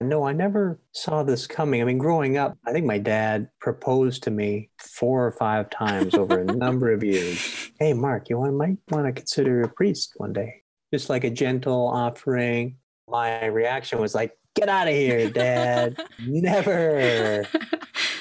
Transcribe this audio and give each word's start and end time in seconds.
No, 0.00 0.22
I 0.24 0.32
never 0.32 0.80
saw 0.92 1.24
this 1.24 1.48
coming. 1.48 1.82
I 1.82 1.84
mean, 1.84 1.98
growing 1.98 2.36
up, 2.36 2.56
I 2.64 2.72
think 2.72 2.86
my 2.86 2.98
dad 2.98 3.48
proposed 3.60 4.22
to 4.24 4.30
me 4.30 4.70
four 4.78 5.26
or 5.26 5.32
five 5.32 5.70
times 5.70 6.14
over 6.14 6.38
a 6.40 6.44
number 6.54 6.92
of 6.92 7.02
years. 7.02 7.72
Hey, 7.80 7.94
Mark, 7.94 8.30
you 8.30 8.38
want, 8.38 8.54
might 8.54 8.76
want 8.90 9.06
to 9.06 9.12
consider 9.12 9.62
a 9.62 9.68
priest 9.68 10.12
one 10.16 10.32
day. 10.32 10.62
Just 10.94 11.10
like 11.10 11.24
a 11.24 11.30
gentle 11.30 11.88
offering. 11.88 12.76
My 13.08 13.46
reaction 13.46 14.00
was 14.00 14.14
like, 14.14 14.38
get 14.54 14.68
out 14.68 14.86
of 14.86 14.94
here, 14.94 15.30
dad. 15.30 16.00
never, 16.26 17.44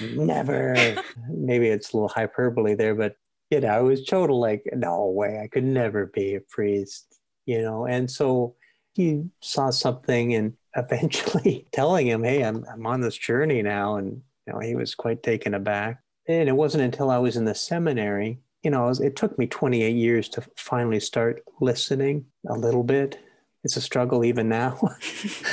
never. 0.01 0.95
Maybe 1.29 1.67
it's 1.67 1.93
a 1.93 1.97
little 1.97 2.09
hyperbole 2.09 2.73
there, 2.73 2.95
but 2.95 3.15
you 3.51 3.59
know, 3.59 3.67
I 3.67 3.81
was 3.81 4.03
total 4.03 4.39
like, 4.39 4.63
no 4.73 5.05
way, 5.05 5.41
I 5.43 5.47
could 5.47 5.63
never 5.63 6.07
be 6.07 6.35
a 6.35 6.41
priest, 6.41 7.19
you 7.45 7.61
know. 7.61 7.85
And 7.85 8.09
so 8.09 8.55
he 8.93 9.25
saw 9.41 9.69
something 9.69 10.33
and 10.33 10.53
eventually 10.77 11.67
telling 11.73 12.07
him, 12.07 12.23
hey, 12.23 12.43
I'm, 12.43 12.63
I'm 12.71 12.85
on 12.85 13.01
this 13.01 13.17
journey 13.17 13.61
now. 13.61 13.95
And, 13.95 14.21
you 14.45 14.53
know, 14.53 14.59
he 14.59 14.75
was 14.75 14.95
quite 14.95 15.23
taken 15.23 15.53
aback. 15.53 16.01
And 16.27 16.47
it 16.47 16.53
wasn't 16.53 16.83
until 16.83 17.09
I 17.09 17.17
was 17.17 17.35
in 17.35 17.45
the 17.45 17.55
seminary, 17.55 18.39
you 18.63 18.71
know, 18.71 18.85
it, 18.85 18.89
was, 18.89 18.99
it 18.99 19.15
took 19.15 19.37
me 19.37 19.47
28 19.47 19.95
years 19.95 20.29
to 20.29 20.43
finally 20.55 20.99
start 20.99 21.41
listening 21.61 22.25
a 22.47 22.53
little 22.53 22.83
bit. 22.83 23.19
It's 23.63 23.77
a 23.77 23.81
struggle 23.81 24.23
even 24.23 24.49
now, 24.49 24.79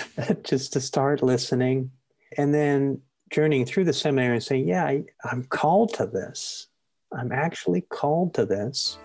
just 0.44 0.72
to 0.74 0.80
start 0.80 1.22
listening. 1.22 1.90
And 2.36 2.52
then 2.52 3.00
journeying 3.30 3.66
through 3.66 3.84
the 3.84 3.92
seminary 3.92 4.34
and 4.34 4.42
saying, 4.42 4.68
yeah, 4.68 4.84
I, 4.84 5.04
I'm 5.24 5.44
called 5.44 5.94
to 5.94 6.06
this. 6.06 6.66
I'm 7.16 7.30
actually 7.30 7.82
called 7.82 8.34
to 8.34 8.46
this. 8.46 8.98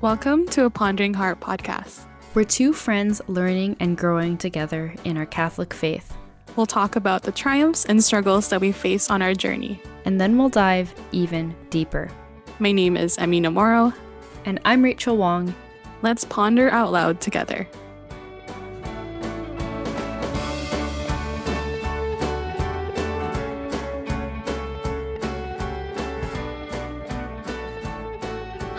Welcome 0.00 0.46
to 0.48 0.64
a 0.64 0.70
Pondering 0.70 1.14
Heart 1.14 1.40
podcast. 1.40 2.04
We're 2.36 2.44
two 2.44 2.74
friends 2.74 3.22
learning 3.28 3.76
and 3.80 3.96
growing 3.96 4.36
together 4.36 4.94
in 5.04 5.16
our 5.16 5.24
Catholic 5.24 5.72
faith. 5.72 6.14
We'll 6.54 6.66
talk 6.66 6.94
about 6.94 7.22
the 7.22 7.32
triumphs 7.32 7.86
and 7.86 8.04
struggles 8.04 8.50
that 8.50 8.60
we 8.60 8.72
face 8.72 9.08
on 9.08 9.22
our 9.22 9.32
journey. 9.32 9.80
And 10.04 10.20
then 10.20 10.36
we'll 10.36 10.50
dive 10.50 10.92
even 11.12 11.56
deeper. 11.70 12.10
My 12.58 12.72
name 12.72 12.94
is 12.94 13.16
Amina 13.16 13.50
Moro. 13.50 13.90
And 14.44 14.60
I'm 14.66 14.84
Rachel 14.84 15.16
Wong. 15.16 15.54
Let's 16.02 16.26
ponder 16.26 16.68
out 16.68 16.92
loud 16.92 17.22
together. 17.22 17.66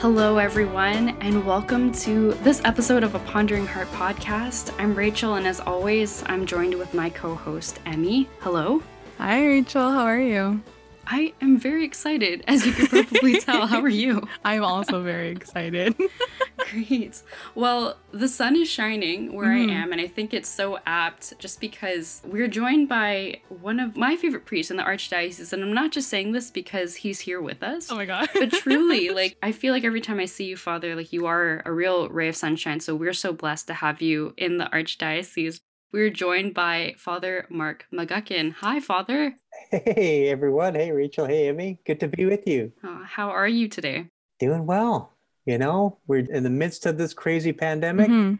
Hello, 0.09 0.37
everyone, 0.37 1.09
and 1.19 1.45
welcome 1.45 1.91
to 1.91 2.31
this 2.35 2.61
episode 2.63 3.03
of 3.03 3.13
a 3.15 3.19
Pondering 3.19 3.67
Heart 3.67 3.89
podcast. 3.89 4.73
I'm 4.79 4.95
Rachel, 4.95 5.35
and 5.35 5.45
as 5.45 5.59
always, 5.59 6.23
I'm 6.27 6.45
joined 6.45 6.75
with 6.75 6.93
my 6.93 7.09
co 7.09 7.35
host, 7.35 7.81
Emmy. 7.85 8.29
Hello. 8.39 8.81
Hi, 9.17 9.45
Rachel. 9.45 9.91
How 9.91 10.05
are 10.05 10.17
you? 10.17 10.61
I 11.05 11.33
am 11.41 11.57
very 11.57 11.83
excited, 11.83 12.45
as 12.47 12.65
you 12.65 12.71
can 12.71 12.87
probably 12.87 13.37
tell. 13.41 13.67
How 13.67 13.81
are 13.81 13.89
you? 13.89 14.25
I'm 14.45 14.63
also 14.63 15.03
very 15.03 15.27
excited. 15.29 15.93
Great. 16.71 17.21
Well, 17.55 17.97
the 18.11 18.27
sun 18.27 18.55
is 18.55 18.67
shining 18.67 19.33
where 19.33 19.49
mm-hmm. 19.49 19.69
I 19.69 19.73
am, 19.73 19.91
and 19.91 20.01
I 20.01 20.07
think 20.07 20.33
it's 20.33 20.49
so 20.49 20.79
apt 20.85 21.37
just 21.39 21.61
because 21.61 22.21
we're 22.25 22.47
joined 22.47 22.89
by 22.89 23.41
one 23.47 23.79
of 23.79 23.95
my 23.95 24.15
favorite 24.15 24.45
priests 24.45 24.71
in 24.71 24.77
the 24.77 24.83
Archdiocese. 24.83 25.53
And 25.53 25.63
I'm 25.63 25.73
not 25.73 25.91
just 25.91 26.09
saying 26.09 26.31
this 26.31 26.51
because 26.51 26.95
he's 26.95 27.19
here 27.19 27.41
with 27.41 27.63
us. 27.63 27.91
Oh 27.91 27.95
my 27.95 28.05
God. 28.05 28.29
but 28.33 28.51
truly, 28.63 29.09
like, 29.09 29.37
I 29.41 29.51
feel 29.51 29.73
like 29.73 29.83
every 29.83 30.01
time 30.01 30.19
I 30.19 30.25
see 30.25 30.45
you, 30.45 30.57
Father, 30.57 30.95
like, 30.95 31.13
you 31.13 31.25
are 31.25 31.61
a 31.65 31.71
real 31.71 32.09
ray 32.09 32.29
of 32.29 32.35
sunshine. 32.35 32.79
So 32.79 32.95
we're 32.95 33.13
so 33.13 33.33
blessed 33.33 33.67
to 33.67 33.73
have 33.75 34.01
you 34.01 34.33
in 34.37 34.57
the 34.57 34.65
Archdiocese. 34.65 35.59
We're 35.93 36.09
joined 36.09 36.53
by 36.53 36.95
Father 36.97 37.45
Mark 37.49 37.85
McGuckin. 37.93 38.53
Hi, 38.55 38.79
Father. 38.79 39.35
Hey, 39.71 40.29
everyone. 40.29 40.75
Hey, 40.75 40.91
Rachel. 40.91 41.25
Hey, 41.25 41.47
Emmy. 41.49 41.79
Good 41.85 41.99
to 42.01 42.07
be 42.07 42.25
with 42.25 42.47
you. 42.47 42.71
Uh, 42.83 43.03
how 43.03 43.29
are 43.29 43.47
you 43.47 43.67
today? 43.67 44.07
Doing 44.39 44.65
well. 44.65 45.16
You 45.47 45.57
know, 45.57 45.97
we're 46.07 46.29
in 46.29 46.43
the 46.43 46.49
midst 46.49 46.85
of 46.85 46.97
this 46.97 47.13
crazy 47.13 47.53
pandemic. 47.53 48.09
Mm-hmm. 48.09 48.35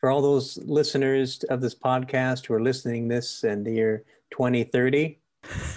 For 0.00 0.10
all 0.10 0.22
those 0.22 0.56
listeners 0.64 1.44
of 1.50 1.60
this 1.60 1.74
podcast 1.74 2.46
who 2.46 2.54
are 2.54 2.62
listening 2.62 3.06
this 3.06 3.44
in 3.44 3.62
the 3.62 3.72
year 3.72 4.04
2030, 4.30 5.20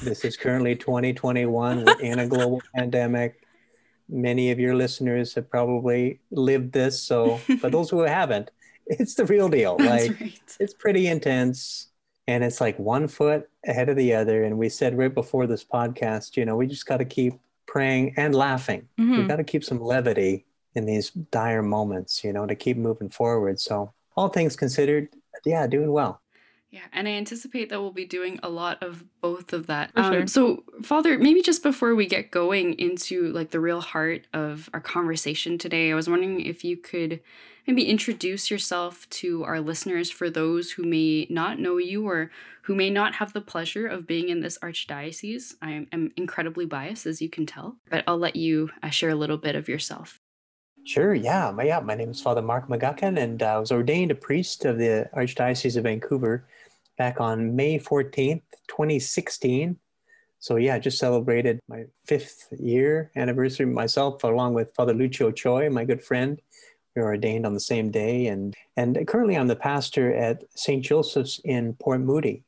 this 0.01 0.23
is 0.23 0.37
currently 0.37 0.73
2021. 0.77 1.83
We're 1.83 1.99
in 1.99 2.19
a 2.19 2.27
global 2.27 2.61
pandemic. 2.75 3.45
Many 4.07 4.49
of 4.51 4.57
your 4.57 4.75
listeners 4.75 5.33
have 5.33 5.49
probably 5.49 6.21
lived 6.31 6.71
this. 6.71 7.01
So, 7.01 7.41
but 7.61 7.73
those 7.73 7.89
who 7.89 7.99
haven't, 7.99 8.49
it's 8.87 9.15
the 9.15 9.25
real 9.25 9.49
deal. 9.49 9.75
Like 9.79 10.21
right. 10.21 10.39
it's 10.57 10.73
pretty 10.73 11.07
intense 11.07 11.89
and 12.29 12.45
it's 12.45 12.61
like 12.61 12.79
one 12.79 13.09
foot 13.09 13.49
ahead 13.67 13.89
of 13.89 13.97
the 13.97 14.13
other. 14.13 14.45
And 14.45 14.57
we 14.57 14.69
said 14.69 14.97
right 14.97 15.13
before 15.13 15.47
this 15.47 15.65
podcast, 15.65 16.37
you 16.37 16.45
know, 16.45 16.55
we 16.55 16.65
just 16.65 16.85
got 16.85 16.97
to 16.97 17.05
keep 17.05 17.33
praying 17.75 18.13
and 18.15 18.33
laughing. 18.33 18.87
Mm-hmm. 18.97 19.17
We 19.17 19.27
got 19.27 19.35
to 19.35 19.43
keep 19.43 19.61
some 19.61 19.81
levity 19.81 20.45
in 20.75 20.85
these 20.85 21.09
dire 21.09 21.61
moments, 21.61 22.23
you 22.23 22.31
know, 22.31 22.45
to 22.45 22.55
keep 22.55 22.77
moving 22.77 23.09
forward. 23.09 23.59
So 23.59 23.91
all 24.15 24.29
things 24.29 24.55
considered, 24.55 25.09
yeah, 25.43 25.67
doing 25.67 25.91
well. 25.91 26.21
Yeah, 26.71 26.83
and 26.93 27.05
I 27.05 27.11
anticipate 27.11 27.67
that 27.69 27.81
we'll 27.81 27.91
be 27.91 28.05
doing 28.05 28.39
a 28.43 28.49
lot 28.49 28.81
of 28.81 29.03
both 29.19 29.51
of 29.51 29.67
that. 29.67 29.91
Um, 29.97 30.13
sure. 30.13 30.27
So, 30.27 30.63
Father, 30.83 31.17
maybe 31.17 31.41
just 31.41 31.63
before 31.63 31.95
we 31.95 32.05
get 32.05 32.31
going 32.31 32.75
into 32.79 33.33
like 33.33 33.51
the 33.51 33.59
real 33.59 33.81
heart 33.81 34.25
of 34.33 34.69
our 34.73 34.79
conversation 34.79 35.57
today, 35.57 35.91
I 35.91 35.95
was 35.95 36.09
wondering 36.09 36.39
if 36.39 36.63
you 36.63 36.77
could 36.77 37.19
maybe 37.67 37.85
introduce 37.85 38.51
yourself 38.51 39.09
to 39.09 39.43
our 39.43 39.59
listeners 39.59 40.11
for 40.11 40.29
those 40.29 40.71
who 40.71 40.83
may 40.83 41.27
not 41.29 41.59
know 41.59 41.77
you 41.77 42.07
or 42.07 42.31
who 42.63 42.75
may 42.75 42.89
not 42.89 43.15
have 43.15 43.33
the 43.33 43.41
pleasure 43.41 43.87
of 43.87 44.07
being 44.07 44.29
in 44.29 44.41
this 44.41 44.57
archdiocese. 44.59 45.53
I 45.61 45.85
am 45.91 46.11
incredibly 46.15 46.65
biased, 46.65 47.05
as 47.05 47.21
you 47.21 47.29
can 47.29 47.45
tell, 47.45 47.77
but 47.89 48.03
I'll 48.07 48.17
let 48.17 48.35
you 48.35 48.69
uh, 48.83 48.89
share 48.89 49.09
a 49.09 49.15
little 49.15 49.37
bit 49.37 49.55
of 49.55 49.67
yourself. 49.67 50.19
Sure, 50.85 51.15
yeah. 51.15 51.51
My, 51.51 51.63
yeah, 51.63 51.79
my 51.79 51.95
name 51.95 52.11
is 52.11 52.21
Father 52.21 52.43
Mark 52.43 52.67
McGuckin, 52.69 53.19
and 53.19 53.41
I 53.41 53.57
was 53.57 53.71
ordained 53.71 54.11
a 54.11 54.15
priest 54.15 54.65
of 54.65 54.77
the 54.77 55.09
Archdiocese 55.15 55.77
of 55.77 55.83
Vancouver 55.83 56.47
back 56.97 57.19
on 57.19 57.55
May 57.55 57.79
14th, 57.79 58.43
2016. 58.67 59.77
So, 60.37 60.57
yeah, 60.57 60.77
just 60.77 60.99
celebrated 60.99 61.59
my 61.67 61.85
fifth 62.05 62.49
year 62.59 63.09
anniversary 63.15 63.65
myself, 63.65 64.23
along 64.23 64.53
with 64.53 64.75
Father 64.75 64.93
Lucio 64.93 65.31
Choi, 65.31 65.71
my 65.71 65.85
good 65.85 66.03
friend, 66.03 66.39
we 66.95 67.01
were 67.01 67.09
ordained 67.09 67.45
on 67.45 67.53
the 67.53 67.59
same 67.59 67.91
day. 67.91 68.27
And, 68.27 68.55
and 68.77 69.05
currently, 69.07 69.35
I'm 69.35 69.47
the 69.47 69.55
pastor 69.55 70.13
at 70.13 70.43
St. 70.57 70.83
Joseph's 70.83 71.39
in 71.43 71.73
Port 71.73 72.01
Moody 72.01 72.43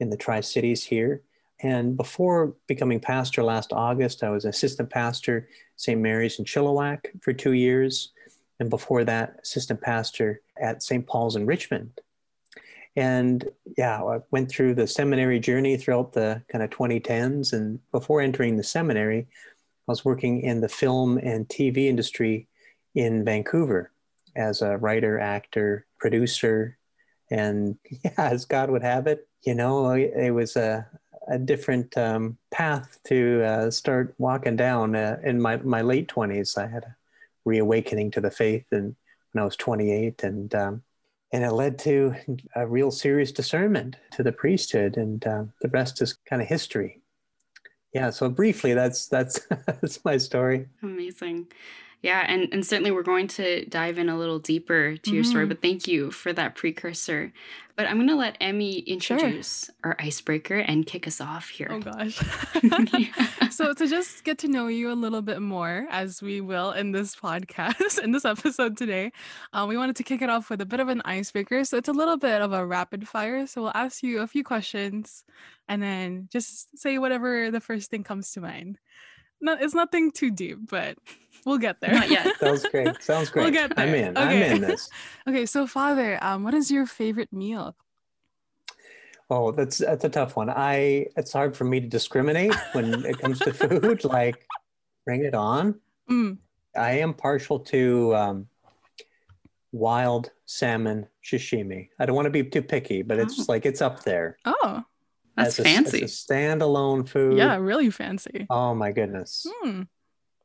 in 0.00 0.10
the 0.10 0.16
Tri 0.16 0.40
Cities 0.40 0.84
here. 0.84 1.22
And 1.60 1.96
before 1.96 2.54
becoming 2.66 3.00
pastor 3.00 3.42
last 3.42 3.72
August, 3.72 4.22
I 4.22 4.30
was 4.30 4.44
assistant 4.44 4.90
pastor 4.90 5.48
St. 5.76 6.00
Mary's 6.00 6.38
in 6.38 6.44
Chilliwack 6.44 7.22
for 7.22 7.32
two 7.32 7.52
years. 7.52 8.12
And 8.60 8.70
before 8.70 9.04
that, 9.04 9.40
assistant 9.42 9.80
pastor 9.80 10.40
at 10.60 10.82
St. 10.82 11.06
Paul's 11.06 11.36
in 11.36 11.46
Richmond. 11.46 12.00
And 12.96 13.48
yeah, 13.76 14.02
I 14.02 14.20
went 14.30 14.50
through 14.50 14.74
the 14.74 14.86
seminary 14.86 15.40
journey 15.40 15.76
throughout 15.76 16.12
the 16.12 16.42
kind 16.48 16.62
of 16.62 16.70
2010s. 16.70 17.52
And 17.52 17.80
before 17.90 18.20
entering 18.20 18.56
the 18.56 18.62
seminary, 18.62 19.26
I 19.88 19.90
was 19.90 20.04
working 20.04 20.42
in 20.42 20.60
the 20.60 20.68
film 20.68 21.18
and 21.18 21.48
TV 21.48 21.86
industry 21.86 22.46
in 22.94 23.24
Vancouver 23.24 23.90
as 24.36 24.62
a 24.62 24.76
writer, 24.76 25.18
actor, 25.18 25.86
producer. 25.98 26.78
And 27.30 27.76
yeah, 28.04 28.12
as 28.16 28.44
God 28.44 28.70
would 28.70 28.82
have 28.82 29.06
it, 29.06 29.28
you 29.42 29.54
know, 29.54 29.90
it 29.92 30.30
was 30.30 30.56
a, 30.56 30.86
a 31.28 31.38
different 31.38 31.96
um, 31.96 32.38
path 32.50 32.98
to 33.04 33.42
uh, 33.42 33.70
start 33.70 34.14
walking 34.18 34.56
down. 34.56 34.96
Uh, 34.96 35.18
in 35.22 35.40
my, 35.40 35.56
my 35.58 35.82
late 35.82 36.08
20s, 36.08 36.56
I 36.56 36.66
had 36.66 36.84
a 36.84 36.96
reawakening 37.44 38.10
to 38.12 38.20
the 38.20 38.30
faith 38.30 38.64
and 38.72 38.96
when 39.32 39.42
I 39.42 39.44
was 39.44 39.56
28. 39.56 40.22
And, 40.22 40.54
um, 40.54 40.82
and 41.32 41.44
it 41.44 41.52
led 41.52 41.78
to 41.80 42.14
a 42.54 42.66
real 42.66 42.90
serious 42.90 43.32
discernment 43.32 43.96
to 44.12 44.22
the 44.22 44.32
priesthood. 44.32 44.96
And 44.96 45.26
uh, 45.26 45.44
the 45.60 45.68
rest 45.68 46.00
is 46.00 46.16
kind 46.28 46.40
of 46.40 46.48
history. 46.48 47.02
Yeah, 47.94 48.10
so 48.10 48.28
briefly, 48.28 48.74
that's 48.74 49.06
that's 49.06 49.40
that's 49.66 50.04
my 50.04 50.16
story. 50.16 50.66
Amazing. 50.82 51.46
Yeah, 52.04 52.22
and, 52.28 52.50
and 52.52 52.66
certainly 52.66 52.90
we're 52.90 53.02
going 53.02 53.28
to 53.28 53.64
dive 53.64 53.96
in 53.96 54.10
a 54.10 54.18
little 54.18 54.38
deeper 54.38 54.94
to 54.94 55.00
mm-hmm. 55.00 55.14
your 55.14 55.24
story, 55.24 55.44
mm-hmm. 55.44 55.48
but 55.48 55.62
thank 55.62 55.88
you 55.88 56.10
for 56.10 56.34
that 56.34 56.54
precursor. 56.54 57.32
But 57.76 57.86
I'm 57.86 57.96
going 57.96 58.08
to 58.08 58.14
let 58.14 58.36
Emmy 58.42 58.80
introduce 58.80 59.64
sure. 59.64 59.74
our 59.84 59.96
icebreaker 59.98 60.58
and 60.58 60.84
kick 60.84 61.06
us 61.06 61.18
off 61.22 61.48
here. 61.48 61.68
Oh, 61.70 61.80
gosh. 61.80 62.22
So, 63.50 63.72
to 63.72 63.86
just 63.86 64.24
get 64.24 64.36
to 64.38 64.48
know 64.48 64.66
you 64.66 64.90
a 64.90 64.94
little 64.94 65.22
bit 65.22 65.40
more, 65.40 65.86
as 65.88 66.20
we 66.20 66.42
will 66.42 66.72
in 66.72 66.92
this 66.92 67.16
podcast, 67.16 67.98
in 68.02 68.10
this 68.10 68.26
episode 68.26 68.76
today, 68.76 69.10
um, 69.54 69.68
we 69.70 69.78
wanted 69.78 69.96
to 69.96 70.02
kick 70.02 70.20
it 70.20 70.28
off 70.28 70.50
with 70.50 70.60
a 70.60 70.66
bit 70.66 70.80
of 70.80 70.88
an 70.88 71.00
icebreaker. 71.06 71.64
So, 71.64 71.78
it's 71.78 71.88
a 71.88 71.92
little 71.92 72.18
bit 72.18 72.42
of 72.42 72.52
a 72.52 72.66
rapid 72.66 73.08
fire. 73.08 73.46
So, 73.46 73.62
we'll 73.62 73.72
ask 73.74 74.02
you 74.02 74.20
a 74.20 74.26
few 74.26 74.44
questions 74.44 75.24
and 75.68 75.82
then 75.82 76.28
just 76.30 76.76
say 76.76 76.98
whatever 76.98 77.50
the 77.50 77.60
first 77.60 77.90
thing 77.90 78.04
comes 78.04 78.32
to 78.32 78.42
mind. 78.42 78.78
No, 79.44 79.52
it's 79.60 79.74
nothing 79.74 80.10
too 80.10 80.30
deep, 80.30 80.58
but 80.70 80.96
we'll 81.44 81.58
get 81.58 81.80
there. 81.80 81.92
Not 81.92 82.10
yet. 82.10 82.38
Sounds 82.40 82.64
great. 82.64 83.00
Sounds 83.02 83.30
great. 83.30 83.42
We'll 83.44 83.52
get 83.52 83.76
there. 83.76 83.86
I'm 83.86 83.94
in. 83.94 84.16
Okay. 84.16 84.50
I'm 84.50 84.56
in 84.56 84.62
this. 84.62 84.88
okay, 85.28 85.44
so 85.46 85.66
father, 85.66 86.18
um, 86.22 86.42
what 86.42 86.54
is 86.54 86.70
your 86.70 86.86
favorite 86.86 87.32
meal? 87.32 87.76
Oh, 89.30 89.52
that's 89.52 89.78
that's 89.78 90.04
a 90.04 90.08
tough 90.08 90.36
one. 90.36 90.50
I 90.50 91.06
it's 91.16 91.32
hard 91.32 91.56
for 91.56 91.64
me 91.64 91.80
to 91.80 91.86
discriminate 91.86 92.54
when 92.72 93.04
it 93.04 93.18
comes 93.18 93.38
to 93.40 93.52
food. 93.52 94.04
Like, 94.18 94.46
bring 95.04 95.24
it 95.24 95.34
on. 95.34 95.80
Mm. 96.10 96.38
I 96.76 96.92
am 96.98 97.14
partial 97.14 97.58
to 97.60 98.14
um, 98.14 98.46
wild 99.72 100.30
salmon 100.46 101.06
sashimi. 101.22 101.88
I 101.98 102.06
don't 102.06 102.16
want 102.16 102.26
to 102.26 102.30
be 102.30 102.44
too 102.44 102.62
picky, 102.62 103.02
but 103.02 103.18
it's 103.18 103.40
Oh. 103.40 103.44
like 103.48 103.64
it's 103.66 103.80
up 103.82 104.04
there. 104.04 104.38
Oh, 104.44 104.82
That's 105.36 105.58
as 105.58 105.58
a, 105.60 105.62
fancy. 105.64 106.02
As 106.04 106.12
a 106.12 106.32
standalone 106.32 107.08
food. 107.08 107.36
yeah, 107.38 107.56
really 107.56 107.90
fancy. 107.90 108.46
Oh 108.50 108.74
my 108.74 108.92
goodness. 108.92 109.46
Hmm, 109.62 109.82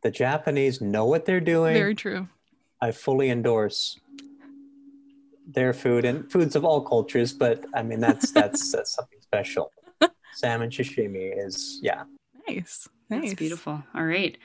The 0.02 0.12
Japanese 0.12 0.82
know 0.82 1.06
what 1.06 1.26
they're 1.26 1.40
doing. 1.42 1.74
very 1.74 1.96
true. 1.96 2.28
I 2.82 2.92
fully 2.92 3.30
endorse 3.30 4.00
their 5.48 5.74
food 5.74 6.06
and 6.06 6.32
foods 6.32 6.56
of 6.56 6.64
all 6.66 6.82
cultures, 6.82 7.34
but 7.34 7.66
I 7.74 7.84
mean 7.84 8.00
that's 8.00 8.32
that's, 8.40 8.72
that's 8.72 8.92
something 8.96 9.20
special. 9.22 9.72
Salmon 10.34 10.70
sashimi 10.70 11.34
is 11.46 11.80
yeah. 11.84 12.04
Nice, 12.48 12.88
nice. 13.10 13.22
That's 13.22 13.34
beautiful. 13.36 13.84
All 13.94 14.06
right. 14.06 14.38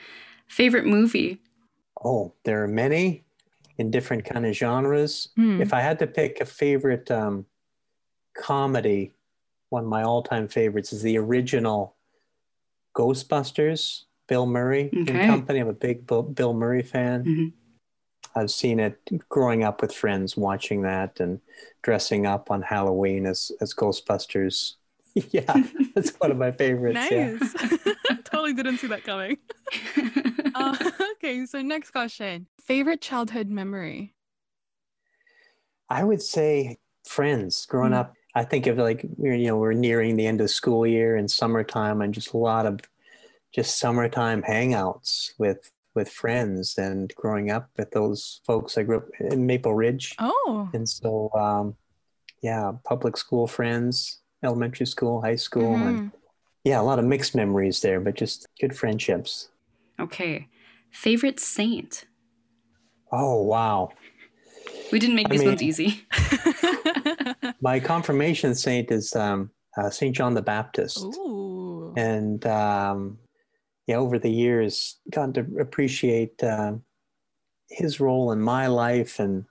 Favorite 0.48 0.84
movie? 0.86 1.40
Oh, 2.04 2.34
there 2.44 2.62
are 2.62 2.68
many 2.68 3.24
in 3.78 3.90
different 3.90 4.24
kind 4.24 4.44
of 4.44 4.54
genres. 4.54 5.28
Hmm. 5.36 5.60
If 5.62 5.72
I 5.72 5.80
had 5.80 5.98
to 6.00 6.06
pick 6.06 6.40
a 6.40 6.44
favorite 6.44 7.10
um, 7.10 7.46
comedy, 8.36 9.12
one 9.74 9.82
of 9.84 9.88
my 9.90 10.04
all-time 10.04 10.46
favorites 10.46 10.92
is 10.92 11.02
the 11.02 11.18
original 11.18 11.96
Ghostbusters. 12.96 14.02
Bill 14.28 14.46
Murray 14.46 14.86
Okay. 14.86 15.12
and 15.20 15.28
company. 15.30 15.58
I'm 15.58 15.68
a 15.68 15.72
big 15.74 16.06
Bill, 16.06 16.22
Bill 16.22 16.54
Murray 16.54 16.82
fan. 16.82 17.24
Mhm. 17.24 17.52
I've 18.36 18.50
seen 18.50 18.80
it 18.80 18.96
growing 19.28 19.64
up 19.64 19.82
with 19.82 19.92
friends, 19.92 20.34
watching 20.36 20.80
that 20.82 21.20
and 21.20 21.40
dressing 21.82 22.24
up 22.24 22.50
on 22.50 22.62
Halloween 22.62 23.26
as 23.26 23.52
as 23.60 23.74
Ghostbusters. 23.74 24.76
yeah, 25.30 25.52
that's 25.94 26.10
one 26.20 26.30
of 26.30 26.38
my 26.38 26.52
favorites. 26.52 26.98
Yeah. 27.10 27.32
nice. 27.38 27.54
totally 28.24 28.54
didn't 28.54 28.78
see 28.78 28.86
that 28.86 29.04
coming. 29.04 29.36
Uh, 30.54 30.90
okay, 31.16 31.44
so 31.46 31.60
next 31.60 31.90
question. 31.90 32.46
Favorite 32.62 33.02
childhood 33.02 33.48
memory? 33.50 34.14
I 35.90 36.02
would 36.04 36.22
say 36.22 36.78
friends 37.06 37.66
growing 37.66 37.92
Mm. 37.92 37.96
up. 38.00 38.14
I 38.34 38.44
think 38.44 38.66
of 38.66 38.78
like 38.78 39.04
we're 39.16 39.34
you 39.34 39.46
know 39.48 39.56
we're 39.56 39.72
nearing 39.72 40.16
the 40.16 40.26
end 40.26 40.40
of 40.40 40.50
school 40.50 40.86
year 40.86 41.16
and 41.16 41.30
summertime 41.30 42.00
and 42.02 42.12
just 42.14 42.32
a 42.32 42.36
lot 42.36 42.66
of 42.66 42.80
just 43.54 43.78
summertime 43.78 44.42
hangouts 44.42 45.30
with 45.38 45.70
with 45.94 46.08
friends 46.10 46.76
and 46.76 47.14
growing 47.14 47.50
up 47.50 47.70
with 47.76 47.92
those 47.92 48.40
folks. 48.44 48.76
I 48.76 48.82
grew 48.82 48.96
up 48.98 49.06
in 49.20 49.46
Maple 49.46 49.74
Ridge, 49.74 50.14
Oh, 50.18 50.68
and 50.74 50.88
so 50.88 51.30
um, 51.34 51.76
yeah, 52.42 52.72
public 52.84 53.16
school 53.16 53.46
friends, 53.46 54.18
elementary 54.42 54.86
school, 54.86 55.20
high 55.22 55.36
school, 55.36 55.74
and 55.76 56.10
mhm. 56.10 56.12
yeah, 56.64 56.80
a 56.80 56.82
lot 56.82 56.98
of 56.98 57.04
mixed 57.04 57.36
memories 57.36 57.80
there, 57.80 58.00
but 58.00 58.14
just 58.16 58.46
good 58.60 58.76
friendships. 58.76 59.48
okay. 60.00 60.48
Favorite 60.90 61.40
saint? 61.40 62.04
Oh 63.12 63.42
wow, 63.42 63.90
We 64.92 64.98
didn't 64.98 65.16
make 65.16 65.26
I 65.26 65.30
these 65.30 65.44
ones 65.44 65.62
easy. 65.62 66.06
my 67.64 67.80
confirmation 67.80 68.54
saint 68.54 68.90
is 68.90 69.16
um, 69.16 69.50
uh, 69.78 69.88
Saint 69.88 70.14
John 70.14 70.34
the 70.34 70.42
Baptist. 70.42 71.02
Ooh. 71.02 71.94
and 71.96 72.44
um, 72.46 73.18
yeah, 73.86 73.96
over 73.96 74.18
the 74.18 74.30
years, 74.30 74.98
gotten 75.10 75.32
to 75.32 75.60
appreciate 75.60 76.44
um, 76.44 76.82
his 77.70 78.00
role 78.00 78.32
in 78.32 78.40
my 78.40 78.66
life 78.66 79.18
and 79.18 79.46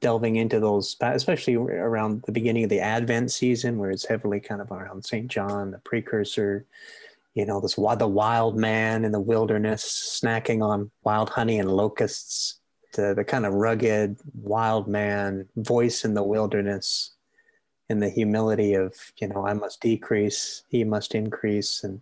delving 0.00 0.36
into 0.36 0.60
those, 0.60 0.96
especially 1.00 1.54
around 1.54 2.22
the 2.26 2.32
beginning 2.32 2.64
of 2.64 2.70
the 2.70 2.80
Advent 2.80 3.32
season, 3.32 3.78
where 3.78 3.90
it's 3.90 4.06
heavily 4.06 4.38
kind 4.38 4.60
of 4.60 4.70
around 4.70 5.06
Saint 5.06 5.28
John, 5.28 5.70
the 5.70 5.78
precursor. 5.78 6.66
You 7.34 7.46
know, 7.46 7.60
this 7.60 7.74
the 7.74 8.06
wild 8.06 8.56
man 8.56 9.04
in 9.04 9.12
the 9.12 9.20
wilderness, 9.20 10.20
snacking 10.22 10.62
on 10.62 10.90
wild 11.04 11.30
honey 11.30 11.58
and 11.58 11.70
locusts. 11.70 12.60
The 12.92 13.14
the 13.14 13.24
kind 13.24 13.46
of 13.46 13.54
rugged 13.54 14.18
wild 14.34 14.88
man 14.88 15.48
voice 15.56 16.04
in 16.04 16.14
the 16.14 16.22
wilderness, 16.22 17.15
and 17.88 18.02
the 18.02 18.10
humility 18.10 18.74
of 18.74 18.94
you 19.18 19.28
know 19.28 19.46
I 19.46 19.52
must 19.52 19.80
decrease, 19.80 20.64
he 20.68 20.84
must 20.84 21.14
increase, 21.14 21.84
and 21.84 22.00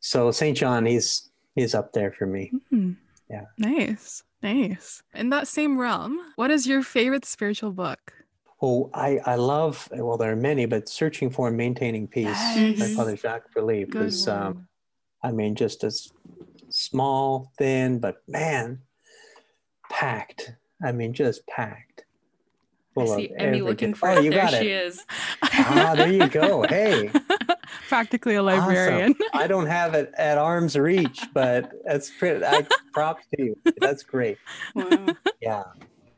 so 0.00 0.30
St. 0.30 0.56
John, 0.56 0.86
he's 0.86 1.30
he's 1.54 1.74
up 1.74 1.92
there 1.92 2.12
for 2.12 2.26
me. 2.26 2.52
Hmm. 2.70 2.92
Yeah. 3.30 3.46
Nice. 3.58 4.22
Nice. 4.42 5.02
In 5.14 5.30
that 5.30 5.48
same 5.48 5.78
realm, 5.78 6.20
what 6.36 6.50
is 6.50 6.66
your 6.66 6.82
favorite 6.82 7.24
spiritual 7.24 7.72
book? 7.72 8.12
Oh, 8.60 8.90
I 8.92 9.18
I 9.24 9.36
love 9.36 9.88
well, 9.92 10.18
there 10.18 10.32
are 10.32 10.36
many, 10.36 10.66
but 10.66 10.88
searching 10.88 11.30
for 11.30 11.48
and 11.48 11.56
maintaining 11.56 12.06
peace 12.06 12.78
by 12.78 12.86
Father 12.94 13.16
Jacques 13.16 13.50
Philippe 13.52 13.98
is, 13.98 14.28
um. 14.28 14.68
I 15.22 15.32
mean, 15.32 15.54
just 15.54 15.84
as 15.84 16.12
small, 16.68 17.50
thin, 17.56 17.98
but 17.98 18.16
man, 18.28 18.82
packed. 19.90 20.52
I 20.82 20.92
mean, 20.92 21.14
just 21.14 21.46
packed. 21.46 22.03
I 22.96 23.00
full 23.04 23.12
of 23.12 23.16
see 23.18 23.32
Emmy 23.36 23.60
looking 23.62 23.94
for 23.94 24.08
Oh, 24.10 24.18
it. 24.18 24.24
you 24.24 24.30
There 24.30 24.48
she 24.48 24.56
it. 24.70 24.86
is. 24.86 25.02
Ah, 25.42 25.94
there 25.96 26.12
you 26.12 26.28
go. 26.28 26.62
Hey. 26.68 27.10
Practically 27.88 28.34
a 28.36 28.42
Awesome. 28.42 28.66
librarian. 28.66 29.14
I 29.32 29.46
don't 29.46 29.66
have 29.66 29.94
it 29.94 30.12
at 30.16 30.38
arm's 30.38 30.76
reach, 30.76 31.20
but 31.32 31.72
that's 31.84 32.10
pretty. 32.18 32.44
I, 32.44 32.66
props 32.92 33.24
to 33.36 33.42
you. 33.44 33.56
That's 33.80 34.02
great. 34.02 34.38
Wow. 34.74 35.06
Yeah. 35.40 35.64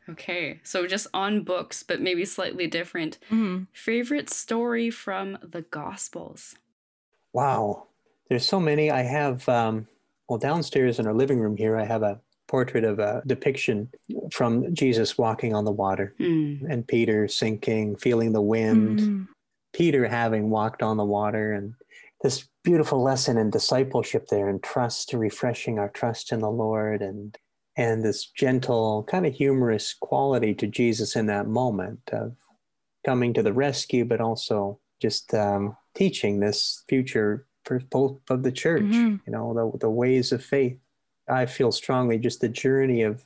Okay. 0.09 0.59
So 0.63 0.87
just 0.87 1.07
on 1.13 1.43
books, 1.43 1.83
but 1.83 1.99
maybe 2.01 2.25
slightly 2.25 2.67
different. 2.67 3.17
Mhm. 3.29 3.67
Favorite 3.73 4.29
story 4.29 4.89
from 4.89 5.37
the 5.41 5.63
Gospels? 5.63 6.55
Wow. 7.33 7.87
There's 8.29 8.45
so 8.47 8.59
many. 8.59 8.91
I 8.91 9.01
have, 9.03 9.47
um, 9.49 9.87
well, 10.29 10.39
downstairs 10.39 10.99
in 10.99 11.07
our 11.07 11.13
living 11.13 11.39
room 11.39 11.57
here, 11.57 11.77
I 11.77 11.85
have 11.85 12.03
a 12.03 12.19
portrait 12.47 12.83
of 12.83 12.99
a 12.99 13.21
depiction 13.27 13.89
from 14.31 14.73
Jesus 14.73 15.17
walking 15.17 15.53
on 15.53 15.65
the 15.65 15.71
water 15.71 16.13
Hmm. 16.17 16.55
and 16.69 16.87
Peter 16.87 17.27
sinking, 17.27 17.95
feeling 17.97 18.31
the 18.33 18.41
wind, 18.41 18.99
Mm. 18.99 19.27
Peter 19.73 20.07
having 20.07 20.49
walked 20.49 20.81
on 20.81 20.97
the 20.97 21.05
water, 21.05 21.51
and 21.53 21.73
this 22.23 22.47
beautiful 22.63 23.01
lesson 23.03 23.37
in 23.37 23.49
discipleship 23.51 24.27
there 24.27 24.47
and 24.49 24.63
trust, 24.63 25.13
refreshing 25.13 25.77
our 25.77 25.89
trust 25.89 26.31
in 26.31 26.39
the 26.39 26.49
Lord, 26.51 27.01
and 27.01 27.37
and 27.79 28.03
this 28.03 28.25
gentle, 28.25 29.03
kind 29.03 29.27
of 29.27 29.35
humorous 29.35 29.93
quality 29.93 30.55
to 30.55 30.65
Jesus 30.65 31.15
in 31.15 31.27
that 31.27 31.45
moment 31.47 31.99
of 32.11 32.35
coming 33.05 33.35
to 33.35 33.43
the 33.43 33.53
rescue, 33.53 34.03
but 34.03 34.19
also 34.19 34.79
just 34.99 35.31
um, 35.35 35.77
teaching 35.93 36.39
this 36.39 36.83
future 36.89 37.45
for 37.65 37.79
both 37.91 38.17
of 38.31 38.41
the 38.41 38.51
church. 38.51 38.81
Mhm. 38.81 39.19
You 39.27 39.31
know, 39.31 39.53
the 39.53 39.77
the 39.77 39.91
ways 39.91 40.31
of 40.31 40.43
faith. 40.43 40.79
I 41.29 41.45
feel 41.45 41.71
strongly 41.71 42.17
just 42.17 42.41
the 42.41 42.49
journey 42.49 43.01
of 43.03 43.25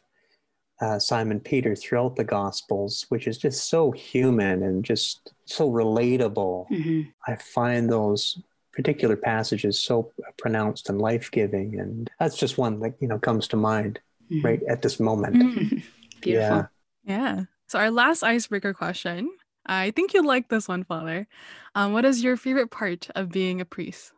uh, 0.81 0.99
Simon 0.99 1.39
Peter 1.39 1.75
throughout 1.75 2.15
the 2.15 2.23
Gospels, 2.23 3.05
which 3.09 3.27
is 3.27 3.37
just 3.37 3.69
so 3.69 3.91
human 3.91 4.63
and 4.63 4.83
just 4.83 5.31
so 5.45 5.69
relatable. 5.69 6.67
Mhm. 6.69 7.13
I 7.27 7.35
find 7.35 7.89
those 7.91 8.39
particular 8.73 9.15
passages 9.15 9.79
so 9.79 10.11
pronounced 10.37 10.89
and 10.89 10.99
life 10.99 11.29
giving, 11.31 11.79
and 11.79 12.09
that's 12.19 12.37
just 12.37 12.57
one 12.57 12.79
that 12.79 12.95
you 12.99 13.07
know 13.07 13.19
comes 13.19 13.47
to 13.49 13.57
mind 13.57 13.99
Mhm. 14.31 14.43
right 14.43 14.63
at 14.67 14.81
this 14.81 14.99
moment. 14.99 15.43
Mhm. 15.43 15.83
Beautiful. 16.21 16.57
Yeah. 16.57 16.67
Yeah. 17.03 17.45
So 17.67 17.79
our 17.79 17.91
last 17.91 18.23
icebreaker 18.23 18.73
question. 18.73 19.29
I 19.65 19.91
think 19.91 20.13
you 20.13 20.23
like 20.23 20.49
this 20.49 20.67
one, 20.67 20.83
Father. 20.83 21.27
Um, 21.75 21.93
what 21.93 22.05
is 22.05 22.23
your 22.23 22.35
favorite 22.37 22.71
part 22.71 23.09
of 23.15 23.29
being 23.29 23.61
a 23.61 23.65
priest? 23.65 24.11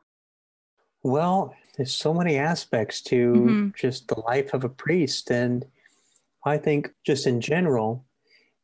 Well, 1.04 1.54
there's 1.78 1.94
so 1.94 2.14
many 2.14 2.38
aspects 2.38 3.02
to 3.02 3.34
Mhm. 3.34 3.76
just 3.76 4.08
the 4.08 4.20
life 4.22 4.54
of 4.54 4.64
a 4.64 4.70
priest, 4.70 5.32
and 5.32 5.66
I 6.46 6.58
think 6.58 6.94
just 7.04 7.26
in 7.28 7.42
general, 7.42 8.06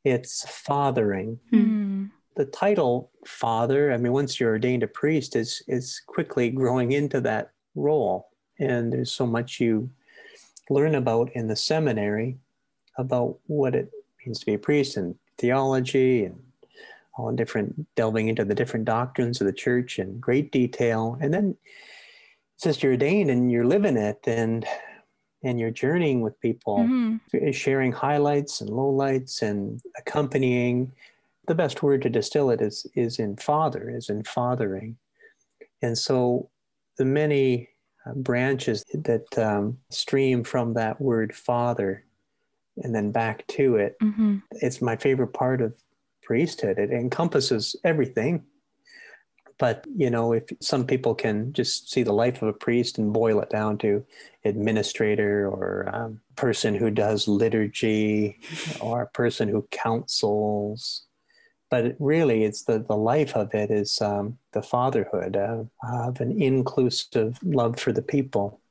it's 0.04 0.46
fathering. 0.50 1.40
Mm. 1.52 2.12
the 2.36 2.46
title 2.46 3.12
father 3.26 3.92
i 3.92 3.98
mean 3.98 4.14
once 4.14 4.40
you're 4.40 4.52
ordained 4.52 4.82
a 4.82 4.88
priest 4.88 5.36
is 5.36 5.62
is 5.68 6.00
quickly 6.08 6.50
growing 6.50 6.94
into 6.94 7.20
that 7.20 7.52
role 7.76 8.30
and 8.60 8.94
there's 8.94 9.12
so 9.12 9.26
much 9.28 9.60
you 9.60 9.90
learn 10.70 10.96
about 10.96 11.30
in 11.34 11.48
the 11.48 11.56
seminary 11.56 12.38
about 12.98 13.38
what 13.48 13.76
it 13.76 13.92
means 14.26 14.40
to 14.40 14.46
be 14.46 14.54
a 14.54 14.58
priest 14.60 14.96
and 14.96 15.16
theology 15.38 16.24
and 16.24 16.42
all 17.18 17.30
different 17.34 17.86
delving 17.96 18.30
into 18.30 18.46
the 18.46 18.56
different 18.56 18.86
doctrines 18.86 19.42
of 19.42 19.48
the 19.48 19.52
church 19.66 20.00
in 20.00 20.18
great 20.22 20.50
detail 20.54 21.18
and 21.20 21.34
then 21.34 21.58
since 22.60 22.84
you're 22.84 22.92
ordained 22.92 23.32
and 23.32 23.52
you're 23.52 23.66
living 23.66 23.98
it 23.98 24.20
and 24.28 24.66
and 25.42 25.58
you're 25.58 25.72
journeying 25.72 26.20
with 26.20 26.38
people 26.42 26.80
Mhm. 26.80 27.54
sharing 27.54 27.94
highlights 27.94 28.60
and 28.60 28.70
lowlights 28.70 29.42
and 29.42 29.82
accompanying 29.98 30.92
the 31.48 31.56
best 31.56 31.82
word 31.82 32.02
to 32.02 32.10
distill 32.10 32.52
it 32.52 32.62
is 32.62 32.86
is 32.96 33.18
in 33.20 33.38
father 33.38 33.90
is 33.90 34.10
in 34.10 34.22
fathering 34.24 34.98
and 35.82 35.98
so 35.98 36.50
the 36.98 37.06
many 37.06 37.70
uh, 38.06 38.14
branches 38.14 38.84
that 38.94 39.38
um, 39.38 39.78
stream 39.90 40.44
from 40.44 40.74
that 40.74 41.00
word 41.00 41.34
father 41.34 42.04
and 42.84 42.94
then 42.96 43.12
back 43.12 43.46
to 43.48 43.76
it. 43.76 43.98
Mm-hmm. 44.02 44.38
It's 44.52 44.82
my 44.82 44.96
favorite 44.96 45.34
part 45.34 45.60
of 45.62 45.78
priesthood. 46.22 46.78
It 46.80 46.92
encompasses 46.92 47.76
everything. 47.84 48.46
But, 49.60 49.86
you 49.94 50.10
know, 50.10 50.32
if 50.32 50.46
some 50.62 50.88
people 50.88 51.14
can 51.14 51.52
just 51.52 51.92
see 51.92 52.02
the 52.02 52.14
life 52.14 52.42
of 52.42 52.48
a 52.48 52.54
priest 52.54 52.98
and 52.98 53.12
boil 53.12 53.42
it 53.42 53.50
down 53.50 53.78
to 53.80 54.06
administrator 54.46 55.50
or 55.50 55.90
um, 55.94 56.22
person 56.38 56.74
who 56.74 56.90
does 56.90 57.28
liturgy 57.28 58.40
or 58.80 59.02
a 59.02 59.08
person 59.08 59.50
who 59.50 59.68
counsels, 59.70 61.04
but 61.70 61.96
really 62.00 62.46
it's 62.46 62.64
the, 62.64 62.80
the 62.80 62.96
life 62.96 63.36
of 63.36 63.54
it 63.54 63.70
is 63.70 64.02
um, 64.02 64.38
the 64.54 64.62
fatherhood 64.62 65.36
of, 65.36 65.70
of, 65.84 66.22
an 66.22 66.42
inclusive 66.42 67.38
love 67.44 67.78
for 67.78 67.92
the 67.92 68.02
people. 68.02 68.62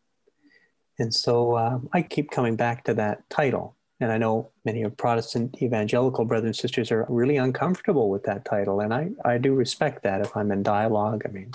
And 0.98 1.14
so 1.14 1.52
uh, 1.52 1.78
I 1.92 2.00
keep 2.00 2.30
coming 2.30 2.56
back 2.56 2.84
to 2.84 2.94
that 2.94 3.28
title 3.28 3.76
and 4.00 4.12
I 4.12 4.18
know 4.18 4.50
many 4.64 4.82
of 4.82 4.96
Protestant 4.96 5.60
evangelical 5.60 6.24
brothers 6.24 6.46
and 6.46 6.56
sisters 6.56 6.92
are 6.92 7.06
really 7.08 7.36
uncomfortable 7.36 8.10
with 8.10 8.22
that 8.24 8.44
title. 8.44 8.80
And 8.80 8.94
I, 8.94 9.10
I 9.24 9.38
do 9.38 9.54
respect 9.54 10.04
that 10.04 10.20
if 10.20 10.36
I'm 10.36 10.52
in 10.52 10.62
dialogue. 10.62 11.22
I 11.26 11.30
mean, 11.30 11.52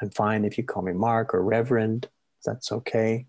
I'm 0.00 0.10
fine 0.10 0.44
if 0.44 0.56
you 0.56 0.64
call 0.64 0.82
me 0.82 0.92
Mark 0.92 1.34
or 1.34 1.42
Reverend, 1.42 2.08
that's 2.44 2.70
okay. 2.70 3.26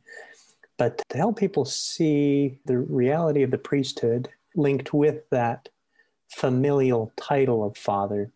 But 0.78 1.02
to 1.10 1.18
help 1.18 1.38
people 1.38 1.66
see 1.66 2.60
the 2.66 2.78
reality 2.78 3.44
of 3.44 3.52
the 3.52 3.58
priesthood 3.58 4.30
linked 4.56 4.94
with 4.94 5.28
that 5.30 5.70
familial 6.30 7.12
title 7.16 7.64
of 7.64 7.78
father, 7.78 8.32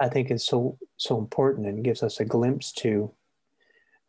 I 0.00 0.08
think 0.08 0.30
is 0.30 0.44
so 0.44 0.78
so 0.96 1.18
important 1.18 1.66
and 1.66 1.84
gives 1.84 2.02
us 2.02 2.20
a 2.20 2.24
glimpse 2.24 2.72
to 2.72 3.12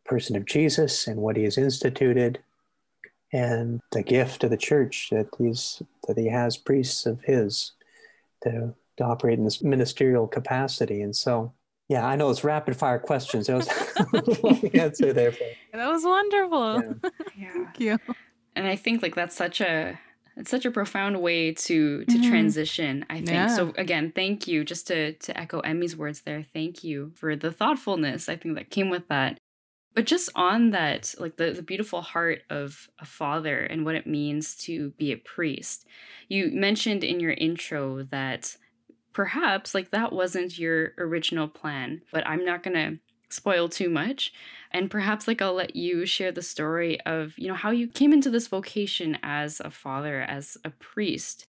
the 0.04 0.10
person 0.10 0.36
of 0.36 0.46
Jesus 0.46 1.08
and 1.08 1.20
what 1.20 1.38
he 1.38 1.44
has 1.44 1.58
instituted 1.58 2.40
and 3.34 3.82
the 3.92 4.04
gift 4.04 4.44
of 4.44 4.50
the 4.50 4.58
church 4.58 5.10
that 5.12 5.28
he's 5.38 5.82
that 6.08 6.18
he 6.18 6.28
has 6.28 6.58
priests 6.58 7.06
of 7.06 7.22
his 7.22 7.74
to, 8.44 8.74
to 8.98 9.04
operate 9.04 9.38
in 9.38 9.46
this 9.46 9.62
ministerial 9.62 10.28
capacity. 10.28 11.02
And 11.02 11.16
so, 11.16 11.54
yeah, 11.90 12.06
I 12.06 12.16
know 12.16 12.30
it's 12.30 12.44
rapid 12.44 12.76
fire 12.76 13.00
questions. 13.00 13.48
That 13.48 13.58
was 13.58 14.38
a 14.40 14.48
long 14.48 14.68
answer 14.74 15.14
there. 15.14 15.34
That 15.74 15.92
was 15.92 16.04
wonderful. 16.04 16.82
Yeah. 17.04 17.10
yeah. 17.38 17.54
Thank 17.54 17.80
you. 17.80 18.00
And 18.56 18.66
I 18.66 18.76
think 18.76 19.04
like 19.04 19.14
that's 19.14 19.36
such 19.36 19.62
a 19.62 20.00
it's 20.38 20.50
such 20.50 20.66
a 20.66 20.72
profound 20.72 21.22
way 21.22 21.52
to 21.52 22.06
to 22.06 22.16
mm-hmm. 22.18 22.30
transition 22.30 23.06
i 23.10 23.16
think 23.16 23.30
yeah. 23.30 23.48
so 23.48 23.74
again 23.76 24.12
thank 24.16 24.48
you 24.48 24.64
just 24.64 24.86
to 24.88 25.14
to 25.14 25.38
echo 25.38 25.60
emmy's 25.62 25.96
words 25.96 26.22
there 26.22 26.46
thank 26.54 26.84
you 26.84 27.12
for 27.16 27.36
the 27.36 27.52
thoughtfulness 27.52 28.30
i 28.30 28.36
think 28.36 28.56
that 28.56 28.70
came 28.70 28.90
with 28.90 29.08
that 29.08 29.40
but 29.98 30.06
just 30.06 30.30
on 30.36 30.70
that, 30.70 31.16
like 31.18 31.38
the, 31.38 31.54
the 31.54 31.64
beautiful 31.64 32.04
heart 32.04 32.44
of 32.52 32.88
a 33.00 33.06
father 33.06 33.58
and 33.62 33.84
what 33.84 33.96
it 33.96 34.06
means 34.06 34.56
to 34.58 34.92
be 34.92 35.12
a 35.12 35.18
priest, 35.18 35.88
you 36.30 36.52
mentioned 36.54 37.04
in 37.04 37.20
your 37.20 37.32
intro 37.32 38.04
that 38.04 38.58
perhaps 39.12 39.74
like 39.74 39.90
that 39.90 40.14
wasn't 40.14 40.60
your 40.60 40.94
original 41.00 41.48
plan, 41.48 42.04
but 42.14 42.28
I'm 42.28 42.46
not 42.46 42.62
going 42.62 42.76
to 42.76 43.00
spoil 43.30 43.70
too 43.70 43.90
much. 43.90 44.32
And 44.70 44.92
perhaps 44.92 45.28
like 45.28 45.42
I'll 45.42 45.56
let 45.56 45.76
you 45.76 46.06
share 46.06 46.32
the 46.32 46.44
story 46.44 47.02
of, 47.02 47.34
you 47.36 47.48
know, 47.48 47.56
how 47.56 47.72
you 47.72 47.88
came 47.88 48.14
into 48.14 48.30
this 48.30 48.48
vocation 48.48 49.18
as 49.24 49.60
a 49.60 49.72
father, 49.72 50.22
as 50.22 50.60
a 50.64 50.70
priest. 50.70 51.44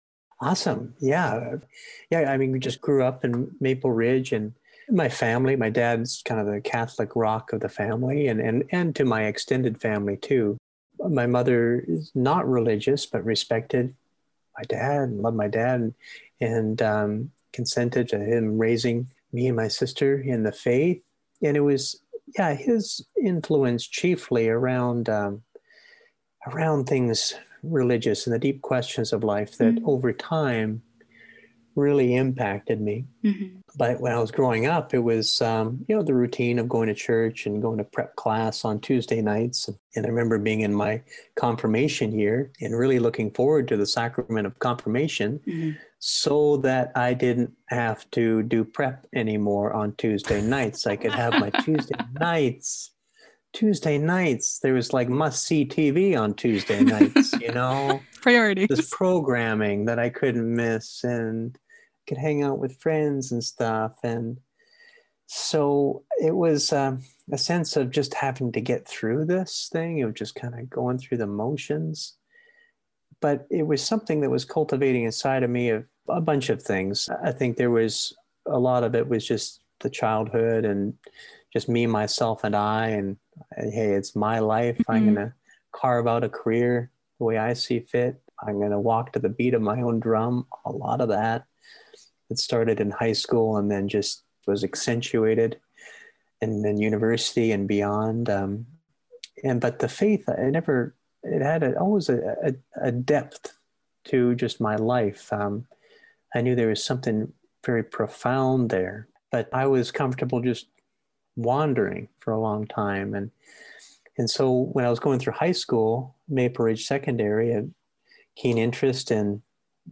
Awesome. 0.43 0.93
Yeah. 1.01 1.55
Yeah. 2.11 2.31
I 2.31 2.37
mean, 2.37 2.53
we 2.53 2.59
just 2.59 2.83
grew 2.83 3.03
up 3.05 3.25
in 3.25 3.57
Maple 3.59 3.93
Ridge 3.93 4.33
and 4.33 4.53
my 4.91 5.09
family, 5.09 5.57
my 5.57 5.71
dad's 5.71 6.23
kind 6.25 6.41
of 6.41 6.47
the 6.47 6.61
Catholic 6.61 7.17
rock 7.17 7.53
of 7.53 7.61
the 7.61 7.69
family, 7.69 8.29
and, 8.29 8.41
and, 8.41 8.65
and 8.71 8.95
to 8.97 9.05
my 9.05 9.25
extended 9.25 9.81
family 9.81 10.17
too. 10.17 10.57
My 10.99 11.27
mother 11.27 11.85
is 11.87 12.11
not 12.15 12.49
religious, 12.49 13.07
but 13.07 13.25
respected 13.25 13.95
my 14.57 14.65
dad 14.65 15.09
and 15.09 15.21
loved 15.21 15.37
my 15.37 15.49
dad 15.49 15.81
and, 15.81 15.95
and 16.41 16.83
um, 16.83 17.31
consented 17.53 18.09
to 18.09 18.19
him 18.19 18.59
raising 18.59 19.09
me 19.33 19.49
and 19.49 19.57
my 19.57 19.69
sister 19.69 20.21
in 20.21 20.43
the 20.43 20.53
faith. 20.53 21.03
And 21.43 21.57
it 21.57 21.61
was, 21.61 22.01
yeah, 22.39 22.55
his 22.55 23.05
influence 23.21 23.87
chiefly 23.87 24.49
around 24.49 25.09
um, 25.09 25.43
around 26.47 26.85
things 26.85 27.35
religious 27.63 28.27
and 28.27 28.35
the 28.35 28.39
deep 28.39 28.61
questions 28.63 29.13
of 29.13 29.25
life 29.25 29.57
that 29.59 29.77
mm-hmm. 29.77 29.89
over 29.89 30.13
time 30.13 30.83
really 31.77 32.15
impacted 32.15 32.81
me. 32.81 33.07
Mm-hmm. 33.25 33.59
But 33.77 34.01
when 34.01 34.13
I 34.13 34.21
was 34.21 34.31
growing 34.31 34.67
up, 34.67 34.95
it 34.95 35.01
was, 35.01 35.41
um, 35.41 35.85
you 35.89 35.97
know, 35.97 36.03
the 36.03 36.15
routine 36.15 36.59
of 36.59 36.69
going 36.69 36.89
to 36.89 36.95
church 36.95 37.47
and 37.47 37.61
going 37.61 37.79
to 37.79 37.85
prep 37.85 38.15
class 38.17 38.65
on 38.65 38.81
Tuesday 38.81 39.21
nights. 39.21 39.69
And 39.97 40.07
I 40.07 40.09
remember 40.09 40.39
being 40.39 40.61
in 40.61 40.75
my 40.75 41.03
confirmation 41.37 42.17
year 42.17 42.53
and 42.61 42.77
really 42.77 42.99
looking 42.99 43.31
forward 43.33 43.67
to 43.69 43.77
the 43.77 43.87
sacrament 43.87 44.47
of 44.47 44.59
confirmation 44.61 45.41
mm-hmm. 45.47 45.71
so 45.99 46.59
that 46.59 46.93
I 46.95 47.15
didn't 47.15 47.53
have 47.67 48.09
to 48.13 48.43
do 48.45 48.65
prep 48.65 49.07
anymore 49.15 49.73
on 49.73 49.95
Tuesday 49.97 50.41
nights. 50.41 50.87
I 50.87 50.97
could 50.97 51.13
have 51.13 51.35
my 51.35 51.51
Tuesday 51.51 51.97
nights. 52.21 52.91
Tuesday 53.55 53.99
nights, 53.99 54.59
there 54.59 54.75
was 54.75 54.93
like 54.93 55.09
must 55.09 55.45
see 55.45 55.65
TV 55.65 56.19
on 56.19 56.35
Tuesday 56.35 56.83
nights, 56.83 57.33
you 57.41 57.53
know? 57.53 58.01
Priorities. 58.21 58.67
This 58.69 58.91
programming 58.91 59.85
that 59.85 60.01
I 60.01 60.09
couldn't 60.09 60.55
miss. 60.55 61.05
And 61.05 61.57
could 62.07 62.19
hang 62.19 62.43
out 62.43 62.59
with 62.59 62.81
friends 62.81 63.33
and 63.33 63.43
stuff. 63.43 63.93
And 64.03 64.39
so 65.27 66.05
it 66.21 66.35
was 66.35 66.73
um, 66.73 67.03
a 67.33 67.39
sense 67.39 67.77
of 67.77 67.91
just 67.91 68.15
having 68.15 68.53
to 68.53 68.61
get 68.61 68.87
through 68.87 69.25
this 69.25 69.69
thing, 69.73 70.03
of 70.03 70.15
just 70.15 70.35
kind 70.35 70.55
of 70.59 70.69
going 70.69 70.99
through 70.99 71.19
the 71.19 71.27
motions. 71.27 72.15
But 73.21 73.47
it 73.51 73.67
was 73.67 73.83
something 73.83 74.21
that 74.21 74.31
was 74.31 74.45
cultivating 74.45 75.05
inside 75.05 75.43
of 75.43 75.51
me 75.51 75.71
of 75.71 75.87
a 76.09 76.21
bunch 76.21 76.51
of 76.51 76.63
things. 76.63 77.09
I 77.23 77.33
think 77.33 77.57
there 77.57 77.71
was 77.71 78.15
a 78.47 78.59
lot 78.59 78.85
of 78.85 78.95
it 78.95 79.09
was 79.09 79.27
just 79.27 79.63
the 79.81 79.89
childhood 79.89 80.65
and 80.65 80.95
just 81.53 81.69
me, 81.69 81.87
myself, 81.87 82.45
and 82.45 82.55
I. 82.55 82.89
And 82.89 83.17
hey, 83.57 83.93
it's 83.93 84.15
my 84.15 84.41
life. 84.41 84.77
Mm-hmm. 84.79 84.93
I'm 84.93 85.05
going 85.05 85.29
to 85.29 85.35
carve 85.73 86.07
out 86.07 86.25
a 86.25 86.29
career 86.29 86.91
the 87.19 87.25
way 87.25 87.39
I 87.39 87.55
see 87.55 87.81
fit. 87.81 88.21
I'm 88.47 88.59
going 88.59 88.73
to 88.73 88.81
walk 88.81 89.13
to 89.13 89.19
the 89.19 89.29
beat 89.29 89.55
of 89.55 89.63
my 89.63 89.81
own 89.81 90.01
drum. 90.01 90.47
A 90.67 90.71
lot 90.71 91.01
of 91.01 91.09
that. 91.09 91.47
It 92.31 92.39
started 92.39 92.81
in 92.81 92.91
high 92.91 93.13
school 93.13 93.57
and 93.57 93.71
then 93.71 93.89
just 93.89 94.23
was 94.47 94.65
accentuated 94.65 95.59
and 96.41 96.65
then 96.65 96.79
university 96.79 97.53
and 97.53 97.67
beyond. 97.67 98.29
Um, 98.29 98.67
and 99.43 99.61
but 99.61 99.79
the 99.79 99.89
faith, 99.89 100.29
I 100.29 100.51
never, 100.51 100.95
it 101.23 101.43
had 101.43 101.63
a, 101.63 101.79
always 101.79 102.09
a, 102.09 102.37
a, 102.43 102.55
a, 102.89 102.93
depth 102.93 103.57
to 104.07 104.35
just 104.35 104.61
my 104.61 104.77
life. 104.77 105.33
Um, 105.33 105.67
I 106.35 106.41
knew 106.41 106.55
there 106.55 106.69
was 106.69 106.85
something 106.85 107.33
very 107.65 107.83
profound 107.83 108.71
there, 108.71 109.09
but 109.31 109.49
I 109.53 109.67
was 109.67 109.91
comfortable 109.91 110.41
just 110.41 110.67
wandering 111.37 112.09
for 112.21 112.33
a 112.33 112.41
long 112.41 112.67
time. 112.67 113.15
And 113.15 113.31
and 114.17 114.31
so 114.31 114.69
when 114.73 114.85
I 114.85 114.91
was 114.91 115.01
going 115.01 115.19
through 115.19 115.33
high 115.33 115.53
school, 115.53 116.15
Maple 116.29 116.67
Ridge 116.67 116.87
Secondary, 116.87 117.53
a 117.53 117.67
keen 118.37 118.59
interest 118.59 119.11
in 119.11 119.43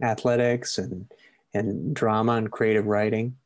athletics 0.01 0.77
and 0.77 1.11
and 1.53 1.95
drama 1.95 2.33
and 2.33 2.51
creative 2.51 2.85
writing. 2.85 3.37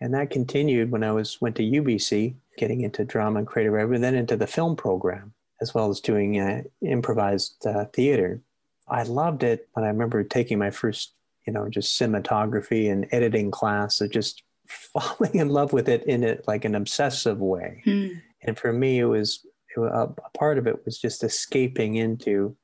And 0.00 0.14
that 0.14 0.30
continued 0.30 0.90
when 0.90 1.04
I 1.04 1.12
was 1.12 1.40
went 1.40 1.56
to 1.56 1.62
UBC, 1.62 2.34
getting 2.56 2.82
into 2.82 3.04
drama 3.04 3.40
and 3.40 3.46
creative 3.46 3.72
writing, 3.72 3.94
and 3.94 4.04
then 4.04 4.14
into 4.14 4.36
the 4.36 4.46
film 4.46 4.76
program, 4.76 5.34
as 5.60 5.74
well 5.74 5.90
as 5.90 6.00
doing 6.00 6.40
uh, 6.40 6.62
improvised 6.82 7.66
uh, 7.66 7.84
theater. 7.86 8.40
I 8.88 9.02
loved 9.02 9.42
it, 9.42 9.68
but 9.74 9.84
I 9.84 9.88
remember 9.88 10.24
taking 10.24 10.58
my 10.58 10.70
first, 10.70 11.12
you 11.46 11.52
know, 11.52 11.68
just 11.68 12.00
cinematography 12.00 12.90
and 12.90 13.06
editing 13.12 13.50
class, 13.50 14.00
of 14.00 14.10
just 14.10 14.42
falling 14.66 15.34
in 15.34 15.48
love 15.48 15.72
with 15.72 15.88
it 15.88 16.04
in 16.04 16.24
it 16.24 16.44
like 16.48 16.64
an 16.64 16.74
obsessive 16.74 17.40
way. 17.40 17.82
Mm. 17.86 18.22
And 18.42 18.58
for 18.58 18.72
me, 18.72 19.00
it 19.00 19.04
was, 19.04 19.44
it 19.76 19.80
a 19.80 20.08
part 20.36 20.58
of 20.58 20.66
it 20.66 20.84
was 20.84 20.98
just 20.98 21.22
escaping 21.22 21.96
into 21.96 22.56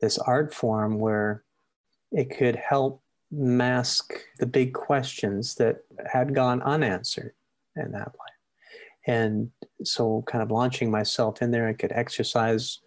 this 0.00 0.18
art 0.18 0.54
form 0.54 0.98
where 0.98 1.44
it 2.10 2.36
could 2.36 2.56
help 2.56 3.02
mask 3.30 4.12
the 4.38 4.46
big 4.46 4.74
questions 4.74 5.54
that 5.56 5.84
had 6.10 6.34
gone 6.34 6.62
unanswered 6.62 7.34
in 7.76 7.92
that 7.92 8.08
life. 8.08 8.30
And 9.06 9.50
so, 9.82 10.22
kind 10.26 10.42
of 10.42 10.50
launching 10.50 10.90
myself 10.90 11.40
in 11.42 11.50
there, 11.50 11.68
I 11.68 11.72
could 11.72 11.92
exercise 11.92 12.80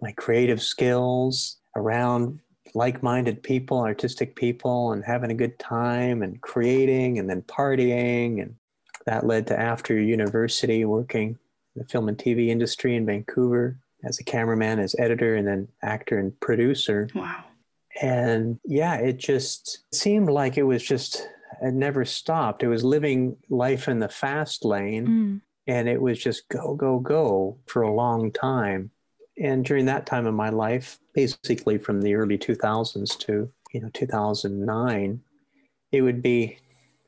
my 0.00 0.12
creative 0.12 0.62
skills 0.62 1.56
around 1.74 2.40
like 2.74 3.02
minded 3.02 3.42
people, 3.42 3.78
artistic 3.80 4.36
people, 4.36 4.92
and 4.92 5.04
having 5.04 5.30
a 5.30 5.34
good 5.34 5.58
time 5.58 6.22
and 6.22 6.40
creating 6.40 7.18
and 7.18 7.28
then 7.28 7.42
partying. 7.42 8.42
And 8.42 8.54
that 9.06 9.26
led 9.26 9.46
to 9.48 9.58
after 9.58 9.98
university 9.98 10.84
working 10.84 11.38
in 11.74 11.82
the 11.82 11.88
film 11.88 12.08
and 12.08 12.18
TV 12.18 12.48
industry 12.48 12.94
in 12.94 13.06
Vancouver 13.06 13.78
as 14.04 14.20
a 14.20 14.24
cameraman, 14.24 14.78
as 14.78 14.94
editor, 14.98 15.34
and 15.34 15.46
then 15.46 15.68
actor 15.82 16.18
and 16.18 16.38
producer. 16.40 17.08
Wow. 17.14 17.44
And 18.00 18.58
yeah, 18.64 18.96
it 18.96 19.16
just 19.16 19.84
seemed 19.92 20.30
like 20.30 20.56
it 20.56 20.62
was 20.62 20.82
just, 20.82 21.28
it 21.62 21.74
never 21.74 22.04
stopped. 22.04 22.62
It 22.62 22.68
was 22.68 22.84
living 22.84 23.36
life 23.48 23.88
in 23.88 23.98
the 23.98 24.08
fast 24.08 24.64
lane. 24.64 25.06
Mm. 25.06 25.40
And 25.66 25.88
it 25.88 26.00
was 26.00 26.18
just 26.18 26.48
go, 26.48 26.74
go, 26.74 26.98
go 26.98 27.58
for 27.66 27.82
a 27.82 27.92
long 27.92 28.32
time. 28.32 28.90
And 29.40 29.64
during 29.64 29.86
that 29.86 30.06
time 30.06 30.26
of 30.26 30.34
my 30.34 30.48
life, 30.48 30.98
basically 31.14 31.78
from 31.78 32.00
the 32.00 32.14
early 32.14 32.38
2000s 32.38 33.18
to, 33.20 33.50
you 33.72 33.80
know, 33.80 33.90
2009, 33.92 35.20
it 35.92 36.02
would 36.02 36.22
be, 36.22 36.58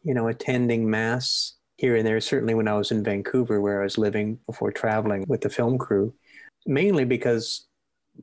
you 0.02 0.14
know, 0.14 0.28
attending 0.28 0.88
mass 0.88 1.54
here 1.76 1.97
and 1.97 2.06
there, 2.06 2.20
certainly 2.20 2.54
when 2.54 2.68
I 2.68 2.75
was 2.75 2.90
in 2.90 3.02
Vancouver, 3.02 3.61
where 3.61 3.80
I 3.80 3.85
was 3.85 3.99
living 3.99 4.38
before 4.47 4.70
traveling 4.70 5.25
with 5.26 5.40
the 5.40 5.49
film 5.49 5.78
crew, 5.78 6.12
mainly 6.66 7.04
because 7.04 7.66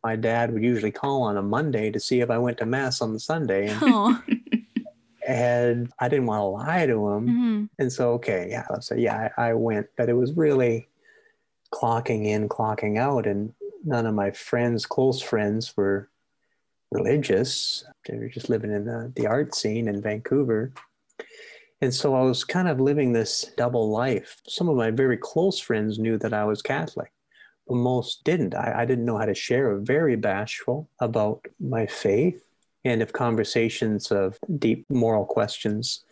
my 0.03 0.15
dad 0.15 0.53
would 0.53 0.63
usually 0.63 0.91
call 0.91 1.23
on 1.23 1.37
a 1.37 1.41
Monday 1.41 1.91
to 1.91 1.99
see 1.99 2.21
if 2.21 2.29
I 2.29 2.37
went 2.37 2.57
to 2.59 2.65
mass 2.65 3.01
on 3.01 3.13
the 3.13 3.19
Sunday. 3.19 3.67
And, 3.67 4.21
and 5.27 5.91
I 5.99 6.07
didn't 6.07 6.27
want 6.27 6.39
to 6.39 6.45
lie 6.45 6.85
to 6.85 7.07
him. 7.09 7.27
Mm-hmm. 7.27 7.65
And 7.79 7.91
so, 7.91 8.11
okay, 8.13 8.47
yeah, 8.49 8.65
so 8.79 8.95
yeah, 8.95 9.29
I, 9.37 9.49
I 9.49 9.53
went, 9.53 9.87
but 9.97 10.09
it 10.09 10.13
was 10.13 10.33
really 10.33 10.87
clocking 11.73 12.25
in, 12.25 12.47
clocking 12.47 12.97
out. 12.97 13.27
And 13.27 13.53
none 13.83 14.05
of 14.05 14.15
my 14.15 14.31
friends, 14.31 14.85
close 14.85 15.21
friends, 15.21 15.75
were 15.75 16.09
religious. 16.91 17.83
They 18.07 18.17
were 18.17 18.29
just 18.29 18.49
living 18.49 18.71
in 18.71 18.85
the, 18.85 19.11
the 19.15 19.27
art 19.27 19.55
scene 19.55 19.87
in 19.87 20.01
Vancouver. 20.01 20.71
And 21.81 21.93
so 21.93 22.15
I 22.15 22.21
was 22.21 22.43
kind 22.43 22.67
of 22.67 22.79
living 22.79 23.13
this 23.13 23.51
double 23.55 23.89
life. 23.89 24.41
Some 24.47 24.67
of 24.67 24.77
my 24.77 24.91
very 24.91 25.17
close 25.17 25.59
friends 25.59 25.99
knew 25.99 26.17
that 26.19 26.33
I 26.33 26.43
was 26.45 26.61
Catholic, 26.61 27.11
most 27.75 28.23
didn't. 28.23 28.55
I, 28.55 28.81
I 28.81 28.85
didn't 28.85 29.05
know 29.05 29.17
how 29.17 29.25
to 29.25 29.33
share, 29.33 29.75
very 29.77 30.15
bashful 30.15 30.89
about 30.99 31.45
my 31.59 31.85
faith. 31.85 32.43
And 32.85 33.01
if 33.01 33.11
conversations 33.11 34.11
of 34.11 34.37
deep 34.57 34.85
moral 34.89 35.25
questions 35.25 36.03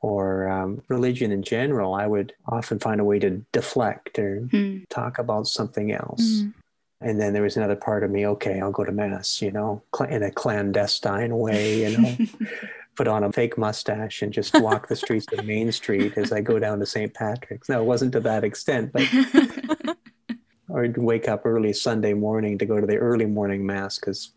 or 0.00 0.48
um, 0.48 0.82
religion 0.88 1.30
in 1.30 1.42
general, 1.42 1.94
I 1.94 2.06
would 2.06 2.32
often 2.48 2.78
find 2.78 3.00
a 3.00 3.04
way 3.04 3.18
to 3.18 3.44
deflect 3.52 4.18
or 4.18 4.48
mm. 4.52 4.88
talk 4.88 5.18
about 5.18 5.46
something 5.46 5.92
else. 5.92 6.22
Mm. 6.22 6.54
And 7.00 7.20
then 7.20 7.32
there 7.32 7.42
was 7.42 7.56
another 7.56 7.76
part 7.76 8.04
of 8.04 8.10
me, 8.10 8.26
okay, 8.26 8.60
I'll 8.60 8.70
go 8.70 8.84
to 8.84 8.92
mass, 8.92 9.42
you 9.42 9.50
know, 9.50 9.82
in 10.08 10.22
a 10.22 10.30
clandestine 10.30 11.36
way, 11.36 11.82
you 11.82 11.98
know. 11.98 12.16
put 12.94 13.08
on 13.08 13.24
a 13.24 13.32
fake 13.32 13.56
mustache 13.56 14.22
and 14.22 14.32
just 14.32 14.54
walk 14.60 14.88
the 14.88 14.96
streets 14.96 15.26
of 15.32 15.44
Main 15.44 15.72
Street 15.72 16.16
as 16.16 16.32
I 16.32 16.40
go 16.40 16.58
down 16.58 16.78
to 16.80 16.86
St. 16.86 17.12
Patrick's. 17.14 17.68
No, 17.68 17.80
it 17.80 17.84
wasn't 17.84 18.12
to 18.12 18.20
that 18.20 18.44
extent, 18.44 18.92
but 18.92 19.02
or 20.72 20.88
wake 20.96 21.28
up 21.28 21.42
early 21.44 21.72
Sunday 21.72 22.14
morning 22.14 22.58
to 22.58 22.66
go 22.66 22.80
to 22.80 22.86
the 22.86 22.96
early 22.96 23.26
morning 23.26 23.64
mass 23.64 23.98
because 23.98 24.32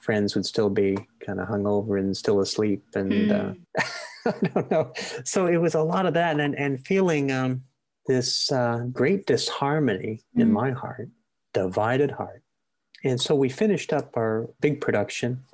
friends 0.00 0.34
would 0.34 0.44
still 0.44 0.68
be 0.68 0.96
kind 1.24 1.40
of 1.40 1.48
hungover 1.48 1.98
and 1.98 2.16
still 2.16 2.40
asleep, 2.40 2.84
and 2.94 3.12
mm. 3.12 3.56
uh, 3.78 3.82
I 4.26 4.48
don't 4.48 4.70
know. 4.70 4.92
So 5.24 5.46
it 5.46 5.58
was 5.58 5.74
a 5.74 5.82
lot 5.82 6.06
of 6.06 6.14
that, 6.14 6.38
and 6.38 6.54
and 6.58 6.84
feeling 6.86 7.32
um, 7.32 7.62
this 8.06 8.50
uh, 8.52 8.86
great 8.92 9.26
disharmony 9.26 10.22
mm. 10.36 10.42
in 10.42 10.52
my 10.52 10.72
heart, 10.72 11.08
divided 11.54 12.10
heart. 12.10 12.42
And 13.04 13.20
so 13.20 13.34
we 13.34 13.48
finished 13.48 13.92
up 13.92 14.16
our 14.16 14.48
big 14.60 14.80
production 14.80 15.44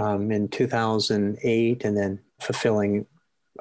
um, 0.00 0.30
in 0.30 0.48
2008 0.48 1.84
and 1.84 1.96
then 1.96 2.20
fulfilling 2.40 3.06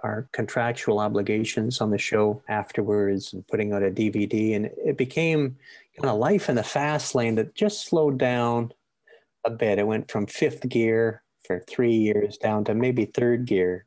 our 0.04 0.27
contractual 0.32 1.00
obligations 1.00 1.82
on 1.82 1.92
the 1.92 1.98
show 1.98 2.42
afterwards 2.48 3.34
and 3.34 3.48
putting 3.48 3.74
out 3.74 3.84
a 3.84 3.92
DVD. 3.92 4.56
And 4.56 4.66
it 4.66 4.98
became 4.98 5.58
kind 5.98 6.10
of 6.10 6.20
life 6.20 6.50
in 6.50 6.56
the 6.56 6.63
fast 6.63 7.16
lane 7.16 7.36
that 7.36 7.56
just 7.56 7.86
slowed 7.86 8.18
down 8.18 8.72
a 9.46 9.50
bit. 9.50 9.80
It 9.80 9.88
went 9.88 10.12
from 10.12 10.27
fifth 10.27 10.68
gear 10.68 11.24
for 11.46 11.60
three 11.68 11.94
years 11.94 12.38
down 12.38 12.63
to 12.66 12.74
maybe 12.74 13.06
third 13.06 13.46
gear. 13.46 13.86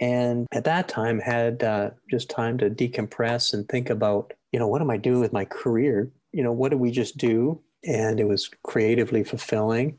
And 0.00 0.46
at 0.52 0.64
that 0.64 0.88
time, 0.88 1.18
had 1.18 1.64
uh, 1.64 1.90
just 2.08 2.30
time 2.30 2.56
to 2.58 2.70
decompress 2.70 3.52
and 3.52 3.68
think 3.68 3.90
about, 3.90 4.32
you 4.52 4.58
know, 4.58 4.68
what 4.68 4.80
am 4.80 4.90
I 4.90 4.96
doing 4.96 5.20
with 5.20 5.32
my 5.32 5.44
career? 5.44 6.10
You 6.32 6.44
know, 6.44 6.52
what 6.52 6.70
do 6.70 6.78
we 6.78 6.92
just 6.92 7.16
do? 7.16 7.60
And 7.84 8.20
it 8.20 8.28
was 8.28 8.48
creatively 8.62 9.24
fulfilling 9.24 9.98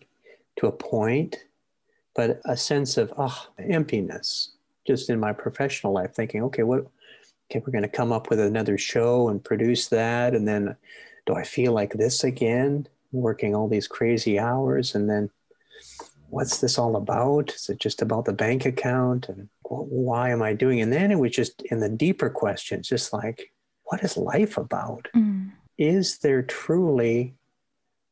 to 0.58 0.68
a 0.68 0.72
point 0.72 1.38
but 2.20 2.42
a 2.44 2.58
sense 2.58 2.98
of 2.98 3.14
oh, 3.18 3.48
emptiness 3.58 4.52
just 4.90 5.10
in 5.12 5.20
my 5.20 5.32
professional 5.32 5.94
life, 5.94 6.16
thinking, 6.16 6.42
okay, 6.42 6.64
what, 6.64 6.88
okay, 7.50 7.62
we're 7.64 7.72
going 7.72 7.84
to 7.84 7.88
come 7.88 8.12
up 8.12 8.32
with 8.32 8.40
another 8.40 8.76
show 8.76 9.30
and 9.30 9.44
produce 9.44 9.88
that. 9.90 10.34
And 10.34 10.48
then 10.48 10.76
do 11.28 11.36
I 11.36 11.44
feel 11.44 11.74
like 11.74 11.94
this 11.94 12.24
again, 12.24 12.88
working 13.12 13.54
all 13.54 13.68
these 13.68 13.88
crazy 13.88 14.40
hours? 14.40 14.96
And 14.96 15.08
then 15.08 15.30
what's 16.30 16.60
this 16.60 16.80
all 16.80 16.96
about? 16.96 17.54
Is 17.54 17.70
it 17.70 17.80
just 17.80 18.02
about 18.02 18.26
the 18.26 18.34
bank 18.34 18.66
account? 18.66 19.30
And 19.30 19.48
why 19.62 20.32
am 20.32 20.42
I 20.42 20.54
doing? 20.54 20.80
It? 20.80 20.84
And 20.84 20.94
then 20.94 21.12
it 21.12 21.20
was 21.20 21.32
just 21.32 21.62
in 21.70 21.82
the 21.82 21.90
deeper 21.90 22.32
questions, 22.32 22.90
just 22.90 23.14
like, 23.14 23.52
what 23.84 24.04
is 24.04 24.18
life 24.18 24.58
about? 24.58 25.08
Mm. 25.16 25.52
Is 25.78 26.18
there 26.18 26.42
truly 26.42 27.36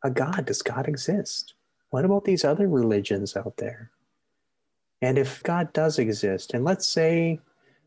a 0.04 0.12
God? 0.12 0.46
Does 0.46 0.62
God 0.62 0.88
exist? 0.88 1.56
What 1.90 2.06
about 2.06 2.26
these 2.26 2.46
other 2.46 2.68
religions 2.68 3.36
out 3.36 3.58
there? 3.58 3.90
And 5.02 5.18
if 5.18 5.44
God 5.44 5.72
does 5.74 6.00
exist, 6.00 6.54
and 6.54 6.64
let's 6.64 6.88
say 6.88 7.40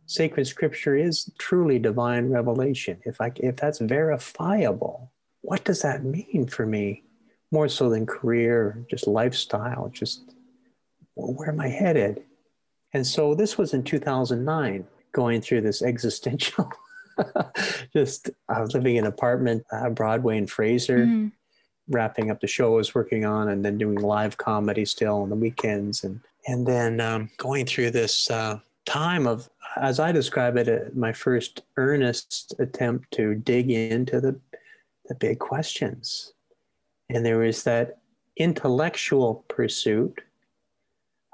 sacred 0.06 0.46
scripture 0.46 0.96
is 0.96 1.30
truly 1.38 1.78
divine 1.78 2.28
revelation, 2.30 2.98
if 3.04 3.20
I 3.20 3.32
if 3.36 3.56
that's 3.56 3.78
verifiable, 3.78 5.10
what 5.40 5.64
does 5.64 5.82
that 5.82 6.04
mean 6.04 6.46
for 6.46 6.66
me? 6.66 7.02
More 7.52 7.68
so 7.68 7.90
than 7.90 8.06
career, 8.06 8.84
just 8.88 9.08
lifestyle, 9.08 9.88
just 9.92 10.34
where 11.14 11.48
am 11.48 11.60
I 11.60 11.68
headed? 11.68 12.22
And 12.92 13.06
so 13.06 13.34
this 13.34 13.58
was 13.58 13.74
in 13.74 13.82
2009, 13.82 14.86
going 15.12 15.40
through 15.40 15.62
this 15.62 15.82
existential. 15.92 16.70
just 17.92 18.30
I 18.48 18.60
was 18.60 18.72
living 18.74 18.96
in 18.96 19.04
an 19.04 19.12
apartment, 19.12 19.64
uh, 19.72 19.90
Broadway 19.90 20.38
and 20.38 20.48
Fraser, 20.48 21.06
mm. 21.06 21.32
wrapping 21.88 22.30
up 22.30 22.40
the 22.40 22.46
show 22.46 22.72
I 22.72 22.76
was 22.76 22.94
working 22.94 23.24
on, 23.24 23.48
and 23.48 23.64
then 23.64 23.78
doing 23.78 23.96
live 23.96 24.38
comedy 24.38 24.84
still 24.84 25.22
on 25.22 25.28
the 25.28 25.36
weekends, 25.36 26.04
and 26.04 26.20
and 26.50 26.66
then 26.66 27.00
um, 27.00 27.30
going 27.36 27.64
through 27.64 27.92
this 27.92 28.28
uh, 28.28 28.58
time 28.84 29.28
of, 29.28 29.48
as 29.76 30.00
I 30.00 30.10
describe 30.10 30.56
it, 30.56 30.68
uh, 30.68 30.90
my 30.94 31.12
first 31.12 31.62
earnest 31.76 32.54
attempt 32.58 33.12
to 33.12 33.36
dig 33.36 33.70
into 33.70 34.20
the, 34.20 34.36
the 35.08 35.14
big 35.14 35.38
questions. 35.38 36.32
And 37.08 37.24
there 37.24 37.38
was 37.38 37.62
that 37.62 37.98
intellectual 38.36 39.44
pursuit, 39.46 40.22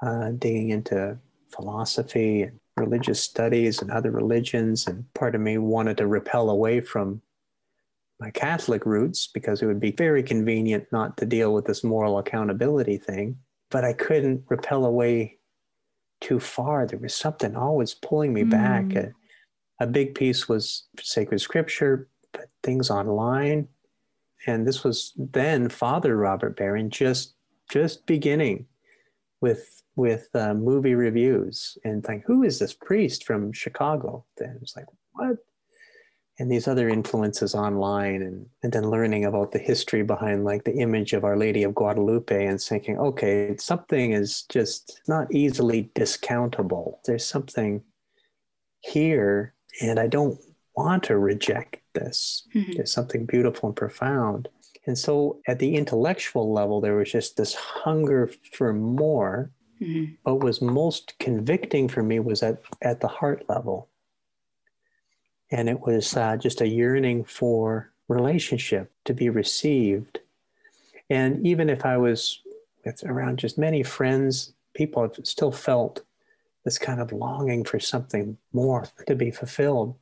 uh, 0.05 0.33
digging 0.37 0.69
into 0.69 1.17
philosophy 1.49 2.43
and 2.43 2.59
religious 2.75 3.19
studies 3.19 3.81
and 3.81 3.89
other 3.89 4.11
religions. 4.11 4.85
And 4.85 5.11
part 5.15 5.33
of 5.33 5.41
me 5.41 5.57
wanted 5.57 5.97
to 5.97 6.05
repel 6.05 6.51
away 6.51 6.79
from 6.79 7.23
my 8.19 8.29
Catholic 8.29 8.85
roots 8.85 9.25
because 9.33 9.63
it 9.63 9.65
would 9.65 9.79
be 9.79 9.93
very 9.93 10.21
convenient 10.21 10.85
not 10.91 11.17
to 11.17 11.25
deal 11.25 11.55
with 11.55 11.65
this 11.65 11.83
moral 11.83 12.19
accountability 12.19 12.97
thing 12.97 13.39
but 13.69 13.83
I 13.83 13.93
couldn't 13.93 14.43
repel 14.49 14.85
away 14.85 15.37
too 16.21 16.39
far. 16.39 16.85
There 16.85 16.99
was 16.99 17.13
something 17.13 17.55
always 17.55 17.93
pulling 17.93 18.33
me 18.33 18.43
mm. 18.43 18.49
back. 18.49 18.95
A, 18.95 19.13
a, 19.79 19.87
big 19.87 20.15
piece 20.15 20.49
was 20.49 20.87
sacred 20.99 21.39
scripture, 21.39 22.07
but 22.31 22.49
things 22.63 22.89
online. 22.89 23.67
And 24.45 24.67
this 24.67 24.83
was 24.83 25.13
then 25.17 25.69
Father 25.69 26.15
Robert 26.15 26.55
Barron 26.55 26.89
just 26.89 27.33
just 27.69 28.05
beginning 28.05 28.65
with 29.41 29.83
with 29.95 30.29
uh, 30.35 30.53
movie 30.53 30.95
reviews 30.95 31.77
and 31.83 32.03
think, 32.05 32.23
who 32.25 32.43
is 32.43 32.59
this 32.59 32.73
priest 32.73 33.25
from 33.25 33.51
Chicago? 33.51 34.23
Then 34.37 34.59
it's 34.61 34.75
like, 34.75 34.85
what? 35.13 35.37
And 36.39 36.51
these 36.51 36.67
other 36.67 36.87
influences 36.87 37.55
online 37.55 38.21
and, 38.21 38.45
and 38.61 38.71
then 38.71 38.89
learning 38.89 39.25
about 39.25 39.51
the 39.51 39.59
history 39.59 40.03
behind 40.03 40.43
like 40.43 40.63
the 40.63 40.75
image 40.75 41.13
of 41.13 41.23
our 41.23 41.35
lady 41.35 41.63
of 41.63 41.73
guadalupe 41.73 42.45
and 42.45 42.61
thinking 42.61 42.97
okay 42.99 43.55
something 43.57 44.11
is 44.11 44.43
just 44.43 45.01
not 45.07 45.33
easily 45.33 45.89
discountable. 45.95 46.99
There's 47.05 47.25
something 47.25 47.83
here 48.81 49.53
and 49.81 49.99
i 49.99 50.07
don't 50.07 50.39
want 50.75 51.03
to 51.03 51.17
reject 51.17 51.77
this. 51.95 52.47
Mm-hmm. 52.53 52.73
there's 52.73 52.91
something 52.91 53.25
beautiful 53.25 53.69
and 53.69 53.75
profound. 53.75 54.47
And 54.85 54.95
so 54.95 55.39
at 55.47 55.57
the 55.57 55.75
intellectual 55.75 56.53
level 56.53 56.79
there 56.79 56.95
was 56.95 57.11
just 57.11 57.35
this 57.35 57.55
hunger 57.55 58.31
for 58.53 58.73
more. 58.73 59.51
Mm-hmm. 59.81 60.13
what 60.23 60.39
was 60.39 60.59
most 60.59 61.13
convicting 61.19 61.87
for 61.87 62.01
me 62.01 62.19
was 62.19 62.41
at, 62.41 62.57
at 62.81 62.99
the 62.99 63.07
heart 63.07 63.45
level 63.47 63.89
and 65.51 65.69
it 65.69 65.79
was 65.79 66.15
uh, 66.15 66.37
just 66.37 66.61
a 66.61 66.67
yearning 66.67 67.23
for 67.23 67.91
relationship 68.07 68.91
to 69.05 69.13
be 69.13 69.29
received. 69.29 70.19
And 71.09 71.45
even 71.45 71.69
if 71.69 71.85
I 71.85 71.97
was 71.97 72.41
with 72.83 73.03
around 73.03 73.39
just 73.39 73.57
many 73.57 73.83
friends, 73.83 74.53
people 74.73 75.03
have 75.03 75.15
still 75.23 75.51
felt 75.51 76.03
this 76.63 76.77
kind 76.77 76.99
of 76.99 77.11
longing 77.11 77.63
for 77.63 77.79
something 77.79 78.37
more 78.53 78.87
to 79.07 79.15
be 79.15 79.31
fulfilled. 79.31 79.95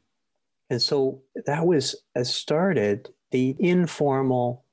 And 0.69 0.81
so 0.81 1.21
that 1.45 1.65
was 1.65 1.95
as 2.15 2.34
started 2.34 3.10
the 3.31 3.55
informal, 3.60 4.63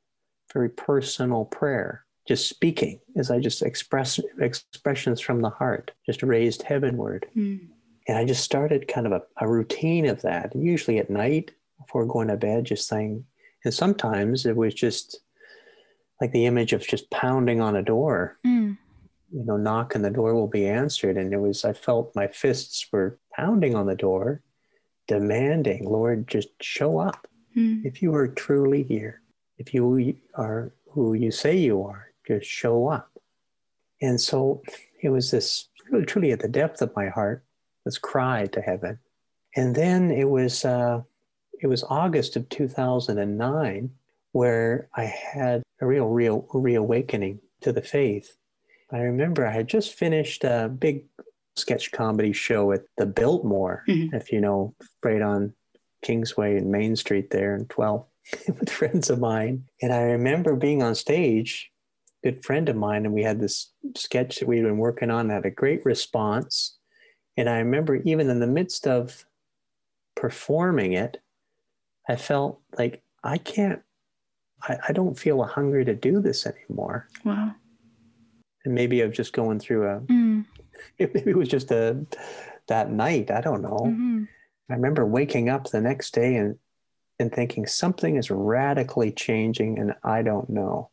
very 0.52 0.70
personal 0.70 1.44
prayer, 1.44 2.04
just 2.26 2.48
speaking 2.48 3.00
as 3.16 3.30
I 3.30 3.40
just 3.40 3.62
express 3.62 4.18
expressions 4.40 5.20
from 5.20 5.42
the 5.42 5.50
heart, 5.50 5.90
just 6.06 6.22
raised 6.22 6.62
heavenward. 6.62 7.26
Mm. 7.37 7.68
And 8.08 8.18
I 8.18 8.24
just 8.24 8.44
started 8.44 8.88
kind 8.88 9.06
of 9.06 9.12
a, 9.12 9.22
a 9.38 9.48
routine 9.48 10.06
of 10.06 10.22
that, 10.22 10.54
usually 10.56 10.98
at 10.98 11.10
night 11.10 11.52
before 11.78 12.06
going 12.06 12.28
to 12.28 12.36
bed, 12.36 12.64
just 12.64 12.88
saying, 12.88 13.24
and 13.64 13.72
sometimes 13.72 14.46
it 14.46 14.56
was 14.56 14.74
just 14.74 15.20
like 16.20 16.32
the 16.32 16.46
image 16.46 16.72
of 16.72 16.86
just 16.86 17.10
pounding 17.10 17.60
on 17.60 17.76
a 17.76 17.82
door. 17.82 18.38
Mm. 18.46 18.76
You 19.32 19.44
know, 19.44 19.56
knock 19.56 19.94
and 19.94 20.04
the 20.04 20.10
door 20.10 20.34
will 20.34 20.48
be 20.48 20.66
answered. 20.66 21.16
And 21.16 21.32
it 21.32 21.38
was, 21.38 21.64
I 21.64 21.72
felt 21.72 22.14
my 22.14 22.26
fists 22.26 22.86
were 22.92 23.18
pounding 23.34 23.74
on 23.74 23.86
the 23.86 23.94
door, 23.94 24.42
demanding, 25.08 25.84
Lord, 25.84 26.28
just 26.28 26.48
show 26.60 26.98
up. 26.98 27.26
Mm. 27.56 27.84
If 27.84 28.02
you 28.02 28.14
are 28.14 28.28
truly 28.28 28.82
here, 28.82 29.22
if 29.58 29.72
you 29.72 30.16
are 30.34 30.72
who 30.90 31.14
you 31.14 31.30
say 31.30 31.56
you 31.56 31.82
are, 31.82 32.08
just 32.26 32.46
show 32.46 32.88
up. 32.88 33.10
And 34.00 34.20
so 34.20 34.62
it 35.02 35.08
was 35.08 35.30
this 35.30 35.68
really 35.90 36.04
truly 36.04 36.32
at 36.32 36.40
the 36.40 36.48
depth 36.48 36.82
of 36.82 36.94
my 36.94 37.08
heart, 37.08 37.44
this 37.84 37.98
cry 37.98 38.46
to 38.46 38.60
heaven. 38.60 38.98
And 39.56 39.74
then 39.74 40.10
it 40.10 40.28
was 40.28 40.64
uh, 40.64 41.02
it 41.60 41.66
was 41.66 41.84
August 41.84 42.36
of 42.36 42.48
2009 42.48 43.90
where 44.32 44.88
I 44.94 45.04
had 45.04 45.62
a 45.80 45.86
real, 45.86 46.08
real 46.08 46.48
reawakening 46.52 47.40
to 47.60 47.72
the 47.72 47.82
faith. 47.82 48.36
I 48.90 48.98
remember 48.98 49.46
I 49.46 49.52
had 49.52 49.68
just 49.68 49.94
finished 49.94 50.44
a 50.44 50.68
big 50.68 51.04
sketch 51.56 51.92
comedy 51.92 52.32
show 52.32 52.72
at 52.72 52.82
the 52.96 53.06
Biltmore, 53.06 53.84
mm-hmm. 53.88 54.14
if 54.14 54.32
you 54.32 54.40
know, 54.40 54.74
right 55.02 55.22
on 55.22 55.54
Kingsway 56.02 56.56
and 56.56 56.70
Main 56.70 56.96
Street 56.96 57.30
there 57.30 57.54
in 57.54 57.66
12 57.66 58.04
with 58.48 58.70
friends 58.70 59.10
of 59.10 59.18
mine. 59.18 59.64
And 59.80 59.92
I 59.92 60.02
remember 60.02 60.56
being 60.56 60.82
on 60.82 60.94
stage, 60.94 61.70
good 62.24 62.44
friend 62.44 62.68
of 62.68 62.76
mine, 62.76 63.04
and 63.04 63.14
we 63.14 63.22
had 63.22 63.40
this 63.40 63.72
sketch 63.96 64.38
that 64.38 64.48
we'd 64.48 64.62
been 64.62 64.78
working 64.78 65.10
on, 65.10 65.28
that 65.28 65.34
had 65.34 65.46
a 65.46 65.50
great 65.50 65.84
response. 65.84 66.78
And 67.36 67.48
I 67.48 67.58
remember 67.58 67.96
even 67.96 68.28
in 68.30 68.40
the 68.40 68.46
midst 68.46 68.86
of 68.86 69.24
performing 70.14 70.92
it, 70.92 71.22
I 72.08 72.16
felt 72.16 72.60
like 72.78 73.02
I 73.24 73.38
can't, 73.38 73.82
I, 74.62 74.78
I 74.88 74.92
don't 74.92 75.18
feel 75.18 75.42
a 75.42 75.46
hunger 75.46 75.84
to 75.84 75.94
do 75.94 76.20
this 76.20 76.46
anymore. 76.46 77.08
Wow. 77.24 77.54
And 78.64 78.74
maybe 78.74 79.02
I'm 79.02 79.12
just 79.12 79.32
going 79.32 79.60
through 79.60 79.88
a, 79.88 80.00
mm. 80.00 80.44
maybe 80.98 81.30
it 81.30 81.36
was 81.36 81.48
just 81.48 81.70
a, 81.70 82.04
that 82.68 82.90
night. 82.90 83.30
I 83.30 83.40
don't 83.40 83.62
know. 83.62 83.80
Mm-hmm. 83.84 84.24
I 84.70 84.74
remember 84.74 85.06
waking 85.06 85.48
up 85.48 85.70
the 85.70 85.80
next 85.80 86.14
day 86.14 86.36
and, 86.36 86.58
and 87.18 87.32
thinking 87.32 87.66
something 87.66 88.16
is 88.16 88.30
radically 88.30 89.12
changing 89.12 89.78
and 89.78 89.94
I 90.02 90.22
don't 90.22 90.48
know 90.48 90.90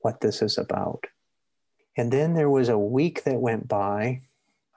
what 0.00 0.20
this 0.20 0.42
is 0.42 0.58
about. 0.58 1.04
And 1.96 2.12
then 2.12 2.34
there 2.34 2.50
was 2.50 2.68
a 2.68 2.78
week 2.78 3.24
that 3.24 3.40
went 3.40 3.68
by. 3.68 4.22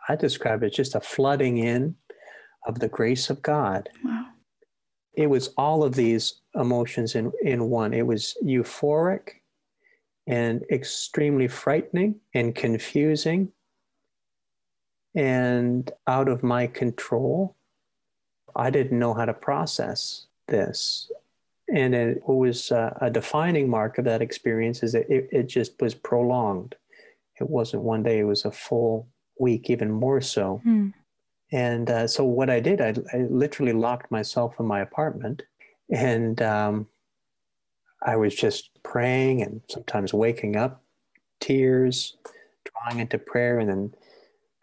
I 0.08 0.16
describe 0.16 0.63
it 0.63 0.68
as 0.68 0.76
just 0.76 0.96
a 0.96 1.02
flooding 1.02 1.58
in 1.58 1.96
of 2.68 2.80
the 2.80 2.89
grace 2.89 3.30
of 3.30 3.42
God. 3.42 3.89
Wow. 4.04 4.26
It 5.13 5.28
was 5.28 5.50
all 5.58 5.84
of 5.84 5.96
these 5.96 6.42
emotions 6.56 7.16
in, 7.16 7.32
in 7.42 7.70
one. 7.70 7.94
It 7.94 8.08
was 8.08 8.36
euphoric 8.44 9.30
and 10.26 10.63
extremely 10.72 11.48
frightening 11.48 12.16
and 12.34 12.56
confusing 12.56 13.52
and 15.16 15.92
out 16.08 16.28
of 16.28 16.42
my 16.44 16.68
control. 16.68 17.56
I 18.56 18.70
didn't 18.70 18.98
know 18.98 19.13
how 19.13 19.26
to 19.26 19.34
process 19.34 20.28
this. 20.48 21.12
And 21.74 21.96
it 21.96 22.22
was 22.28 22.72
uh, 22.72 22.98
a 23.00 23.10
defining 23.10 23.70
mark 23.70 23.98
of 23.98 24.06
that 24.06 24.22
experience 24.22 24.84
is 24.84 24.94
that 24.94 25.10
it, 25.10 25.30
it 25.32 25.48
just 25.48 25.80
was 25.82 25.94
prolonged. 25.94 26.76
It 27.39 27.50
wasn't 27.50 27.84
one 27.84 28.04
day, 28.04 28.20
it 28.20 28.26
was 28.26 28.46
a 28.46 28.52
full 28.52 29.08
week, 29.39 29.69
even 29.69 29.91
more 29.91 30.22
so. 30.22 30.62
Hmm. 30.63 30.89
And 31.52 31.89
uh, 31.89 32.08
so 32.08 32.24
what 32.24 32.50
I 32.50 32.60
did, 32.60 32.82
I, 32.82 32.96
I, 33.13 33.28
literally 33.30 33.74
locked 33.74 34.10
myself 34.10 34.56
in 34.60 34.65
my 34.65 34.80
apartment 34.80 35.43
and 35.91 36.41
um, 36.41 36.88
I 38.02 38.15
was 38.15 38.36
just 38.36 38.72
praying 38.84 39.41
and 39.41 39.62
sometimes 39.69 40.13
waking 40.13 40.56
up, 40.56 40.84
tears, 41.39 42.17
drawing 42.65 43.00
into 43.00 43.17
prayer, 43.17 43.60
and 43.60 43.69
then 43.69 43.93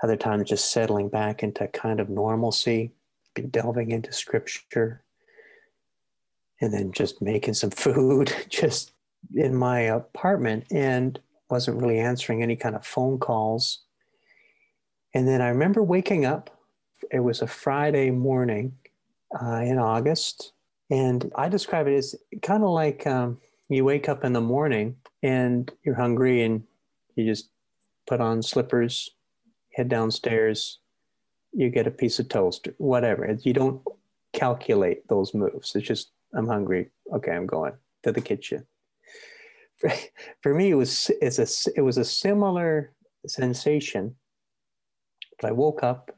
other 0.02 0.16
times 0.16 0.48
just 0.48 0.72
settling 0.72 1.08
back 1.08 1.42
into 1.42 1.68
kind 1.68 2.00
of 2.00 2.08
normalcy, 2.08 2.92
be 3.34 3.42
delving 3.42 3.90
into 3.92 4.12
scripture, 4.12 5.02
and 6.60 6.72
then 6.72 6.92
just 6.92 7.22
making 7.22 7.54
some 7.54 7.70
food 7.84 8.34
just 8.48 8.92
in 9.34 9.54
my 9.54 9.80
apartment 9.80 10.64
and 10.70 11.20
wasn't 11.50 11.80
really 11.80 11.98
answering 11.98 12.42
any 12.42 12.56
kind 12.56 12.74
of 12.76 12.86
phone 12.86 13.18
calls. 13.18 13.80
And 15.14 15.26
then 15.26 15.40
I 15.42 15.48
remember 15.48 15.82
waking 15.82 16.24
up 16.24 16.60
it 17.10 17.20
was 17.20 17.42
a 17.42 17.46
Friday 17.46 18.10
morning 18.10 18.72
uh, 19.40 19.60
in 19.62 19.78
August. 19.78 20.52
And 20.90 21.30
I 21.34 21.48
describe 21.48 21.86
it 21.86 21.94
as 21.94 22.14
kind 22.42 22.62
of 22.62 22.70
like 22.70 23.06
um, 23.06 23.38
you 23.68 23.84
wake 23.84 24.08
up 24.08 24.24
in 24.24 24.32
the 24.32 24.40
morning 24.40 24.96
and 25.22 25.70
you're 25.84 25.94
hungry 25.94 26.42
and 26.42 26.62
you 27.14 27.24
just 27.24 27.50
put 28.06 28.20
on 28.20 28.42
slippers, 28.42 29.10
head 29.74 29.88
downstairs, 29.88 30.78
you 31.52 31.68
get 31.68 31.86
a 31.86 31.90
piece 31.90 32.18
of 32.18 32.28
toast, 32.28 32.68
whatever. 32.78 33.36
You 33.42 33.52
don't 33.52 33.82
calculate 34.32 35.06
those 35.08 35.34
moves. 35.34 35.74
It's 35.74 35.86
just, 35.86 36.10
I'm 36.34 36.46
hungry. 36.46 36.90
Okay, 37.12 37.32
I'm 37.32 37.46
going 37.46 37.72
to 38.04 38.12
the 38.12 38.20
kitchen. 38.20 38.66
For, 39.78 39.92
for 40.42 40.54
me, 40.54 40.70
it 40.70 40.74
was, 40.74 41.10
it's 41.20 41.38
a, 41.38 41.72
it 41.76 41.82
was 41.82 41.98
a 41.98 42.04
similar 42.04 42.92
sensation. 43.26 44.16
But 45.40 45.48
I 45.48 45.52
woke 45.52 45.82
up 45.82 46.10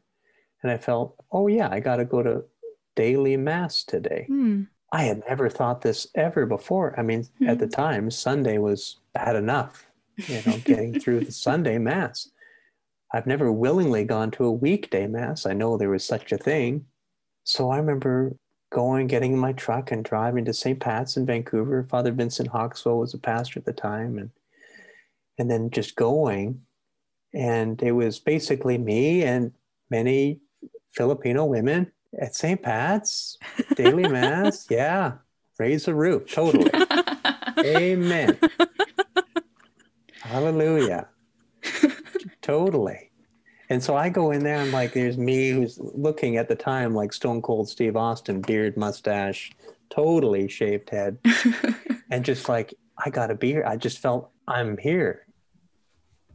and 0.63 0.71
I 0.71 0.77
felt, 0.77 1.17
oh, 1.31 1.47
yeah, 1.47 1.69
I 1.71 1.81
got 1.81 1.97
to 1.97 2.05
go 2.05 2.23
to 2.23 2.45
daily 2.97 3.37
mass 3.37 3.85
today. 3.85 4.27
Mm. 4.31 4.69
I 4.93 5.05
had 5.05 5.23
never 5.29 5.49
thought 5.49 5.81
this 5.81 6.07
ever 6.15 6.45
before. 6.45 6.99
I 6.99 7.03
mean, 7.03 7.27
mm. 7.41 7.49
at 7.49 7.59
the 7.59 7.67
time, 7.67 8.11
Sunday 8.11 8.59
was 8.59 8.99
bad 9.15 9.37
enough, 9.37 9.87
you 10.17 10.43
know, 10.47 10.59
getting 10.65 11.01
through 11.01 11.21
the 11.21 11.33
Sunday 11.33 11.79
mass. 11.79 12.29
I've 13.15 13.27
never 13.27 13.53
willingly 13.53 14.05
gone 14.05 14.31
to 14.33 14.45
a 14.45 14.53
weekday 14.53 15.07
mass. 15.07 15.47
I 15.47 15.53
know 15.53 15.77
there 15.77 15.91
was 15.91 16.05
such 16.05 16.33
a 16.33 16.39
thing. 16.39 16.87
So 17.45 17.71
I 17.71 17.77
remember 17.77 18.37
going, 18.71 19.07
getting 19.07 19.35
in 19.35 19.39
my 19.39 19.53
truck 19.53 19.93
and 19.93 20.05
driving 20.05 20.45
to 20.47 20.55
St. 20.55 20.81
Pat's 20.81 21.17
in 21.17 21.27
Vancouver. 21.27 21.85
Father 21.85 22.13
Vincent 22.13 22.51
Hawkswell 22.51 23.01
was 23.01 23.13
a 23.13 23.19
pastor 23.19 23.59
at 23.59 23.67
the 23.67 23.73
time. 23.73 24.19
And, 24.19 24.31
and 25.39 25.51
then 25.51 25.71
just 25.71 25.97
going. 25.97 26.63
And 27.35 27.83
it 27.83 27.93
was 27.93 28.19
basically 28.19 28.79
me 28.79 29.23
and 29.25 29.53
many 29.91 30.41
Filipino 30.93 31.45
women 31.47 31.91
at 32.19 32.35
St. 32.35 32.63
Pat's, 32.63 33.39
daily 33.77 34.09
mass. 34.09 34.67
Yeah, 34.71 35.15
raise 35.59 35.87
the 35.87 35.95
roof. 35.95 36.31
Totally. 36.33 36.71
Amen. 37.59 38.39
Hallelujah. 40.21 41.09
totally. 42.41 43.11
And 43.69 43.83
so 43.83 43.97
I 43.97 44.11
go 44.11 44.33
in 44.33 44.45
there 44.45 44.59
and 44.59 44.73
like 44.73 44.93
there's 44.93 45.17
me 45.17 45.51
who's 45.51 45.79
looking 45.79 46.37
at 46.37 46.49
the 46.49 46.55
time 46.55 46.95
like 46.95 47.13
Stone 47.13 47.43
Cold 47.43 47.69
Steve 47.69 47.97
Austin, 47.97 48.43
beard, 48.43 48.77
mustache, 48.77 49.53
totally 49.89 50.49
shaved 50.49 50.91
head. 50.91 51.19
and 52.11 52.25
just 52.25 52.49
like, 52.49 52.75
I 53.03 53.11
gotta 53.11 53.35
be 53.35 53.53
here. 53.53 53.65
I 53.67 53.77
just 53.77 53.99
felt 53.99 54.31
I'm 54.47 54.77
here. 54.77 55.27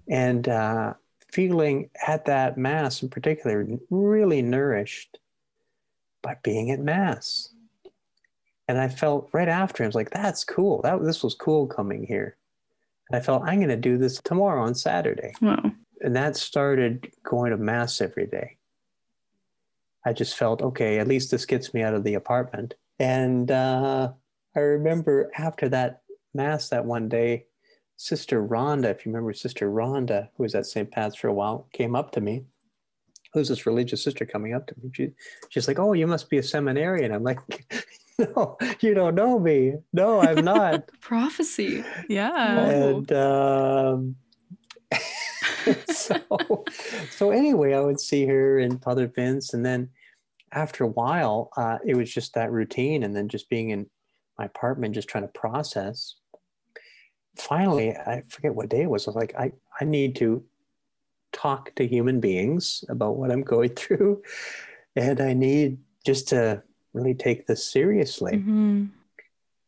And 0.09 0.47
uh 0.47 0.93
feeling 1.31 1.89
at 2.07 2.25
that 2.25 2.57
Mass 2.57 3.03
in 3.03 3.09
particular 3.09 3.67
really 3.89 4.41
nourished 4.41 5.19
by 6.21 6.35
being 6.41 6.71
at 6.71 6.79
Mass. 6.79 7.49
And 8.67 8.77
I 8.77 8.87
felt 8.87 9.29
right 9.33 9.47
after, 9.47 9.83
I 9.83 9.87
was 9.87 9.95
like, 9.95 10.09
that's 10.09 10.43
cool. 10.43 10.81
That 10.81 11.03
this 11.03 11.23
was 11.23 11.35
cool 11.35 11.67
coming 11.67 12.05
here. 12.05 12.37
And 13.09 13.17
I 13.17 13.23
felt 13.23 13.43
I'm 13.43 13.59
going 13.59 13.69
to 13.69 13.77
do 13.77 13.97
this 13.97 14.19
tomorrow 14.21 14.63
on 14.63 14.75
Saturday. 14.75 15.33
Wow. 15.41 15.71
And 16.01 16.15
that 16.15 16.35
started 16.35 17.09
going 17.23 17.51
to 17.51 17.57
Mass 17.57 18.01
every 18.01 18.27
day. 18.27 18.57
I 20.05 20.13
just 20.13 20.37
felt, 20.37 20.61
okay, 20.61 20.99
at 20.99 21.07
least 21.07 21.31
this 21.31 21.45
gets 21.45 21.73
me 21.73 21.81
out 21.81 21.93
of 21.93 22.03
the 22.03 22.15
apartment. 22.15 22.75
And 22.99 23.51
uh, 23.51 24.11
I 24.55 24.59
remember 24.59 25.31
after 25.37 25.69
that 25.69 26.01
Mass 26.33 26.69
that 26.69 26.85
one 26.85 27.09
day, 27.09 27.45
Sister 27.97 28.47
Rhonda, 28.47 28.85
if 28.85 29.05
you 29.05 29.11
remember 29.11 29.33
Sister 29.33 29.69
Rhonda, 29.69 30.29
who 30.37 30.43
was 30.43 30.53
at 30.53 30.67
St. 30.67 30.89
Pat's 30.89 31.15
for 31.15 31.27
a 31.27 31.33
while, 31.33 31.67
came 31.73 31.95
up 31.95 32.11
to 32.11 32.21
me. 32.21 32.45
Who's 33.33 33.49
this 33.49 33.65
religious 33.65 34.03
sister 34.03 34.25
coming 34.25 34.53
up 34.53 34.67
to 34.67 34.75
me? 34.81 34.89
She, 34.93 35.11
she's 35.49 35.67
like, 35.67 35.79
Oh, 35.79 35.93
you 35.93 36.07
must 36.07 36.29
be 36.29 36.37
a 36.37 36.43
seminarian. 36.43 37.11
I'm 37.11 37.23
like, 37.23 37.39
No, 38.19 38.57
you 38.79 38.93
don't 38.93 39.15
know 39.15 39.37
me. 39.39 39.73
No, 39.93 40.21
I'm 40.21 40.45
not. 40.45 40.89
Prophecy. 41.01 41.83
Yeah. 42.07 42.59
And 42.59 43.11
um, 43.11 44.15
so, 45.89 46.65
so 47.11 47.31
anyway, 47.31 47.73
I 47.73 47.81
would 47.81 47.99
see 47.99 48.25
her 48.25 48.59
and 48.59 48.81
Father 48.81 49.07
Vince. 49.07 49.53
And 49.53 49.65
then 49.65 49.89
after 50.51 50.83
a 50.83 50.87
while, 50.87 51.49
uh, 51.57 51.77
it 51.85 51.95
was 51.95 52.11
just 52.11 52.33
that 52.35 52.51
routine. 52.51 53.03
And 53.03 53.15
then 53.15 53.27
just 53.27 53.49
being 53.49 53.69
in 53.69 53.87
my 54.39 54.45
apartment, 54.45 54.95
just 54.95 55.09
trying 55.09 55.25
to 55.25 55.39
process 55.39 56.15
finally, 57.37 57.91
I 57.91 58.23
forget 58.27 58.55
what 58.55 58.69
day 58.69 58.83
it 58.83 58.89
was. 58.89 59.07
I 59.07 59.11
was 59.11 59.15
like, 59.15 59.35
I, 59.37 59.51
I 59.79 59.85
need 59.85 60.15
to 60.17 60.43
talk 61.31 61.73
to 61.75 61.87
human 61.87 62.19
beings 62.19 62.83
about 62.89 63.17
what 63.17 63.31
I'm 63.31 63.43
going 63.43 63.69
through. 63.75 64.23
And 64.95 65.21
I 65.21 65.33
need 65.33 65.79
just 66.05 66.29
to 66.29 66.63
really 66.93 67.13
take 67.13 67.45
this 67.45 67.63
seriously 67.63 68.33
mm-hmm. 68.33 68.85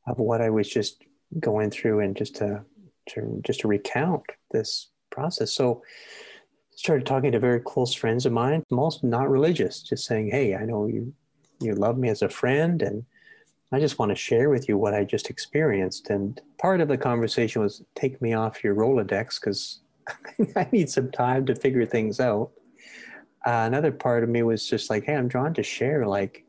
of 0.08 0.20
what 0.20 0.42
I 0.42 0.50
was 0.50 0.68
just 0.68 1.04
going 1.40 1.70
through 1.70 2.00
and 2.00 2.16
just 2.16 2.36
to, 2.38 2.64
to 3.10 3.42
just 3.44 3.62
to 3.62 3.68
recount 3.68 4.24
this 4.52 4.90
process. 5.12 5.52
So 5.52 5.84
started 6.76 7.06
talking 7.06 7.32
to 7.34 7.40
very 7.40 7.60
close 7.60 7.94
friends 7.94 8.26
of 8.26 8.32
mine, 8.32 8.64
most 8.72 9.04
not 9.04 9.30
religious, 9.30 9.84
just 9.84 10.06
saying, 10.06 10.32
Hey, 10.32 10.56
I 10.56 10.66
know 10.66 10.88
you 10.88 11.14
you 11.60 11.76
love 11.76 11.98
me 11.98 12.10
as 12.10 12.22
a 12.22 12.30
friend 12.30 12.82
and 12.82 13.06
I 13.72 13.80
just 13.80 14.00
want 14.00 14.10
to 14.10 14.16
share 14.16 14.50
with 14.50 14.68
you 14.68 14.78
what 14.78 14.94
I 14.94 15.04
just 15.04 15.30
experienced. 15.30 16.10
And 16.10 16.42
part 16.58 16.82
of 16.82 16.88
the 16.88 16.98
conversation 16.98 17.62
was 17.62 17.84
take 17.96 18.22
me 18.22 18.34
off 18.34 18.64
your 18.64 18.76
Rolodex 18.76 19.40
because 19.40 19.82
I 20.56 20.68
need 20.72 20.90
some 20.90 21.12
time 21.12 21.46
to 21.46 21.56
figure 21.56 21.86
things 21.86 22.20
out. 22.20 22.52
Uh, 23.46 23.64
another 23.68 23.92
part 23.92 24.24
of 24.24 24.30
me 24.30 24.44
was 24.44 24.68
just 24.68 24.90
like, 24.90 25.06
hey, 25.06 25.16
I'm 25.16 25.28
drawn 25.28 25.54
to 25.54 25.64
share. 25.64 26.08
Like, 26.08 26.46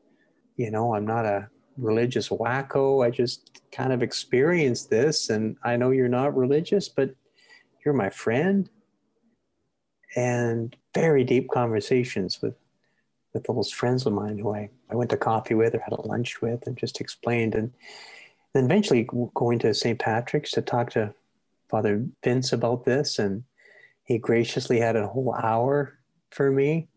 you 0.57 0.71
know, 0.71 0.95
I'm 0.95 1.07
not 1.07 1.27
a 1.27 1.49
religious 1.77 2.31
wacko. 2.31 3.07
I 3.07 3.11
just 3.11 3.61
kind 3.71 3.93
of 3.93 4.03
experienced 4.03 4.91
this. 4.91 5.31
And 5.31 5.57
I 5.63 5.77
know 5.77 5.91
you're 5.91 6.09
not 6.09 6.37
religious, 6.37 6.89
but 6.89 7.15
you're 7.85 7.95
my 7.95 8.11
friend. 8.11 8.69
And 10.17 10.75
very 10.95 11.23
deep 11.23 11.51
conversations 11.51 12.41
with 12.43 12.55
with 13.33 13.45
those 13.45 13.71
friends 13.71 14.07
of 14.07 14.13
mine 14.13 14.39
who 14.39 14.55
I, 14.55 14.71
I 14.91 14.97
went 14.97 15.11
to 15.11 15.17
coffee 15.17 15.55
with 15.55 15.75
or 15.75 15.81
had 15.81 15.93
a 15.93 16.07
lunch 16.07 16.43
with 16.43 16.67
and 16.67 16.77
just 16.77 17.01
explained. 17.01 17.55
And 17.55 17.73
then 18.55 18.65
eventually 18.65 19.09
going 19.35 19.59
to 19.61 19.75
St. 19.75 19.99
Patrick's 19.99 20.51
to 20.53 20.63
talk 20.63 20.91
to 20.91 21.15
Father 21.69 22.07
Vince 22.25 22.53
about 22.53 22.85
this. 22.85 23.19
And 23.19 23.45
he 24.05 24.19
graciously 24.19 24.81
had 24.81 24.97
a 24.97 25.07
whole 25.07 25.35
hour 25.35 25.99
for 26.31 26.51
me. 26.51 26.89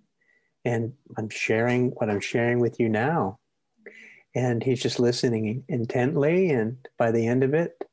And 0.65 0.93
I'm 1.17 1.29
sharing 1.29 1.89
what 1.91 2.09
I'm 2.09 2.21
sharing 2.21 2.59
with 2.59 2.79
you 2.79 2.89
now. 2.89 3.37
And 4.35 4.63
he's 4.63 4.81
just 4.81 4.99
listening 4.99 5.63
intently. 5.67 6.49
And 6.49 6.77
by 6.97 7.11
the 7.11 7.27
end 7.27 7.43
of 7.43 7.53
it, 7.53 7.83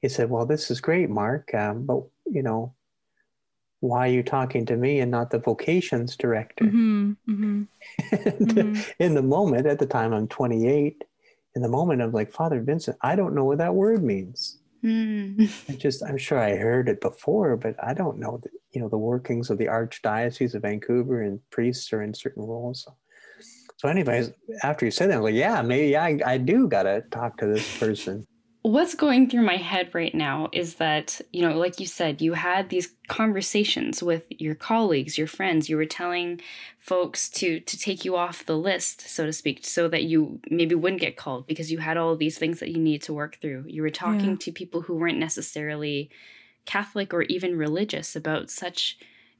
he 0.00 0.08
said, 0.08 0.30
Well, 0.30 0.46
this 0.46 0.70
is 0.70 0.80
great, 0.80 1.10
Mark. 1.10 1.54
Um, 1.54 1.86
but, 1.86 2.02
you 2.26 2.42
know, 2.42 2.74
why 3.82 4.06
are 4.06 4.12
you 4.12 4.22
talking 4.22 4.64
to 4.64 4.76
me 4.76 5.00
and 5.00 5.10
not 5.10 5.30
the 5.30 5.40
vocations 5.40 6.16
director? 6.16 6.64
Mm-hmm, 6.66 7.12
mm-hmm. 7.28 7.62
mm-hmm. 8.14 8.80
in 9.00 9.14
the 9.14 9.22
moment, 9.22 9.66
at 9.66 9.80
the 9.80 9.86
time 9.86 10.14
I'm 10.14 10.28
28, 10.28 11.02
in 11.56 11.62
the 11.62 11.68
moment 11.68 12.00
I'm 12.00 12.12
like, 12.12 12.32
Father 12.32 12.62
Vincent, 12.62 12.96
I 13.02 13.16
don't 13.16 13.34
know 13.34 13.44
what 13.44 13.58
that 13.58 13.74
word 13.74 14.04
means. 14.04 14.58
Mm. 14.84 15.50
I 15.68 15.72
just, 15.72 16.04
I'm 16.04 16.16
sure 16.16 16.38
I 16.38 16.54
heard 16.54 16.88
it 16.88 17.00
before, 17.00 17.56
but 17.56 17.74
I 17.82 17.92
don't 17.92 18.20
know 18.20 18.38
the, 18.40 18.50
you 18.70 18.80
know, 18.80 18.88
the 18.88 18.98
workings 18.98 19.50
of 19.50 19.58
the 19.58 19.66
Archdiocese 19.66 20.54
of 20.54 20.62
Vancouver 20.62 21.20
and 21.22 21.40
priests 21.50 21.92
are 21.92 22.02
in 22.02 22.14
certain 22.14 22.44
roles. 22.44 22.84
So, 22.84 22.96
so 23.78 23.88
anyways, 23.88 24.30
after 24.62 24.84
you 24.84 24.92
said 24.92 25.10
that, 25.10 25.16
I'm 25.16 25.22
like, 25.24 25.34
yeah, 25.34 25.60
maybe 25.60 25.96
I, 25.96 26.20
I 26.24 26.38
do 26.38 26.68
got 26.68 26.84
to 26.84 27.02
talk 27.10 27.36
to 27.38 27.46
this 27.46 27.78
person. 27.78 28.28
What's 28.64 28.94
going 28.94 29.28
through 29.28 29.42
my 29.42 29.56
head 29.56 29.92
right 29.92 30.14
now 30.14 30.48
is 30.52 30.76
that, 30.76 31.20
you 31.32 31.42
know, 31.42 31.58
like 31.58 31.80
you 31.80 31.86
said, 31.86 32.22
you 32.22 32.34
had 32.34 32.68
these 32.68 32.94
conversations 33.08 34.04
with 34.04 34.24
your 34.30 34.54
colleagues, 34.54 35.18
your 35.18 35.26
friends. 35.26 35.68
You 35.68 35.76
were 35.76 35.84
telling 35.84 36.40
folks 36.78 37.28
to 37.30 37.58
to 37.58 37.78
take 37.78 38.04
you 38.04 38.14
off 38.14 38.46
the 38.46 38.56
list, 38.56 39.00
so 39.00 39.26
to 39.26 39.32
speak, 39.32 39.64
so 39.64 39.88
that 39.88 40.04
you 40.04 40.40
maybe 40.48 40.76
wouldn't 40.76 41.00
get 41.00 41.16
called 41.16 41.48
because 41.48 41.72
you 41.72 41.78
had 41.78 41.96
all 41.96 42.14
these 42.14 42.38
things 42.38 42.60
that 42.60 42.70
you 42.70 42.78
need 42.78 43.02
to 43.02 43.12
work 43.12 43.36
through. 43.40 43.64
You 43.66 43.82
were 43.82 43.90
talking 43.90 44.30
yeah. 44.30 44.36
to 44.42 44.52
people 44.52 44.82
who 44.82 44.94
weren't 44.94 45.18
necessarily 45.18 46.08
Catholic 46.64 47.12
or 47.12 47.22
even 47.22 47.58
religious 47.58 48.14
about 48.14 48.48
such 48.48 48.96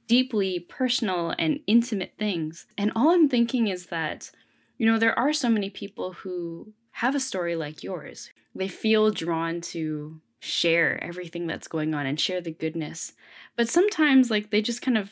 deeply 0.07 0.59
personal 0.59 1.33
and 1.39 1.61
intimate 1.65 2.13
things. 2.19 2.65
And 2.77 2.91
all 2.93 3.11
I'm 3.11 3.29
thinking 3.29 3.67
is 3.67 3.85
that, 3.85 4.31
you 4.77 4.85
know, 4.85 4.99
there 4.99 5.17
are 5.17 5.31
so 5.31 5.49
many 5.49 5.69
people 5.69 6.11
who 6.11 6.73
have 6.93 7.15
a 7.15 7.19
story 7.19 7.55
like 7.55 7.83
yours. 7.83 8.29
They 8.55 8.67
feel 8.67 9.11
drawn 9.11 9.61
to 9.61 10.21
share 10.39 11.03
everything 11.03 11.47
that's 11.47 11.67
going 11.67 11.93
on 11.93 12.05
and 12.05 12.19
share 12.19 12.41
the 12.41 12.51
goodness. 12.51 13.13
But 13.55 13.69
sometimes, 13.69 14.29
like, 14.29 14.51
they 14.51 14.61
just 14.61 14.81
kind 14.81 14.97
of, 14.97 15.11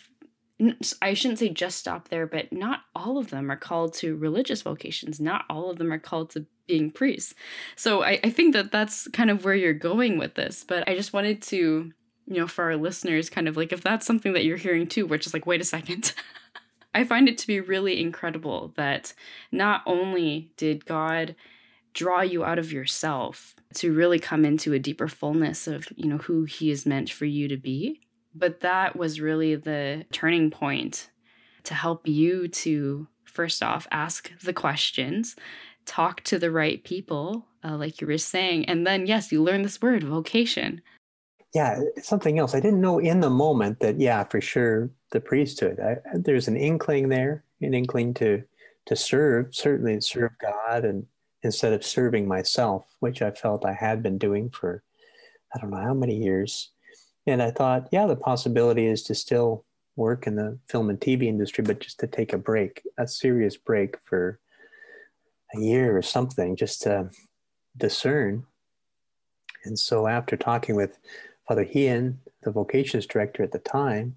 I 1.02 1.14
shouldn't 1.14 1.40
say 1.40 1.50
just 1.50 1.80
stop 1.80 2.10
there, 2.10 2.28
but 2.28 2.54
not 2.54 2.82
all 2.96 3.18
of 3.18 3.32
them 3.32 3.50
are 3.50 3.58
called 3.58 3.94
to 3.96 4.16
religious 4.16 4.62
vocations. 4.62 5.20
Not 5.20 5.46
all 5.50 5.72
of 5.72 5.80
them 5.80 5.92
are 5.92 6.00
called 6.00 6.30
to 6.32 6.46
being 6.68 6.92
priests. 6.92 7.34
So 7.76 8.04
I, 8.04 8.20
I 8.24 8.30
think 8.30 8.54
that 8.54 8.72
that's 8.72 9.08
kind 9.08 9.32
of 9.32 9.44
where 9.44 9.56
you're 9.56 9.74
going 9.74 10.20
with 10.20 10.36
this. 10.36 10.64
But 10.68 10.88
I 10.88 10.96
just 10.96 11.14
wanted 11.14 11.42
to, 11.44 11.58
you 12.28 12.40
know, 12.40 12.48
for 12.48 12.66
our 12.66 12.78
listeners, 12.78 13.30
kind 13.30 13.48
of 13.48 13.58
like, 13.58 13.74
if 13.74 13.82
that's 13.82 14.06
something 14.06 14.34
that 14.34 14.46
you're 14.46 14.58
hearing 14.58 14.86
too, 14.86 15.08
we're 15.08 15.18
just 15.18 15.34
like, 15.34 15.48
wait 15.48 15.62
a 15.62 15.66
second. 15.66 16.14
I 16.94 17.06
find 17.06 17.30
it 17.30 17.38
to 17.40 17.48
be 17.48 17.62
really 17.62 18.02
incredible 18.02 18.74
that 18.76 19.14
not 19.52 19.82
only 19.86 20.52
did 20.58 20.86
God 20.86 21.36
draw 21.94 22.22
you 22.22 22.44
out 22.44 22.60
of 22.60 22.72
yourself 22.72 23.56
to 23.76 23.94
really 23.94 24.20
come 24.20 24.46
into 24.46 24.74
a 24.74 24.80
deeper 24.80 25.08
fullness 25.08 25.68
of 25.68 25.88
you 25.96 26.08
know 26.08 26.18
who 26.18 26.44
he 26.44 26.72
is 26.72 26.86
meant 26.86 27.10
for 27.10 27.26
you 27.26 27.48
to 27.48 27.58
be. 27.58 28.02
But 28.34 28.62
that 28.62 28.96
was 28.96 29.20
really 29.20 29.56
the 29.56 30.06
turning 30.12 30.52
point 30.52 31.10
to 31.64 31.74
help 31.74 32.08
you 32.08 32.48
to 32.48 33.08
first 33.26 33.64
off 33.64 33.88
ask 33.92 34.32
the 34.42 34.54
questions 34.54 35.36
talk 35.86 36.22
to 36.22 36.38
the 36.38 36.52
right 36.52 36.84
people 36.84 37.48
uh, 37.64 37.78
like 37.78 38.02
you 38.02 38.08
were 38.08 38.18
saying 38.18 38.66
and 38.66 38.86
then 38.86 39.06
yes 39.06 39.32
you 39.32 39.42
learn 39.42 39.62
this 39.62 39.82
word 39.82 40.04
vocation. 40.04 40.82
Yeah 41.54 41.80
something 42.02 42.40
else. 42.40 42.56
I 42.56 42.60
didn't 42.60 42.82
know 42.82 43.00
in 43.00 43.20
the 43.20 43.30
moment 43.30 43.80
that 43.80 44.00
yeah 44.00 44.24
for 44.24 44.42
sure 44.42 44.90
the 45.12 45.20
priesthood. 45.20 45.80
I, 45.80 45.98
there's 46.14 46.48
an 46.48 46.58
inkling 46.58 47.10
there 47.10 47.44
an 47.62 47.74
inkling 47.74 48.14
to 48.16 48.44
to 48.88 48.96
serve 48.96 49.54
certainly 49.54 50.02
serve 50.02 50.32
god 50.42 50.86
and 50.86 51.06
instead 51.44 51.74
of 51.74 51.84
serving 51.84 52.28
myself, 52.28 52.86
which 53.00 53.22
I 53.22 53.32
felt 53.32 53.66
I 53.66 53.74
had 53.74 54.04
been 54.04 54.18
doing 54.18 54.50
for 54.50 54.84
I 55.54 55.60
don't 55.60 55.72
know 55.72 55.78
how 55.78 55.94
many 55.94 56.16
years. 56.16 56.72
And 57.28 57.42
I 57.42 57.52
thought, 57.52 57.90
yeah, 57.92 58.08
the 58.08 58.16
possibility 58.16 58.86
is 58.86 59.04
to 59.04 59.16
still 59.16 59.66
work 59.96 60.26
in 60.28 60.36
the 60.36 60.58
film 60.68 60.90
and 60.90 61.00
TV 61.00 61.24
industry, 61.24 61.64
but 61.64 61.80
just 61.80 62.00
to 62.00 62.08
take 62.08 62.34
a 62.34 62.38
break, 62.38 62.82
a 62.98 63.08
serious 63.08 63.58
break 63.58 63.98
for 64.06 64.40
a 65.54 65.60
year 65.60 65.96
or 65.96 66.02
something, 66.02 66.56
just 66.56 66.82
to 66.84 67.10
discern. 67.78 68.46
And 69.66 69.78
so 69.78 70.08
after 70.08 70.38
talking 70.38 70.76
with 70.76 70.98
Father 71.48 71.64
Hean, 71.64 72.20
the 72.44 72.52
vocations 72.52 73.06
director 73.06 73.44
at 73.44 73.52
the 73.52 73.60
time, 73.60 74.16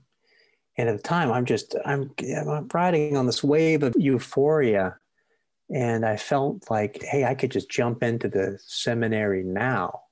and 0.79 0.89
at 0.89 0.97
the 0.97 1.03
time 1.03 1.31
I'm 1.31 1.45
just 1.45 1.77
I'm, 1.85 2.11
I'm 2.37 2.69
riding 2.73 3.17
on 3.17 3.27
this 3.27 3.45
wave 3.45 3.83
of 3.83 3.95
euphoria 3.99 4.97
and 5.73 6.05
I 6.05 6.17
felt 6.17 6.71
like, 6.71 7.03
hey, 7.03 7.25
I 7.25 7.35
could 7.35 7.51
just 7.51 7.71
jump 7.71 8.03
into 8.03 8.29
the 8.29 8.59
seminary 8.65 9.43
now. 9.43 10.03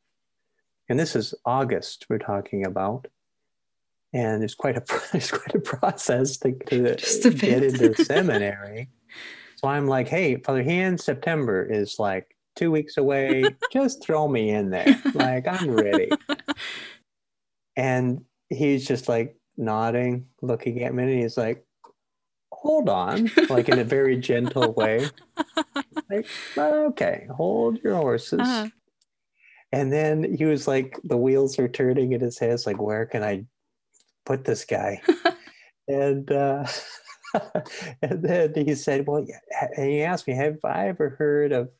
And 0.89 0.99
this 0.99 1.15
is 1.15 1.35
August 1.45 2.07
we're 2.09 2.19
talking 2.19 2.67
about. 2.67 3.07
And 4.13 4.43
it's 4.43 4.55
quite 4.55 4.77
a 4.77 4.83
it's 5.15 5.31
quite 5.31 5.55
a 5.55 5.61
process 5.61 6.37
to, 6.39 6.53
to 6.53 7.31
get 7.31 7.63
into 7.63 7.95
seminary. 8.05 8.91
So 9.57 9.69
I'm 9.69 9.87
like, 9.87 10.09
hey, 10.09 10.37
Father 10.37 10.63
Hean, 10.63 10.99
September 10.99 11.65
is 11.65 11.99
like 11.99 12.37
two 12.57 12.71
weeks 12.71 12.97
away. 12.97 13.45
just 13.73 14.03
throw 14.03 14.29
me 14.29 14.51
in 14.51 14.71
there. 14.71 15.01
Like 15.15 15.47
I'm 15.47 15.71
ready. 15.71 16.11
and 17.77 18.25
he's 18.49 18.87
just 18.87 19.09
like 19.09 19.37
nodding, 19.57 20.27
looking 20.41 20.83
at 20.83 20.95
me, 20.95 21.05
and 21.05 21.23
he's 21.23 21.37
like, 21.37 21.65
hold 22.63 22.89
on, 22.89 23.31
like 23.49 23.69
in 23.69 23.79
a 23.79 23.85
very 23.85 24.17
gentle 24.17 24.73
way. 24.75 25.09
Like, 26.11 26.27
okay, 26.57 27.27
hold 27.35 27.79
your 27.83 27.97
horses. 27.97 28.41
Uh-huh. 28.41 28.69
And 29.73 29.91
then 29.91 30.37
he 30.37 30.45
was 30.45 30.69
like, 30.69 30.99
the 31.03 31.17
wheels 31.17 31.59
are 31.59 31.69
turning 31.69 32.13
in 32.13 32.21
his 32.21 32.39
head. 32.39 32.51
It's 32.51 32.67
like, 32.67 32.81
where 32.81 33.07
can 33.07 33.25
I 33.25 33.47
put 34.27 34.45
this 34.45 34.65
guy? 34.65 35.01
and 35.89 36.31
uh, 36.31 36.67
and 38.03 38.23
then 38.23 38.53
he 38.55 38.75
said, 38.75 39.07
well, 39.07 39.27
and 39.77 39.91
he 39.91 40.03
asked 40.03 40.29
me, 40.29 40.35
have 40.35 40.59
I 40.65 40.89
ever 40.89 41.11
heard 41.19 41.53
of 41.53 41.71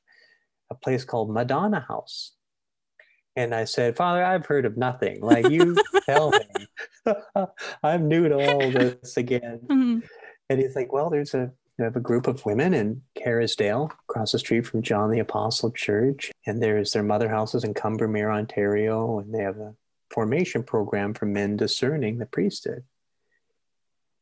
a 0.71 0.75
place 0.75 1.05
called 1.05 1.31
Madonna 1.31 1.85
House? 1.87 2.33
And 3.37 3.55
I 3.55 3.65
said, 3.65 3.97
Father, 3.97 4.23
I've 4.23 4.47
heard 4.47 4.67
of 4.67 4.77
nothing. 4.77 5.21
Like 5.21 5.49
you 5.49 5.77
tell 6.07 6.33
me. 6.33 7.15
I'm 7.83 8.09
new 8.09 8.29
to 8.29 8.35
all 8.37 8.71
this 8.71 9.17
again. 9.17 9.61
Mm-hmm. 9.65 10.01
And 10.51 10.61
he's 10.61 10.77
like, 10.77 10.93
well, 10.93 11.09
there's 11.09 11.35
a 11.35 11.51
we 11.79 11.85
have 11.85 11.97
a 11.97 12.01
group 12.01 12.27
of 12.27 12.45
women 12.45 12.75
in 12.75 13.03
Kerrisdale, 13.19 13.91
across 14.09 14.33
the 14.33 14.39
street 14.39 14.67
from 14.67 14.83
John 14.83 15.11
the 15.11 15.21
Apostle 15.21 15.71
Church, 15.71 16.31
and 16.47 16.63
there's 16.63 16.93
their 16.93 17.03
mother 17.03 17.29
houses 17.29 17.65
in 17.65 17.75
Combermere, 17.75 18.33
Ontario, 18.33 19.19
and 19.19 19.35
they 19.35 19.43
have 19.43 19.59
a 19.59 19.75
formation 20.11 20.63
program 20.63 21.15
for 21.15 21.27
men 21.27 21.57
discerning 21.57 22.19
the 22.19 22.27
priesthood. 22.27 22.85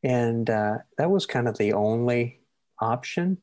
And 0.02 0.48
uh, 0.48 0.78
that 0.96 1.10
was 1.10 1.26
kind 1.26 1.48
of 1.48 1.58
the 1.58 1.72
only 1.72 2.40
option. 2.80 3.38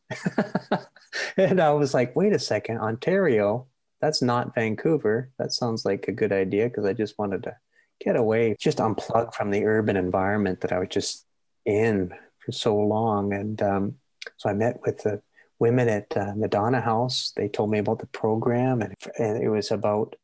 and 1.38 1.62
I 1.62 1.72
was 1.74 1.93
like, 1.93 2.15
wait 2.15 2.34
a 2.34 2.39
second, 2.39 2.80
Ontario, 2.80 3.67
that's 4.02 4.22
not 4.22 4.56
Vancouver. 4.56 5.30
That 5.38 5.52
sounds 5.52 5.86
like 5.86 6.08
a 6.08 6.13
good 6.13 6.32
idea 6.32 6.70
because 6.70 6.86
I 6.86 6.93
just 6.93 7.20
wanted 7.20 7.43
to 7.43 7.58
get 8.04 8.15
away, 8.15 8.56
just 8.60 8.78
unplug 8.78 9.34
from 9.34 9.52
the 9.52 9.65
urban 9.65 9.98
environment 9.98 10.62
that 10.62 10.72
I 10.72 10.80
was 10.80 10.89
just 10.89 11.26
in 11.65 12.13
for 12.48 12.54
so 12.54 12.78
long. 12.78 13.34
And 13.34 13.62
um, 13.62 13.96
so 14.38 14.50
I 14.50 14.54
met 14.54 14.80
with 14.86 15.04
the 15.04 15.22
women 15.60 15.90
at 15.90 16.16
uh, 16.16 16.32
Madonna 16.34 16.80
House. 16.80 17.34
They 17.36 17.50
told 17.50 17.70
me 17.70 17.80
about 17.80 18.00
the 18.00 18.08
program, 18.08 18.82
and, 18.82 18.96
and 19.20 19.44
it 19.44 19.50
was 19.50 19.70
about 19.70 20.16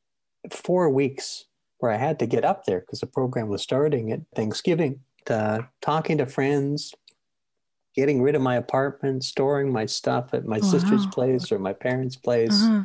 four 0.50 0.90
weeks 0.90 1.46
where 1.80 1.92
I 1.92 1.98
had 1.98 2.20
to 2.20 2.26
get 2.26 2.46
up 2.46 2.66
there 2.66 2.80
because 2.80 3.02
the 3.02 3.08
program 3.08 3.50
was 3.50 3.62
starting 3.62 4.14
at 4.14 4.22
Thanksgiving. 4.36 5.02
Uh, 5.30 5.64
talking 5.82 6.18
to 6.18 6.26
friends, 6.26 6.94
getting 7.94 8.22
rid 8.22 8.36
of 8.36 8.42
my 8.42 8.56
apartment, 8.56 9.24
storing 9.24 9.72
my 9.72 9.86
stuff 9.86 10.34
at 10.34 10.46
my 10.46 10.60
wow. 10.60 10.68
sister's 10.68 11.06
place 11.08 11.52
or 11.52 11.60
my 11.60 11.74
parents' 11.74 12.16
place, 12.16 12.64
uh-huh. 12.64 12.84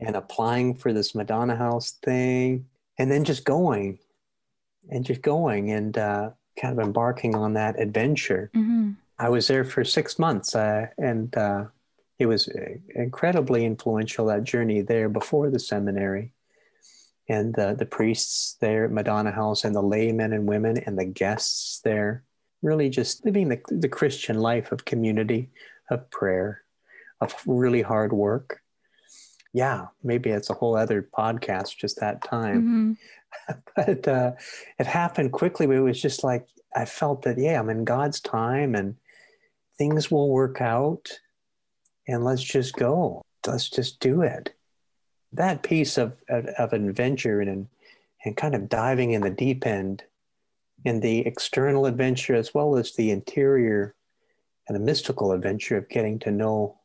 and 0.00 0.16
applying 0.16 0.74
for 0.74 0.94
this 0.94 1.14
Madonna 1.14 1.56
House 1.56 1.98
thing, 2.02 2.64
and 2.98 3.10
then 3.10 3.24
just 3.24 3.44
going 3.44 3.98
and 4.90 5.04
just 5.04 5.20
going 5.20 5.70
and 5.70 5.98
uh, 5.98 6.30
kind 6.60 6.78
of 6.78 6.84
embarking 6.84 7.34
on 7.34 7.54
that 7.54 7.80
adventure. 7.80 8.50
Mm-hmm. 8.54 8.92
I 9.18 9.28
was 9.28 9.46
there 9.46 9.64
for 9.64 9.84
six 9.84 10.18
months, 10.18 10.54
uh, 10.54 10.86
and 10.98 11.34
uh, 11.36 11.66
it 12.18 12.26
was 12.26 12.48
uh, 12.48 12.76
incredibly 12.94 13.64
influential 13.64 14.26
that 14.26 14.44
journey 14.44 14.82
there 14.82 15.08
before 15.08 15.50
the 15.50 15.58
seminary, 15.58 16.32
and 17.28 17.54
the 17.54 17.74
the 17.78 17.86
priests 17.86 18.56
there 18.60 18.84
at 18.84 18.90
Madonna 18.90 19.30
House, 19.30 19.64
and 19.64 19.74
the 19.74 19.82
laymen 19.82 20.32
and 20.32 20.48
women, 20.48 20.78
and 20.78 20.98
the 20.98 21.04
guests 21.04 21.80
there, 21.84 22.24
really 22.62 22.88
just 22.88 23.24
living 23.24 23.48
the 23.48 23.60
the 23.68 23.88
Christian 23.88 24.38
life 24.38 24.72
of 24.72 24.84
community, 24.84 25.50
of 25.90 26.10
prayer, 26.10 26.62
of 27.20 27.34
really 27.46 27.82
hard 27.82 28.12
work. 28.12 28.60
Yeah, 29.52 29.86
maybe 30.02 30.30
it's 30.30 30.50
a 30.50 30.54
whole 30.54 30.76
other 30.76 31.08
podcast 31.16 31.76
just 31.76 32.00
that 32.00 32.24
time. 32.24 32.62
Mm-hmm. 32.62 32.92
but 33.76 34.06
uh, 34.08 34.32
it 34.78 34.86
happened 34.86 35.32
quickly. 35.32 35.66
It 35.66 35.80
was 35.80 36.00
just 36.00 36.24
like 36.24 36.46
I 36.74 36.84
felt 36.84 37.22
that 37.22 37.38
yeah, 37.38 37.58
I'm 37.58 37.70
in 37.70 37.84
God's 37.84 38.20
time 38.20 38.74
and 38.74 38.96
things 39.78 40.10
will 40.10 40.30
work 40.30 40.60
out, 40.60 41.10
and 42.06 42.24
let's 42.24 42.42
just 42.42 42.74
go. 42.74 43.22
Let's 43.46 43.68
just 43.68 44.00
do 44.00 44.22
it. 44.22 44.54
That 45.32 45.62
piece 45.62 45.98
of 45.98 46.16
of, 46.28 46.46
of 46.46 46.72
adventure 46.72 47.40
and 47.40 47.68
and 48.24 48.36
kind 48.36 48.54
of 48.54 48.68
diving 48.68 49.12
in 49.12 49.20
the 49.20 49.30
deep 49.30 49.66
end, 49.66 50.02
in 50.84 51.00
the 51.00 51.20
external 51.26 51.86
adventure 51.86 52.34
as 52.34 52.54
well 52.54 52.76
as 52.76 52.94
the 52.94 53.10
interior 53.10 53.94
and 54.66 54.74
the 54.74 54.80
mystical 54.80 55.32
adventure 55.32 55.76
of 55.76 55.88
getting 55.90 56.18
to 56.20 56.30
know 56.30 56.78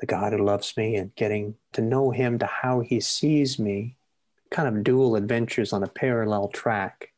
the 0.00 0.06
God 0.06 0.32
who 0.32 0.44
loves 0.44 0.76
me 0.76 0.96
and 0.96 1.14
getting 1.14 1.54
to 1.72 1.80
know 1.80 2.10
Him 2.10 2.38
to 2.38 2.46
how 2.46 2.80
He 2.80 3.00
sees 3.00 3.58
me 3.58 3.96
kind 4.50 4.68
of 4.68 4.84
dual 4.84 5.16
adventures 5.16 5.72
on 5.72 5.82
a 5.82 5.88
parallel 5.88 6.48
track 6.48 7.12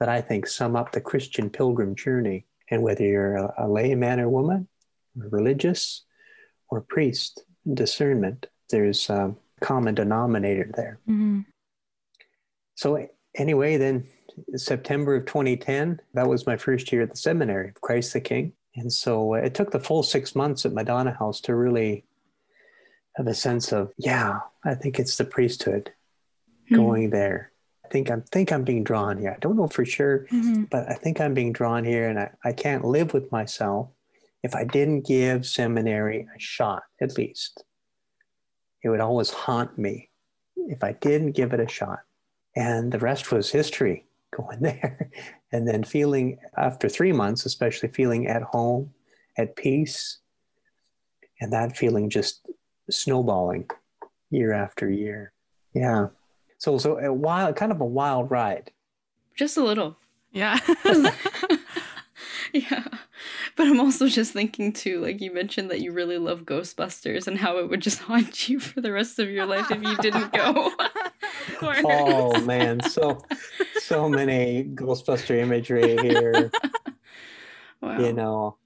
that 0.00 0.08
I 0.08 0.20
think 0.20 0.46
sum 0.46 0.76
up 0.76 0.92
the 0.92 1.00
Christian 1.00 1.50
pilgrim 1.50 1.94
journey. 1.94 2.46
And 2.70 2.82
whether 2.82 3.04
you're 3.04 3.36
a, 3.36 3.54
a 3.58 3.68
layman 3.68 4.20
or 4.20 4.28
woman, 4.28 4.68
or 5.20 5.28
religious 5.28 6.02
or 6.68 6.80
priest, 6.80 7.44
discernment, 7.72 8.46
there's 8.70 9.08
a 9.10 9.34
common 9.60 9.94
denominator 9.94 10.70
there. 10.74 10.98
Mm-hmm. 11.08 11.40
So, 12.74 13.08
anyway, 13.36 13.76
then 13.76 14.06
September 14.56 15.16
of 15.16 15.26
2010, 15.26 16.00
that 16.14 16.28
was 16.28 16.46
my 16.46 16.56
first 16.56 16.90
year 16.92 17.02
at 17.02 17.10
the 17.10 17.16
seminary 17.16 17.68
of 17.68 17.80
Christ 17.80 18.12
the 18.12 18.20
King. 18.20 18.52
And 18.76 18.92
so 18.92 19.34
uh, 19.34 19.38
it 19.38 19.54
took 19.54 19.70
the 19.70 19.80
full 19.80 20.02
six 20.02 20.34
months 20.34 20.66
at 20.66 20.72
Madonna 20.72 21.12
House 21.12 21.40
to 21.42 21.54
really 21.54 22.04
have 23.16 23.26
a 23.28 23.34
sense 23.34 23.72
of, 23.72 23.92
yeah, 23.96 24.40
I 24.64 24.74
think 24.74 24.98
it's 24.98 25.16
the 25.16 25.24
priesthood 25.24 25.92
mm-hmm. 26.64 26.76
going 26.76 27.10
there. 27.10 27.52
I 27.84 27.88
think 27.88 28.10
I'm 28.10 28.22
think 28.22 28.52
I'm 28.52 28.64
being 28.64 28.84
drawn 28.84 29.18
here. 29.18 29.32
I 29.36 29.38
don't 29.40 29.56
know 29.56 29.68
for 29.68 29.84
sure, 29.84 30.26
mm-hmm. 30.32 30.64
but 30.64 30.88
I 30.90 30.94
think 30.94 31.20
I'm 31.20 31.34
being 31.34 31.52
drawn 31.52 31.84
here 31.84 32.08
and 32.08 32.18
I, 32.18 32.30
I 32.44 32.52
can't 32.52 32.84
live 32.84 33.12
with 33.12 33.30
myself 33.30 33.88
if 34.42 34.54
I 34.54 34.64
didn't 34.64 35.06
give 35.06 35.46
seminary 35.46 36.28
a 36.34 36.38
shot, 36.38 36.82
at 37.00 37.16
least. 37.16 37.64
It 38.82 38.90
would 38.90 39.00
always 39.00 39.30
haunt 39.30 39.78
me 39.78 40.10
if 40.56 40.84
I 40.84 40.92
didn't 40.92 41.32
give 41.32 41.52
it 41.52 41.60
a 41.60 41.68
shot. 41.68 42.00
And 42.54 42.92
the 42.92 42.98
rest 42.98 43.32
was 43.32 43.50
history 43.50 44.06
going 44.36 44.60
there. 44.60 45.10
and 45.52 45.66
then 45.66 45.84
feeling 45.84 46.38
after 46.56 46.88
three 46.88 47.12
months, 47.12 47.46
especially 47.46 47.88
feeling 47.88 48.26
at 48.26 48.42
home, 48.42 48.92
at 49.38 49.56
peace, 49.56 50.18
and 51.40 51.52
that 51.52 51.76
feeling 51.76 52.10
just 52.10 52.48
snowballing 52.90 53.68
year 54.30 54.52
after 54.52 54.90
year. 54.90 55.32
Yeah. 55.74 56.08
So 56.64 56.78
so 56.78 56.96
a 56.98 57.12
wild, 57.12 57.56
kind 57.56 57.70
of 57.70 57.82
a 57.82 57.84
wild 57.84 58.30
ride. 58.30 58.70
Just 59.34 59.58
a 59.58 59.62
little. 59.62 59.98
Yeah. 60.32 60.58
yeah. 62.54 62.84
But 63.54 63.66
I'm 63.66 63.78
also 63.80 64.08
just 64.08 64.32
thinking 64.32 64.72
too, 64.72 64.98
like 65.02 65.20
you 65.20 65.30
mentioned 65.30 65.70
that 65.70 65.82
you 65.82 65.92
really 65.92 66.16
love 66.16 66.44
Ghostbusters 66.46 67.26
and 67.26 67.36
how 67.36 67.58
it 67.58 67.68
would 67.68 67.82
just 67.82 67.98
haunt 68.08 68.48
you 68.48 68.60
for 68.60 68.80
the 68.80 68.92
rest 68.92 69.18
of 69.18 69.28
your 69.28 69.44
life 69.44 69.70
if 69.70 69.82
you 69.82 69.94
didn't 69.98 70.32
go. 70.32 70.72
oh 71.62 72.40
man, 72.46 72.80
so 72.80 73.22
so 73.74 74.08
many 74.08 74.64
Ghostbuster 74.64 75.38
imagery 75.38 75.98
here. 75.98 76.50
Wow. 77.82 77.98
You 77.98 78.14
know. 78.14 78.56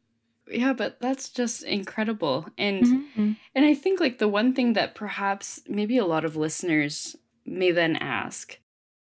Yeah, 0.48 0.72
but 0.72 1.00
that's 1.00 1.30
just 1.30 1.64
incredible. 1.64 2.46
And 2.56 2.84
mm-hmm. 2.84 3.32
and 3.56 3.64
I 3.64 3.74
think 3.74 3.98
like 3.98 4.18
the 4.18 4.28
one 4.28 4.54
thing 4.54 4.74
that 4.74 4.94
perhaps 4.94 5.62
maybe 5.66 5.98
a 5.98 6.06
lot 6.06 6.24
of 6.24 6.36
listeners 6.36 7.16
may 7.48 7.70
then 7.70 7.96
ask 7.96 8.58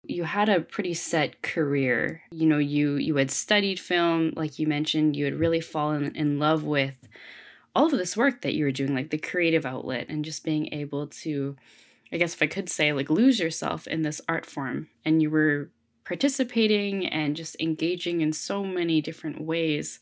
you 0.06 0.24
had 0.24 0.48
a 0.48 0.60
pretty 0.60 0.94
set 0.94 1.42
career. 1.42 2.22
You 2.30 2.46
know 2.46 2.58
you 2.58 2.94
you 2.94 3.16
had 3.16 3.30
studied 3.30 3.80
film 3.80 4.32
like 4.36 4.58
you 4.58 4.66
mentioned 4.66 5.16
you 5.16 5.24
had 5.24 5.38
really 5.38 5.60
fallen 5.60 6.14
in 6.14 6.38
love 6.38 6.64
with 6.64 7.08
all 7.74 7.86
of 7.86 7.92
this 7.92 8.16
work 8.16 8.42
that 8.42 8.54
you 8.54 8.64
were 8.64 8.70
doing 8.70 8.94
like 8.94 9.10
the 9.10 9.18
creative 9.18 9.66
outlet 9.66 10.06
and 10.08 10.24
just 10.24 10.44
being 10.44 10.72
able 10.72 11.08
to 11.08 11.56
i 12.12 12.16
guess 12.16 12.34
if 12.34 12.42
i 12.42 12.46
could 12.46 12.68
say 12.68 12.92
like 12.92 13.10
lose 13.10 13.40
yourself 13.40 13.86
in 13.86 14.02
this 14.02 14.20
art 14.28 14.46
form. 14.46 14.88
And 15.04 15.22
you 15.22 15.30
were 15.30 15.70
participating 16.04 17.06
and 17.06 17.34
just 17.34 17.56
engaging 17.58 18.20
in 18.20 18.32
so 18.32 18.62
many 18.62 19.00
different 19.00 19.40
ways. 19.40 20.00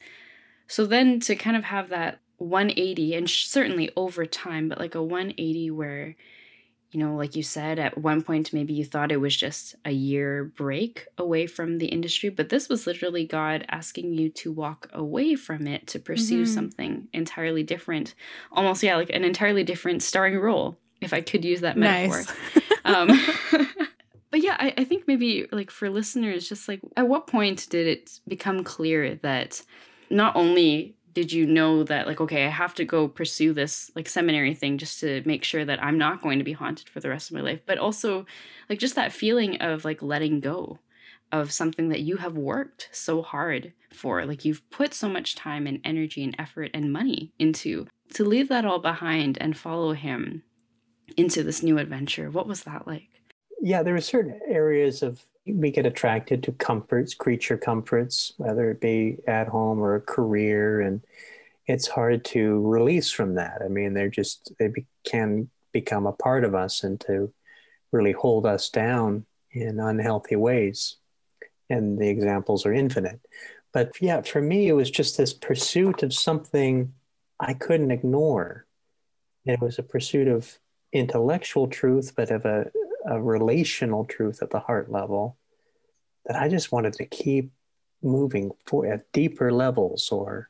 So 0.67 0.85
then 0.85 1.21
to 1.21 1.37
kind 1.37 1.57
of 1.57 1.65
have 1.65 1.91
that 1.91 2.19
180 2.39 3.15
and 3.15 3.31
certainly 3.31 3.91
over 3.97 4.27
time 4.27 4.69
but 4.69 4.81
like 4.81 4.97
a 4.97 5.03
180 5.03 5.71
where 5.71 6.17
you 6.93 7.01
know, 7.01 7.17
like 7.17 7.35
you 7.35 7.43
said, 7.43 7.79
at 7.79 7.97
one 7.97 8.23
point, 8.23 8.53
maybe 8.53 8.75
you 8.75 8.85
thought 8.85 9.11
it 9.11 9.17
was 9.17 9.35
just 9.35 9.75
a 9.87 9.91
year 9.91 10.45
break 10.45 11.07
away 11.17 11.47
from 11.47 11.79
the 11.79 11.87
industry, 11.87 12.29
but 12.29 12.51
this 12.51 12.69
was 12.69 12.87
literally 12.87 13.25
God 13.25 13.65
asking 13.71 14.13
you 14.13 14.29
to 14.29 14.53
walk 14.53 14.91
away 14.93 15.35
from 15.35 15.67
it 15.67 15.87
to 15.89 15.99
pursue 15.99 16.43
mm-hmm. 16.43 16.53
something 16.53 17.09
entirely 17.15 17.63
different. 17.63 18.15
Almost, 18.53 18.83
yeah, 18.83 18.97
like 18.97 19.09
an 19.09 19.25
entirely 19.25 19.65
different 19.65 20.03
starring 20.03 20.39
role, 20.39 20.79
if 21.01 21.15
I 21.15 21.23
could 21.23 21.47
use 21.47 21.63
that 21.63 21.79
metaphor. 21.79 22.25
Nice. 22.55 22.63
um, 22.85 23.09
but 24.31 24.43
yeah, 24.43 24.57
I, 24.59 24.75
I 24.77 24.85
think 24.85 25.09
maybe 25.09 25.47
like 25.51 25.71
for 25.71 25.89
listeners, 25.89 26.47
just 26.47 26.69
like 26.69 26.81
at 26.95 27.09
what 27.09 27.27
point 27.27 27.69
did 27.71 27.87
it 27.87 28.21
become 28.29 28.65
clear 28.65 29.15
that 29.23 29.63
not 30.11 30.37
only 30.37 30.95
did 31.13 31.33
you 31.33 31.47
know 31.47 31.85
that 31.85 32.07
like 32.07 32.21
okay 32.21 32.47
i 32.47 32.49
have 32.49 32.75
to 32.75 32.85
go 32.85 33.09
pursue 33.09 33.53
this 33.53 33.91
like 33.95 34.09
seminary 34.09 34.55
thing 34.55 34.79
just 34.79 35.01
to 35.01 35.23
make 35.25 35.45
sure 35.45 35.65
that 35.65 35.83
i'm 35.83 35.99
not 35.99 36.23
going 36.23 36.39
to 36.39 36.45
be 36.45 36.53
haunted 36.53 36.89
for 36.89 37.01
the 37.01 37.09
rest 37.09 37.31
of 37.31 37.37
my 37.37 37.43
life? 37.43 37.61
But 37.67 37.79
also 37.79 38.27
like 38.69 38.79
just 38.79 38.95
that 38.95 39.13
feeling 39.13 39.61
of 39.61 39.85
like 39.85 40.03
letting 40.03 40.41
go 40.41 40.79
of 41.31 41.51
something 41.51 41.89
that 41.89 42.01
you 42.01 42.19
have 42.19 42.37
worked 42.37 42.91
so 42.93 43.23
hard 43.23 43.73
for. 43.93 44.27
Like 44.27 44.45
you've 44.45 44.69
put 44.71 44.93
so 44.93 45.09
much 45.09 45.35
time 45.35 45.67
and 45.67 45.81
energy 45.83 46.23
and 46.23 46.37
effort 46.39 46.71
and 46.75 46.93
money 46.93 47.33
into 47.39 47.87
to 48.15 48.25
leave 48.25 48.49
that 48.51 48.67
all 48.67 48.79
behind 48.79 49.39
and 49.41 49.57
follow 49.57 49.95
him 49.95 50.43
into 51.17 51.43
this 51.43 51.63
new 51.63 51.79
adventure. 51.79 52.31
What 52.31 52.47
was 52.47 52.65
that 52.65 52.87
like? 52.87 53.09
Yeah 53.61 53.83
there 53.83 53.95
were 53.95 54.01
certain 54.01 54.41
areas 54.47 55.03
of 55.03 55.25
we 55.47 55.71
get 55.71 55.87
attracted 55.87 56.43
to 56.45 56.53
comforts, 56.53 57.15
creature 57.15 57.57
comforts, 57.57 58.33
whether 58.37 58.71
it 58.71 58.81
be 58.81 59.19
at 59.27 59.49
home 59.49 59.81
or 59.81 59.97
a 59.97 60.01
career, 60.01 60.81
and 60.81 61.03
it's 61.67 61.89
hard 61.89 62.25
to 62.25 62.61
release 62.67 63.11
from 63.11 63.35
that. 63.35 63.61
I 63.65 63.69
mean, 63.69 63.95
they're 63.95 64.09
just 64.09 64.53
they 64.59 64.69
be, 64.69 64.87
can 65.05 65.49
become 65.73 66.07
a 66.07 66.13
part 66.13 66.45
of 66.45 66.55
us 66.55 66.85
and 66.85 67.01
to 67.03 67.33
really 67.91 68.13
hold 68.13 68.47
us 68.47 68.69
down 68.69 69.27
in 69.51 69.81
unhealthy 69.81 70.37
ways. 70.37 70.97
And 71.69 71.99
the 71.99 72.09
examples 72.09 72.67
are 72.67 72.73
infinite. 72.73 73.21
But 73.73 73.93
yeah, 74.01 74.21
for 74.21 74.43
me, 74.43 74.69
it 74.69 74.75
was 74.75 74.91
just 74.91 75.17
this 75.17 75.33
pursuit 75.33 76.03
of 76.03 76.13
something 76.13 76.93
I 77.41 77.55
couldn't 77.55 77.91
ignore. 77.91 78.67
It 79.47 79.61
was 79.61 79.79
a 79.79 79.83
pursuit 79.83 80.29
of 80.29 80.59
intellectual 80.93 81.69
truth, 81.69 82.13
but 82.15 82.31
of 82.31 82.45
a 82.45 82.71
a 83.05 83.21
relational 83.21 84.05
truth 84.05 84.43
at 84.43 84.51
the 84.51 84.61
heart 84.61 84.91
level 84.91 85.37
that 86.27 86.37
I 86.37 86.49
just 86.49 86.73
wanted 86.73 86.95
to 86.95 87.07
keep 87.07 87.53
moving 88.03 88.51
for 88.67 88.87
at 88.87 89.11
deeper 89.13 89.53
levels 89.53 90.11
or 90.11 90.49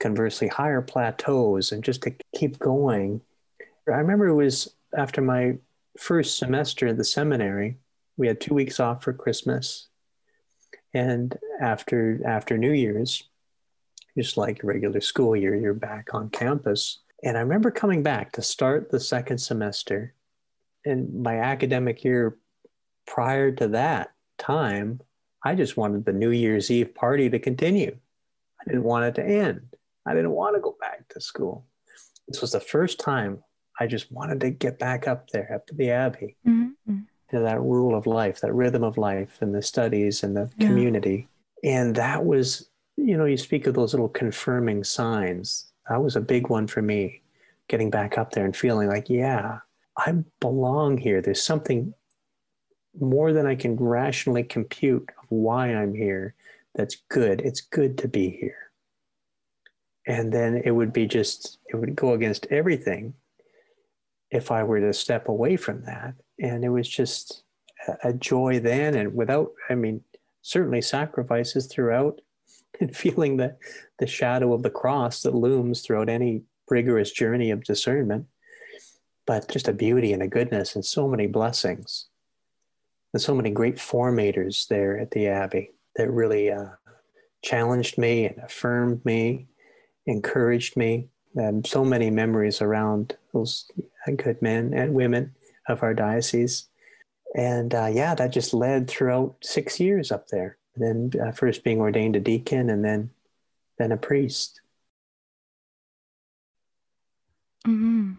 conversely 0.00 0.48
higher 0.48 0.82
plateaus 0.82 1.72
and 1.72 1.82
just 1.82 2.02
to 2.02 2.14
keep 2.34 2.58
going. 2.58 3.20
I 3.88 3.96
remember 3.96 4.28
it 4.28 4.34
was 4.34 4.74
after 4.96 5.20
my 5.20 5.58
first 5.98 6.38
semester 6.38 6.88
at 6.88 6.96
the 6.96 7.04
seminary, 7.04 7.78
we 8.16 8.26
had 8.26 8.40
two 8.40 8.54
weeks 8.54 8.80
off 8.80 9.02
for 9.02 9.12
Christmas. 9.12 9.88
And 10.94 11.36
after 11.60 12.20
after 12.26 12.56
New 12.56 12.72
Year's, 12.72 13.24
just 14.16 14.36
like 14.36 14.60
regular 14.62 15.00
school 15.00 15.36
year, 15.36 15.54
you're 15.54 15.74
back 15.74 16.14
on 16.14 16.30
campus. 16.30 17.00
And 17.22 17.36
I 17.36 17.40
remember 17.40 17.70
coming 17.70 18.02
back 18.02 18.32
to 18.32 18.42
start 18.42 18.90
the 18.90 19.00
second 19.00 19.38
semester. 19.38 20.14
And 20.84 21.22
my 21.22 21.38
academic 21.38 22.04
year 22.04 22.38
prior 23.06 23.52
to 23.52 23.68
that 23.68 24.12
time, 24.38 25.00
I 25.44 25.54
just 25.54 25.76
wanted 25.76 26.04
the 26.04 26.12
New 26.12 26.30
Year's 26.30 26.70
Eve 26.70 26.94
party 26.94 27.30
to 27.30 27.38
continue. 27.38 27.96
I 28.60 28.64
didn't 28.64 28.84
want 28.84 29.04
it 29.04 29.14
to 29.16 29.24
end. 29.24 29.76
I 30.06 30.14
didn't 30.14 30.32
want 30.32 30.56
to 30.56 30.60
go 30.60 30.76
back 30.80 31.08
to 31.10 31.20
school. 31.20 31.66
This 32.26 32.40
was 32.40 32.52
the 32.52 32.60
first 32.60 32.98
time 32.98 33.42
I 33.80 33.86
just 33.86 34.10
wanted 34.10 34.40
to 34.40 34.50
get 34.50 34.78
back 34.78 35.06
up 35.06 35.30
there, 35.30 35.52
up 35.54 35.66
to 35.68 35.74
the 35.74 35.90
Abbey, 35.90 36.36
mm-hmm. 36.46 36.98
to 37.30 37.40
that 37.40 37.60
rule 37.60 37.94
of 37.96 38.06
life, 38.06 38.40
that 38.40 38.54
rhythm 38.54 38.82
of 38.82 38.98
life, 38.98 39.38
and 39.40 39.54
the 39.54 39.62
studies 39.62 40.22
and 40.22 40.36
the 40.36 40.50
yeah. 40.56 40.66
community. 40.66 41.28
And 41.62 41.94
that 41.96 42.24
was, 42.24 42.68
you 42.96 43.16
know, 43.16 43.24
you 43.24 43.36
speak 43.36 43.66
of 43.66 43.74
those 43.74 43.94
little 43.94 44.08
confirming 44.08 44.84
signs. 44.84 45.72
That 45.88 46.02
was 46.02 46.16
a 46.16 46.20
big 46.20 46.48
one 46.48 46.66
for 46.66 46.82
me, 46.82 47.22
getting 47.68 47.90
back 47.90 48.18
up 48.18 48.32
there 48.32 48.44
and 48.44 48.56
feeling 48.56 48.88
like, 48.88 49.08
yeah, 49.08 49.58
I 49.98 50.14
belong 50.40 50.96
here. 50.96 51.20
There's 51.20 51.42
something 51.42 51.92
more 52.98 53.32
than 53.32 53.46
I 53.46 53.56
can 53.56 53.76
rationally 53.76 54.44
compute 54.44 55.10
of 55.22 55.26
why 55.28 55.74
I'm 55.74 55.92
here 55.94 56.34
that's 56.78 56.96
good. 57.08 57.40
It's 57.40 57.60
good 57.60 57.98
to 57.98 58.08
be 58.08 58.30
here. 58.30 58.70
And 60.06 60.32
then 60.32 60.62
it 60.64 60.70
would 60.70 60.92
be 60.92 61.06
just, 61.06 61.58
it 61.68 61.76
would 61.76 61.94
go 61.96 62.12
against 62.12 62.46
everything 62.50 63.14
if 64.30 64.50
I 64.50 64.62
were 64.62 64.80
to 64.80 64.92
step 64.92 65.28
away 65.28 65.56
from 65.56 65.82
that. 65.84 66.14
And 66.40 66.64
it 66.64 66.68
was 66.68 66.88
just 66.88 67.42
a, 68.04 68.12
joy 68.12 68.60
then. 68.60 68.94
And 68.94 69.14
without, 69.14 69.50
I 69.68 69.74
mean, 69.74 70.02
certainly 70.40 70.80
sacrifices 70.80 71.66
throughout 71.66 72.20
and 72.80 72.96
feeling 72.96 73.36
the, 73.36 73.56
the 73.98 74.06
shadow 74.06 74.54
of 74.54 74.62
the 74.62 74.70
cross 74.70 75.22
that 75.22 75.34
looms 75.34 75.82
throughout 75.82 76.08
any 76.08 76.42
rigorous 76.70 77.10
journey 77.10 77.50
of 77.50 77.64
discernment, 77.64 78.26
but 79.28 79.46
just 79.46 79.68
a 79.68 79.74
beauty 79.74 80.14
and 80.14 80.22
a 80.22 80.26
goodness 80.26 80.74
and 80.74 80.84
so 80.84 81.06
many 81.06 81.26
blessings. 81.26 82.06
And 83.12 83.20
so 83.20 83.34
many 83.34 83.50
great 83.50 83.76
formators 83.76 84.66
there 84.68 84.98
at 84.98 85.10
the 85.10 85.28
Abbey 85.28 85.72
that 85.96 86.10
really 86.10 86.50
uh, 86.50 86.70
challenged 87.42 87.98
me 87.98 88.24
and 88.24 88.38
affirmed 88.38 89.04
me, 89.04 89.46
encouraged 90.06 90.78
me. 90.78 91.08
And 91.34 91.66
so 91.66 91.84
many 91.84 92.08
memories 92.08 92.62
around 92.62 93.18
those 93.34 93.70
good 94.16 94.40
men 94.40 94.72
and 94.72 94.94
women 94.94 95.34
of 95.68 95.82
our 95.82 95.92
diocese. 95.92 96.66
And 97.36 97.74
uh, 97.74 97.90
yeah, 97.92 98.14
that 98.14 98.32
just 98.32 98.54
led 98.54 98.88
throughout 98.88 99.36
six 99.42 99.78
years 99.78 100.10
up 100.10 100.28
there. 100.28 100.56
Then 100.74 101.12
uh, 101.22 101.32
first 101.32 101.64
being 101.64 101.80
ordained 101.80 102.16
a 102.16 102.20
deacon 102.20 102.70
and 102.70 102.82
then 102.82 103.10
then 103.76 103.92
a 103.92 103.96
priest. 103.98 104.62
Mm-hmm. 107.66 108.14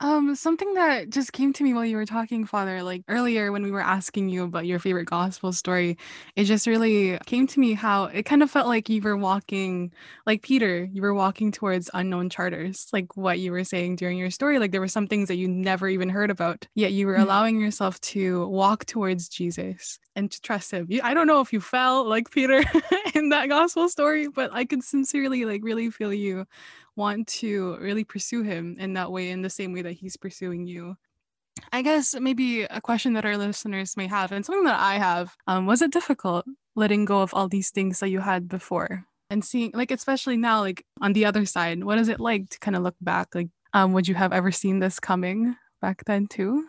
Um, 0.00 0.34
something 0.34 0.74
that 0.74 1.08
just 1.08 1.32
came 1.32 1.54
to 1.54 1.64
me 1.64 1.72
while 1.72 1.84
you 1.84 1.96
were 1.96 2.04
talking, 2.04 2.44
Father, 2.44 2.82
like 2.82 3.02
earlier 3.08 3.50
when 3.50 3.62
we 3.62 3.70
were 3.70 3.80
asking 3.80 4.28
you 4.28 4.44
about 4.44 4.66
your 4.66 4.78
favorite 4.78 5.06
gospel 5.06 5.54
story, 5.54 5.96
it 6.34 6.44
just 6.44 6.66
really 6.66 7.18
came 7.24 7.46
to 7.46 7.60
me 7.60 7.72
how 7.72 8.04
it 8.04 8.24
kind 8.24 8.42
of 8.42 8.50
felt 8.50 8.66
like 8.66 8.90
you 8.90 9.00
were 9.00 9.16
walking, 9.16 9.90
like 10.26 10.42
Peter, 10.42 10.86
you 10.92 11.00
were 11.00 11.14
walking 11.14 11.50
towards 11.50 11.88
unknown 11.94 12.28
charters, 12.28 12.88
like 12.92 13.16
what 13.16 13.38
you 13.38 13.52
were 13.52 13.64
saying 13.64 13.96
during 13.96 14.18
your 14.18 14.30
story. 14.30 14.58
Like 14.58 14.70
there 14.70 14.82
were 14.82 14.88
some 14.88 15.06
things 15.06 15.28
that 15.28 15.36
you 15.36 15.48
never 15.48 15.88
even 15.88 16.10
heard 16.10 16.30
about, 16.30 16.66
yet 16.74 16.92
you 16.92 17.06
were 17.06 17.14
mm-hmm. 17.14 17.22
allowing 17.22 17.58
yourself 17.58 17.98
to 18.02 18.46
walk 18.48 18.84
towards 18.84 19.30
Jesus 19.30 19.98
and 20.16 20.30
to 20.32 20.40
trust 20.40 20.72
him. 20.72 20.88
I 21.04 21.14
don't 21.14 21.26
know 21.28 21.40
if 21.40 21.52
you 21.52 21.60
felt 21.60 22.08
like 22.08 22.30
Peter 22.30 22.64
in 23.14 23.28
that 23.28 23.48
gospel 23.48 23.88
story, 23.88 24.28
but 24.28 24.50
I 24.52 24.64
could 24.64 24.82
sincerely, 24.82 25.44
like, 25.44 25.62
really 25.62 25.90
feel 25.90 26.12
you 26.12 26.46
want 26.96 27.28
to 27.28 27.76
really 27.76 28.02
pursue 28.02 28.42
him 28.42 28.76
in 28.80 28.94
that 28.94 29.12
way, 29.12 29.30
in 29.30 29.42
the 29.42 29.50
same 29.50 29.72
way 29.72 29.82
that 29.82 29.92
he's 29.92 30.16
pursuing 30.16 30.66
you. 30.66 30.96
I 31.72 31.82
guess 31.82 32.18
maybe 32.18 32.62
a 32.64 32.80
question 32.80 33.12
that 33.12 33.24
our 33.24 33.36
listeners 33.36 33.96
may 33.96 34.06
have, 34.06 34.32
and 34.32 34.44
something 34.44 34.64
that 34.64 34.80
I 34.80 34.98
have, 34.98 35.36
um, 35.46 35.66
was 35.66 35.82
it 35.82 35.92
difficult 35.92 36.46
letting 36.74 37.04
go 37.04 37.20
of 37.20 37.32
all 37.32 37.48
these 37.48 37.70
things 37.70 38.00
that 38.00 38.08
you 38.08 38.20
had 38.20 38.48
before? 38.48 39.04
And 39.28 39.44
seeing, 39.44 39.72
like, 39.74 39.90
especially 39.90 40.36
now, 40.36 40.60
like 40.60 40.84
on 41.00 41.12
the 41.12 41.26
other 41.26 41.44
side, 41.44 41.84
what 41.84 41.98
is 41.98 42.08
it 42.08 42.20
like 42.20 42.48
to 42.50 42.58
kind 42.58 42.76
of 42.76 42.82
look 42.82 42.96
back? 43.00 43.34
Like, 43.34 43.48
um, 43.72 43.92
would 43.92 44.08
you 44.08 44.14
have 44.14 44.32
ever 44.32 44.50
seen 44.50 44.78
this 44.78 44.98
coming 44.98 45.56
back 45.82 46.04
then 46.06 46.26
too? 46.26 46.66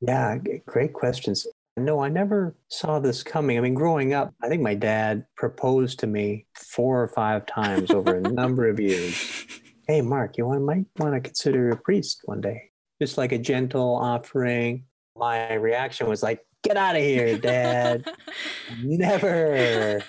Yeah, 0.00 0.36
great 0.66 0.92
questions. 0.92 1.46
No, 1.76 2.00
I 2.00 2.08
never 2.08 2.54
saw 2.68 2.98
this 2.98 3.22
coming. 3.22 3.56
I 3.56 3.62
mean, 3.62 3.72
growing 3.72 4.12
up, 4.12 4.34
I 4.42 4.48
think 4.48 4.60
my 4.60 4.74
dad 4.74 5.24
proposed 5.36 6.00
to 6.00 6.06
me 6.06 6.46
four 6.54 7.02
or 7.02 7.08
five 7.08 7.46
times 7.46 7.90
over 7.90 8.16
a 8.16 8.20
number 8.20 8.68
of 8.68 8.80
years. 8.80 9.46
Hey, 9.88 10.00
Mark, 10.00 10.38
you 10.38 10.46
want, 10.46 10.62
might 10.62 10.86
want 10.96 11.14
to 11.14 11.20
consider 11.20 11.70
a 11.70 11.76
priest 11.76 12.20
one 12.24 12.40
day. 12.40 12.70
Just 13.00 13.18
like 13.18 13.32
a 13.32 13.36
gentle 13.36 13.96
offering. 13.96 14.84
My 15.16 15.54
reaction 15.54 16.08
was 16.08 16.22
like, 16.22 16.38
get 16.62 16.76
out 16.76 16.94
of 16.94 17.02
here, 17.02 17.36
dad. 17.36 18.08
never, 18.82 20.00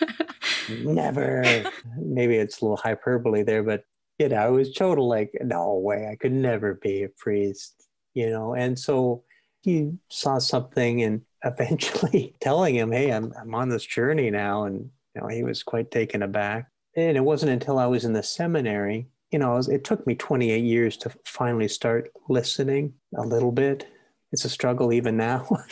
never. 0.70 1.64
Maybe 1.98 2.36
it's 2.36 2.62
a 2.62 2.66
little 2.66 2.78
hyperbole 2.78 3.42
there, 3.42 3.64
but 3.64 3.84
you 4.20 4.30
know, 4.30 4.38
I 4.38 4.50
was 4.50 4.74
total 4.74 5.10
like, 5.10 5.32
no 5.42 5.74
way, 5.74 6.08
I 6.10 6.16
could 6.18 6.34
never 6.34 6.76
be 6.76 7.04
a 7.04 7.10
priest, 7.10 7.88
you 8.14 8.30
know. 8.30 8.54
And 8.54 8.78
so 8.78 9.24
he 9.64 9.94
saw 10.10 10.38
something 10.38 11.02
and 11.02 11.22
eventually 11.44 12.36
telling 12.42 12.76
him, 12.76 12.92
"Hey, 12.92 13.12
I'm 13.12 13.34
I'm 13.40 13.56
on 13.56 13.70
this 13.70 13.86
journey 13.86 14.30
now," 14.30 14.64
and 14.66 14.90
you 15.16 15.22
know 15.22 15.28
he 15.28 15.44
was 15.44 15.64
quite 15.64 15.92
taken 15.92 16.24
aback. 16.24 16.70
And 16.96 17.18
it 17.18 17.22
wasn't 17.22 17.52
until 17.52 17.80
I 17.80 17.88
was 17.88 18.06
in 18.06 18.14
the 18.14 18.24
seminary, 18.24 19.08
you 19.32 19.40
know, 19.40 19.58
it, 19.58 19.84
took 19.84 20.06
me 20.06 20.14
28 20.14 20.64
years 20.64 20.96
to 20.98 21.12
finally 21.26 21.68
start 21.68 22.12
listening 22.30 22.94
a 23.18 23.24
little 23.24 23.52
bit. 23.52 23.88
It's 24.32 24.46
a 24.46 24.50
struggle 24.50 24.94
even 24.94 25.18
now, 25.18 25.48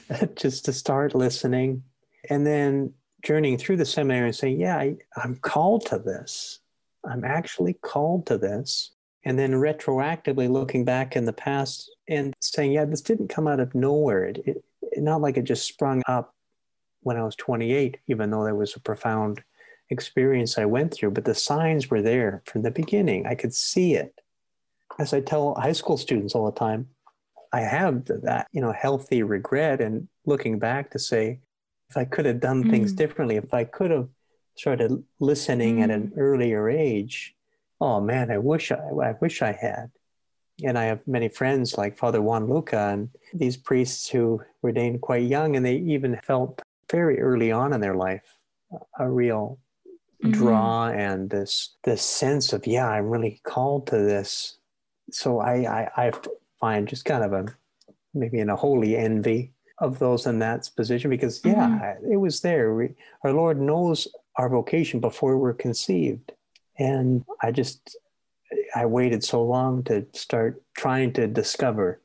just 0.36 0.64
to 0.64 0.72
start 0.72 1.14
listening, 1.14 1.82
and 2.30 2.46
then 2.46 2.94
journeying 3.22 3.58
through 3.58 3.76
the 3.76 3.84
seminary 3.84 4.28
and 4.28 4.36
saying, 4.36 4.60
"Yeah, 4.60 4.78
I, 4.78 4.96
I'm 5.16 5.36
called 5.36 5.86
to 5.86 5.98
this. 5.98 6.60
I'm 7.04 7.24
actually 7.24 7.74
called 7.74 8.26
to 8.26 8.38
this." 8.38 8.90
and 9.24 9.38
then 9.38 9.52
retroactively 9.52 10.50
looking 10.50 10.84
back 10.84 11.16
in 11.16 11.24
the 11.24 11.32
past 11.32 11.90
and 12.08 12.34
saying, 12.40 12.72
yeah, 12.72 12.84
this 12.84 13.00
didn't 13.00 13.28
come 13.28 13.48
out 13.48 13.60
of 13.60 13.74
nowhere. 13.74 14.24
It, 14.26 14.42
it, 14.46 14.64
not 15.02 15.20
like 15.20 15.36
it 15.36 15.44
just 15.44 15.66
sprung 15.66 16.02
up 16.06 16.34
when 17.00 17.16
I 17.16 17.22
was 17.22 17.36
28, 17.36 17.98
even 18.08 18.30
though 18.30 18.44
there 18.44 18.54
was 18.54 18.74
a 18.76 18.80
profound 18.80 19.42
experience 19.90 20.58
I 20.58 20.64
went 20.64 20.92
through, 20.92 21.12
but 21.12 21.24
the 21.24 21.34
signs 21.34 21.90
were 21.90 22.02
there 22.02 22.42
from 22.46 22.62
the 22.62 22.70
beginning. 22.70 23.26
I 23.26 23.34
could 23.34 23.54
see 23.54 23.94
it. 23.94 24.20
As 24.98 25.12
I 25.12 25.20
tell 25.20 25.54
high 25.54 25.72
school 25.72 25.96
students 25.96 26.34
all 26.34 26.46
the 26.46 26.58
time, 26.58 26.88
I 27.52 27.60
have 27.60 28.06
that, 28.06 28.48
you 28.52 28.60
know, 28.60 28.72
healthy 28.72 29.22
regret 29.22 29.80
and 29.80 30.08
looking 30.26 30.58
back 30.58 30.90
to 30.90 30.98
say, 30.98 31.40
if 31.90 31.96
I 31.96 32.04
could 32.04 32.26
have 32.26 32.40
done 32.40 32.64
mm. 32.64 32.70
things 32.70 32.92
differently, 32.92 33.36
if 33.36 33.52
I 33.52 33.64
could 33.64 33.90
have 33.90 34.08
started 34.56 35.04
listening 35.20 35.76
mm. 35.76 35.84
at 35.84 35.90
an 35.90 36.12
earlier 36.16 36.68
age, 36.68 37.34
oh 37.80 38.00
man, 38.00 38.30
I 38.30 38.38
wish 38.38 38.72
I, 38.72 38.76
I 38.76 39.14
wish 39.20 39.42
I 39.42 39.52
had. 39.52 39.90
And 40.62 40.78
I 40.78 40.84
have 40.84 41.06
many 41.06 41.28
friends 41.28 41.76
like 41.76 41.96
Father 41.96 42.22
Juan 42.22 42.48
Luca 42.48 42.90
and 42.92 43.08
these 43.32 43.56
priests 43.56 44.08
who 44.08 44.40
were 44.62 44.70
ordained 44.70 45.00
quite 45.00 45.24
young, 45.24 45.56
and 45.56 45.66
they 45.66 45.76
even 45.76 46.16
felt 46.22 46.62
very 46.90 47.20
early 47.20 47.50
on 47.50 47.72
in 47.72 47.80
their 47.80 47.96
life 47.96 48.38
a 48.98 49.08
real 49.08 49.58
mm-hmm. 50.22 50.32
draw 50.32 50.88
and 50.88 51.30
this 51.30 51.76
this 51.84 52.02
sense 52.02 52.52
of 52.52 52.66
yeah, 52.66 52.88
I'm 52.88 53.10
really 53.10 53.40
called 53.44 53.86
to 53.88 53.98
this. 53.98 54.58
So 55.10 55.40
I, 55.40 55.54
I 55.82 55.90
I 55.96 56.12
find 56.60 56.88
just 56.88 57.04
kind 57.04 57.24
of 57.24 57.32
a 57.32 57.46
maybe 58.14 58.38
in 58.38 58.50
a 58.50 58.56
holy 58.56 58.96
envy 58.96 59.52
of 59.78 59.98
those 59.98 60.26
in 60.26 60.38
that 60.38 60.70
position 60.76 61.10
because 61.10 61.40
yeah, 61.44 61.68
mm-hmm. 61.68 62.12
it 62.12 62.16
was 62.16 62.40
there. 62.40 62.74
We, 62.74 62.94
our 63.24 63.32
Lord 63.32 63.60
knows 63.60 64.08
our 64.36 64.48
vocation 64.48 65.00
before 65.00 65.36
we're 65.36 65.54
conceived, 65.54 66.32
and 66.78 67.24
I 67.42 67.50
just 67.50 67.96
I 68.74 68.86
waited 68.86 69.24
so 69.24 69.42
long 69.42 69.82
to 69.84 70.06
start 70.12 70.62
trying 70.76 71.12
to 71.14 71.26
discover, 71.26 72.00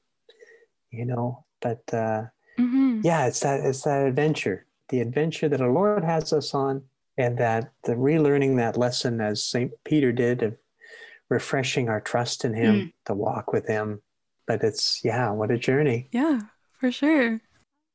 you 0.91 1.05
know. 1.05 1.45
But 1.61 1.81
uh, 1.91 2.25
mm-hmm. 2.57 3.01
yeah, 3.03 3.27
it's 3.27 3.41
that 3.41 3.61
it's 3.61 3.83
that 3.83 4.05
adventure, 4.05 4.65
the 4.89 5.01
adventure 5.01 5.49
that 5.49 5.61
our 5.61 5.71
Lord 5.71 6.03
has 6.03 6.31
us 6.33 6.53
on, 6.53 6.83
and 7.17 7.37
that 7.37 7.71
the 7.83 7.93
relearning 7.93 8.57
that 8.57 8.77
lesson 8.77 9.21
as 9.21 9.43
Saint 9.43 9.71
Peter 9.83 10.11
did 10.11 10.43
of 10.43 10.55
refreshing 11.29 11.89
our 11.89 12.01
trust 12.01 12.45
in 12.45 12.53
Him 12.53 12.75
mm. 12.75 12.93
to 13.05 13.13
walk 13.13 13.51
with 13.51 13.67
Him. 13.67 14.01
But 14.47 14.63
it's 14.63 15.03
yeah, 15.03 15.31
what 15.31 15.51
a 15.51 15.57
journey. 15.57 16.09
Yeah, 16.11 16.41
for 16.79 16.91
sure. 16.91 17.41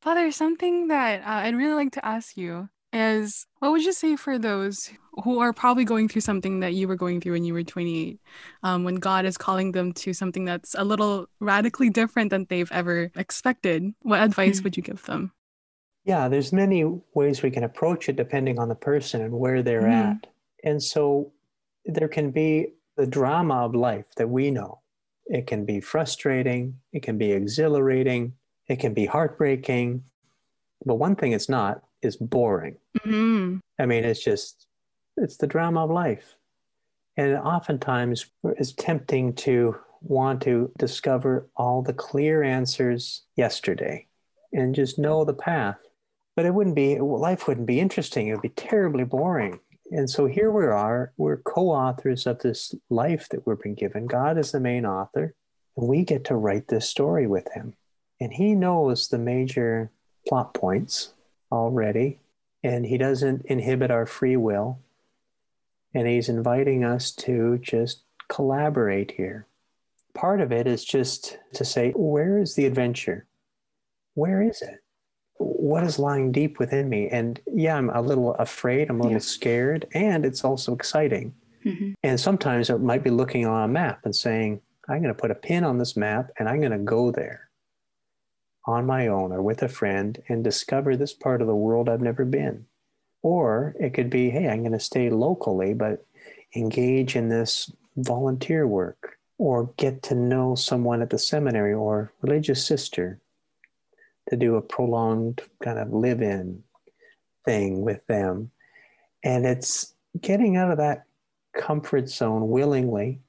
Father, 0.03 0.31
something 0.31 0.89
that 0.89 1.23
uh, 1.23 1.47
I'd 1.47 1.57
really 1.57 1.75
like 1.75 1.93
to 1.93 2.05
ask 2.05 2.37
you 2.37 2.69
is 2.95 3.47
what 3.59 3.73
would 3.73 3.85
you 3.85 3.93
say 3.93 4.17
for 4.17 4.39
those 4.39 4.91
who 5.25 5.41
are 5.41 5.53
probably 5.53 5.85
going 5.85 6.09
through 6.09 6.21
something 6.21 6.61
that 6.61 6.75
you 6.75 6.89
were 6.89 6.97
going 6.97 7.21
through 7.21 7.33
when 7.33 7.45
you 7.45 7.53
were 7.53 7.63
28 7.63 8.21
um, 8.63 8.85
when 8.85 8.97
god 8.97 9.25
is 9.25 9.37
calling 9.37 9.73
them 9.73 9.93
to 9.93 10.13
something 10.13 10.45
that's 10.45 10.75
a 10.79 10.85
little 10.85 11.27
radically 11.41 11.91
different 11.91 12.31
than 12.31 12.47
they've 12.49 12.73
ever 12.73 13.11
expected 13.17 13.93
what 14.03 14.23
advice 14.23 14.61
mm 14.61 14.65
would 14.65 14.77
you 14.77 14.83
give 14.83 15.05
them? 15.05 15.33
Yeah 16.05 16.29
there's 16.29 16.53
many 16.53 16.85
ways 17.15 17.43
we 17.43 17.51
can 17.51 17.65
approach 17.65 18.09
it 18.09 18.17
depending 18.17 18.59
on 18.59 18.69
the 18.69 18.75
person 18.75 19.21
and 19.21 19.33
where 19.33 19.63
they're 19.63 19.83
mm 19.83 19.93
at. 19.93 20.27
And 20.63 20.83
so 20.83 21.33
there 21.85 22.09
can 22.09 22.31
be 22.31 22.69
the 22.97 23.07
drama 23.07 23.67
of 23.67 23.75
life 23.75 24.07
that 24.17 24.29
we 24.29 24.51
know. 24.51 24.81
It 25.27 25.47
can 25.47 25.65
be 25.65 25.81
frustrating, 25.81 26.79
it 26.93 27.03
can 27.03 27.19
be 27.19 27.33
exhilarating, 27.33 28.35
it 28.69 28.77
can 28.77 28.95
be 28.95 29.07
heartbreaking. 29.07 30.05
But 30.87 30.97
one 30.97 31.17
thing 31.17 31.33
it's 31.33 31.49
not 31.49 31.83
is 32.05 32.17
boring. 32.17 32.77
Mm-hmm. 32.99 33.59
I 33.79 33.87
mean, 33.87 34.05
it's 34.05 34.23
just, 34.23 34.67
it's 35.17 35.37
the 35.37 35.47
drama 35.47 35.85
of 35.85 35.91
life. 35.91 36.37
And 37.17 37.37
oftentimes 37.37 38.27
it's 38.43 38.73
tempting 38.73 39.35
to 39.35 39.77
want 40.03 40.43
to 40.43 40.71
discover 40.79 41.49
all 41.57 41.83
the 41.83 41.93
clear 41.93 42.43
answers 42.43 43.23
yesterday 43.37 44.07
and 44.53 44.75
just 44.75 44.99
know 44.99 45.25
the 45.25 45.35
path. 45.35 45.79
But 46.37 46.47
it 46.47 46.55
wouldn't 46.55 46.77
be, 46.77 46.99
life 46.99 47.47
wouldn't 47.47 47.67
be 47.67 47.81
interesting. 47.81 48.27
It 48.27 48.33
would 48.33 48.43
be 48.43 48.49
terribly 48.49 49.05
boring. 49.05 49.61
And 49.91 50.11
so 50.11 50.27
here 50.27 50.51
we 50.51 50.65
are, 50.65 51.13
we're 51.17 51.37
co 51.37 51.71
authors 51.71 52.27
of 52.27 52.41
this 52.41 52.75
life 52.91 53.29
that 53.29 53.47
we've 53.47 53.61
been 53.61 53.75
given. 53.75 54.07
God 54.07 54.39
is 54.39 54.51
the 54.51 54.59
main 54.59 54.87
author, 54.87 55.35
and 55.77 55.89
we 55.89 56.05
get 56.05 56.25
to 56.25 56.35
write 56.35 56.69
this 56.69 56.89
story 56.89 57.27
with 57.27 57.47
Him. 57.53 57.75
And 58.21 58.33
He 58.33 58.55
knows 58.55 59.09
the 59.09 59.19
major 59.19 59.93
plot 60.27 60.55
points 60.55 61.13
already, 61.55 62.21
and 62.63 62.85
He 62.87 62.99
doesn't 62.99 63.47
inhibit 63.47 63.91
our 63.91 64.07
free 64.07 64.37
will. 64.37 64.81
And 65.95 66.09
He's 66.09 66.29
inviting 66.29 66.85
us 66.85 67.11
to 67.13 67.59
just 67.59 68.03
collaborate 68.29 69.13
here. 69.13 69.47
Part 70.13 70.41
of 70.41 70.53
it 70.53 70.67
is 70.67 70.85
just 70.85 71.39
to 71.55 71.65
say, 71.65 71.93
where 71.93 72.39
is 72.39 72.55
the 72.55 72.67
adventure? 72.67 73.27
Where 74.15 74.43
is 74.43 74.63
it? 74.63 74.85
what 75.39 75.85
is 75.85 75.99
lying 75.99 76.33
deep 76.33 76.59
within 76.59 76.89
me? 76.89 77.09
And 77.09 77.41
yeah, 77.53 77.77
I'm 77.77 77.91
a 77.91 78.01
little 78.01 78.35
afraid, 78.35 78.89
I'm 78.89 79.01
a 79.01 79.03
little 79.03 79.13
yeah. 79.15 79.19
scared, 79.19 79.87
and 79.95 80.25
it's 80.25 80.45
also 80.45 80.75
exciting. 80.75 81.35
Mm-hmm. 81.65 81.93
And 82.03 82.21
sometimes 82.21 82.71
it 82.71 82.81
might 82.81 83.03
be 83.03 83.11
looking 83.11 83.47
on 83.47 83.69
a 83.69 83.73
map 83.73 84.01
and 84.05 84.15
saying, 84.15 84.61
I'm 84.89 85.01
going 85.03 85.15
to 85.15 85.21
put 85.21 85.31
a 85.31 85.35
pin 85.35 85.65
on 85.65 85.79
this 85.79 85.97
map 85.97 86.31
and 86.39 86.49
I'm 86.49 86.61
going 86.61 86.73
to 86.73 86.79
go 86.79 87.11
there 87.11 87.49
on 88.67 88.87
my 88.87 89.09
own 89.09 89.33
or 89.33 89.43
with 89.43 89.63
a 89.63 89.69
friend 89.69 90.23
and 90.29 90.43
discover 90.43 90.97
this 90.97 91.13
part 91.13 91.41
of 91.41 91.47
the 91.47 91.55
world 91.55 91.89
I've 91.89 92.01
never 92.01 92.25
been. 92.25 92.67
Or 93.23 93.75
it 93.79 93.95
could 93.95 94.11
be, 94.11 94.31
hey, 94.31 94.49
I'm 94.49 94.61
going 94.61 94.73
to 94.73 94.81
stay 94.81 95.11
locally, 95.11 95.75
but 95.75 96.05
engage 96.55 97.17
in 97.17 97.29
this 97.29 97.71
volunteer 97.97 98.67
work 98.67 99.19
or 99.39 99.73
get 99.77 100.03
to 100.05 100.15
know 100.15 100.55
someone 100.55 101.03
at 101.03 101.11
the 101.11 101.19
seminary 101.19 101.73
or 101.73 102.13
religious 102.23 102.65
sister 102.65 103.19
to 104.31 104.37
do 104.37 104.57
a 104.57 104.63
prolonged 104.63 105.43
kind 105.63 105.79
of 105.79 105.93
live 105.93 106.23
in 106.23 106.63
thing 107.45 107.83
with 107.83 108.07
them. 108.07 108.51
And 109.23 109.45
it's 109.47 109.95
getting 110.21 110.57
out 110.57 110.71
of 110.71 110.79
that 110.79 111.05
comfort 111.57 112.09
zone 112.09 112.49
willingly, 112.49 113.21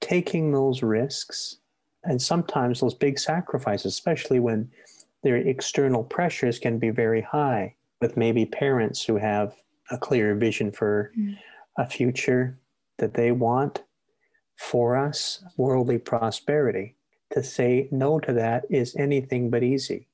taking 0.00 0.52
those 0.52 0.82
risks, 0.82 1.56
and 2.04 2.20
sometimes 2.20 2.80
those 2.80 2.94
big 2.94 3.18
sacrifices, 3.18 3.92
especially 3.92 4.40
when 4.40 4.70
their 5.22 5.36
external 5.36 6.02
pressures 6.02 6.58
can 6.58 6.78
be 6.78 6.90
very 6.90 7.20
high, 7.20 7.74
with 8.00 8.16
maybe 8.16 8.46
parents 8.46 9.04
who 9.04 9.16
have 9.16 9.54
a 9.90 9.98
clear 9.98 10.34
vision 10.34 10.72
for 10.72 11.12
mm. 11.18 11.36
a 11.76 11.86
future 11.86 12.58
that 12.98 13.14
they 13.14 13.32
want 13.32 13.82
for 14.56 14.96
us, 14.96 15.44
worldly 15.56 15.98
prosperity. 15.98 16.94
To 17.32 17.42
say 17.42 17.88
no 17.92 18.18
to 18.20 18.32
that 18.32 18.64
is 18.70 18.96
anything 18.96 19.50
but 19.50 19.62
easy 19.62 20.08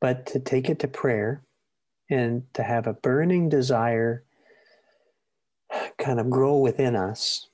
but 0.00 0.26
to 0.26 0.40
take 0.40 0.68
it 0.68 0.78
to 0.80 0.88
prayer 0.88 1.42
and 2.08 2.42
to 2.54 2.62
have 2.62 2.86
a 2.86 2.94
burning 2.94 3.48
desire 3.48 4.24
kind 5.98 6.18
of 6.18 6.30
grow 6.30 6.56
within 6.56 6.96
us 6.96 7.48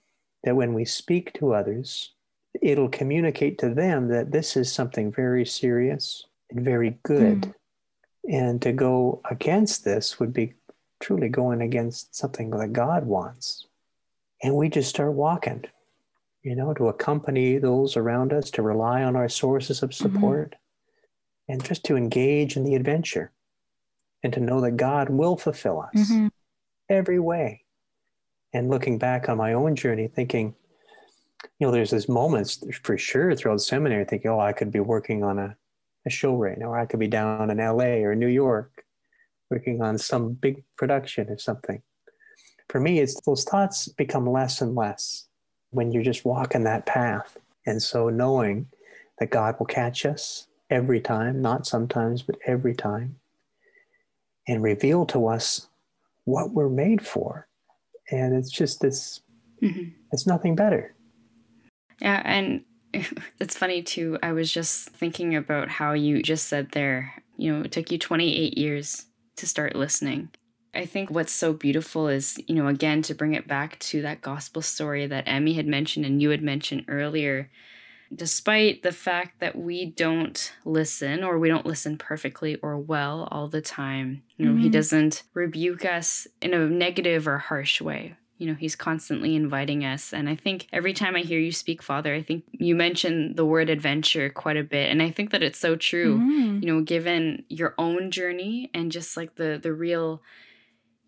that 0.45 0.57
when 0.57 0.73
we 0.73 0.85
speak 0.85 1.33
to 1.35 1.53
others, 1.53 2.13
it'll 2.63 2.89
communicate 2.89 3.59
to 3.59 3.73
them 3.73 4.09
that 4.09 4.33
this 4.33 4.57
is 4.57 4.73
something 4.73 5.13
very 5.13 5.45
serious 5.47 6.25
and 6.51 6.65
very 6.65 6.99
good. 7.03 7.43
Mm. 7.43 7.55
And 8.29 8.63
to 8.63 8.73
go 8.73 9.21
against 9.31 9.85
this 9.85 10.19
would 10.19 10.33
be 10.33 10.55
truly 11.01 11.29
going 11.29 11.61
against 11.61 12.15
something 12.15 12.51
that 12.51 12.73
God 12.73 13.07
wants. 13.07 13.67
And 14.43 14.55
we 14.55 14.69
just 14.69 14.91
start 14.91 15.13
walking, 15.13 15.65
you 16.43 16.57
know, 16.57 16.75
to 16.75 16.89
accompany 16.89 17.59
those 17.59 17.97
around 17.97 18.33
us, 18.33 18.51
to 18.53 18.63
rely 18.63 19.03
on 19.03 19.17
our 19.17 19.29
sources 19.29 19.83
of 19.83 19.91
mm-hmm. 19.91 20.15
support. 20.15 20.51
Mm-hmm 20.51 20.61
and 21.49 21.65
just 21.65 21.85
to 21.85 21.97
engage 21.97 22.57
in 22.57 22.65
the 22.65 22.75
adventure 22.75 23.33
and 24.23 24.33
to 24.33 24.41
know 24.41 24.61
that 24.61 24.73
God 24.73 25.09
will 25.09 25.37
fulfill 25.37 25.81
us 25.83 26.11
mm-hmm. 26.11 26.29
every 26.89 27.19
way. 27.19 27.63
And 28.53 28.71
looking 28.71 28.99
back 28.99 29.29
on 29.29 29.37
my 29.37 29.53
own 29.53 29.77
journey, 29.77 30.09
thinking, 30.09 30.55
you 31.59 31.67
know, 31.67 31.73
there's 31.73 31.91
these 31.91 32.09
moments 32.09 32.63
for 32.83 32.99
sure 32.99 33.35
throughout 33.35 33.57
the 33.57 33.61
seminary, 33.61 34.05
thinking, 34.05 34.31
oh, 34.31 34.41
I 34.41 34.53
could 34.53 34.71
be 34.71 34.81
working 34.81 35.25
on 35.25 35.39
a, 35.39 35.57
a 36.07 36.11
show 36.11 36.37
right 36.37 36.59
now, 36.59 36.67
or 36.67 36.79
I 36.79 36.87
could 36.87 37.01
be 37.01 37.09
down 37.09 37.51
in 37.51 37.59
LA 37.59 38.03
or 38.05 38.15
New 38.15 38.29
York 38.29 38.85
working 39.51 39.81
on 39.81 39.97
some 39.97 40.33
big 40.33 40.65
production 40.77 41.29
or 41.31 41.39
something. 41.39 41.81
For 42.69 42.81
me, 42.81 42.99
it's 42.99 43.21
those 43.21 43.45
thoughts 43.45 43.89
become 43.89 44.29
less 44.29 44.61
and 44.61 44.75
less 44.75 45.27
when 45.71 45.93
you're 45.93 46.03
just 46.03 46.25
walking 46.25 46.65
that 46.65 46.85
path. 46.85 47.37
And 47.65 47.81
so 47.81 48.09
knowing 48.09 48.67
that 49.19 49.31
God 49.31 49.57
will 49.59 49.67
catch 49.67 50.05
us, 50.05 50.49
every 50.71 51.01
time, 51.01 51.41
not 51.41 51.67
sometimes, 51.67 52.23
but 52.23 52.37
every 52.47 52.75
time, 52.75 53.17
and 54.49 54.63
reveal 54.63 55.07
to 55.07 55.27
us 55.29 55.69
what 56.25 56.51
we're 56.51 56.69
made 56.69 57.07
for. 57.07 57.49
And 58.11 58.35
it's 58.35 58.51
just 58.51 58.81
this, 58.81 59.21
mm-hmm. 59.63 59.91
it's 60.13 60.27
nothing 60.27 60.55
better. 60.55 60.95
Yeah. 62.01 62.23
And 62.25 62.65
it's 63.41 63.57
funny 63.57 63.83
too. 63.83 64.19
I 64.23 64.33
was 64.33 64.51
just 64.51 64.91
thinking 64.91 65.37
about 65.37 65.69
how 65.69 65.93
you 65.93 66.23
just 66.23 66.47
said 66.47 66.73
there, 66.73 67.23
you 67.37 67.53
know, 67.53 67.63
it 67.63 67.73
took 67.73 67.91
you 67.91 67.99
28 67.99 68.57
years 68.57 69.07
to 69.37 69.47
start 69.47 69.77
listening. 69.77 70.31
I 70.75 70.85
think 70.85 71.11
what's 71.11 71.33
so 71.33 71.53
beautiful 71.53 72.09
is, 72.09 72.39
you 72.47 72.55
know, 72.55 72.69
again, 72.69 73.01
to 73.03 73.15
bring 73.15 73.35
it 73.35 73.49
back 73.49 73.79
to 73.79 74.03
that 74.03 74.21
gospel 74.21 74.61
story 74.61 75.07
that 75.07 75.27
Emmy 75.27 75.55
had 75.55 75.67
mentioned 75.67 76.05
and 76.05 76.21
you 76.21 76.31
had 76.31 76.43
mentioned 76.43 76.85
earlier, 76.89 77.51
despite 78.15 78.83
the 78.83 78.93
fact 78.93 79.41
that 79.41 79.57
we 79.57 79.87
don't 79.87 80.53
listen 80.65 81.25
or 81.25 81.39
we 81.39 81.49
don't 81.49 81.67
listen 81.67 81.97
perfectly 81.97 82.57
or 82.57 82.79
well 82.79 83.27
all 83.31 83.49
the 83.49 83.63
time. 83.63 84.23
You 84.37 84.47
know, 84.47 84.53
mm-hmm. 84.53 84.63
he 84.63 84.69
doesn't 84.69 85.23
rebuke 85.33 85.85
us 85.87 86.27
in 86.43 86.53
a 86.53 86.69
negative 86.69 87.27
or 87.27 87.39
harsh 87.39 87.81
way. 87.81 88.17
You 88.39 88.49
know, 88.49 88.55
he's 88.55 88.77
constantly 88.77 89.35
inviting 89.35 89.85
us. 89.85 90.13
And 90.13 90.29
I 90.29 90.37
think 90.37 90.67
every 90.73 90.93
time 90.93 91.17
I 91.17 91.21
hear 91.21 91.41
you 91.41 91.53
speak, 91.53 91.83
Father, 91.83 92.15
I 92.15 92.23
think 92.23 92.45
you 92.53 92.75
mention 92.75 93.35
the 93.35 93.47
word 93.47 93.71
adventure 93.71 94.29
quite 94.29 94.57
a 94.57 94.63
bit. 94.63 94.91
And 94.91 95.03
I 95.03 95.11
think 95.11 95.31
that 95.31 95.43
it's 95.43 95.59
so 95.59 95.75
true, 95.75 96.19
mm-hmm. 96.19 96.59
you 96.63 96.73
know, 96.73 96.83
given 96.83 97.45
your 97.49 97.75
own 97.79 98.11
journey 98.11 98.71
and 98.75 98.93
just 98.93 99.17
like 99.17 99.37
the 99.37 99.59
the 99.63 99.73
real 99.73 100.23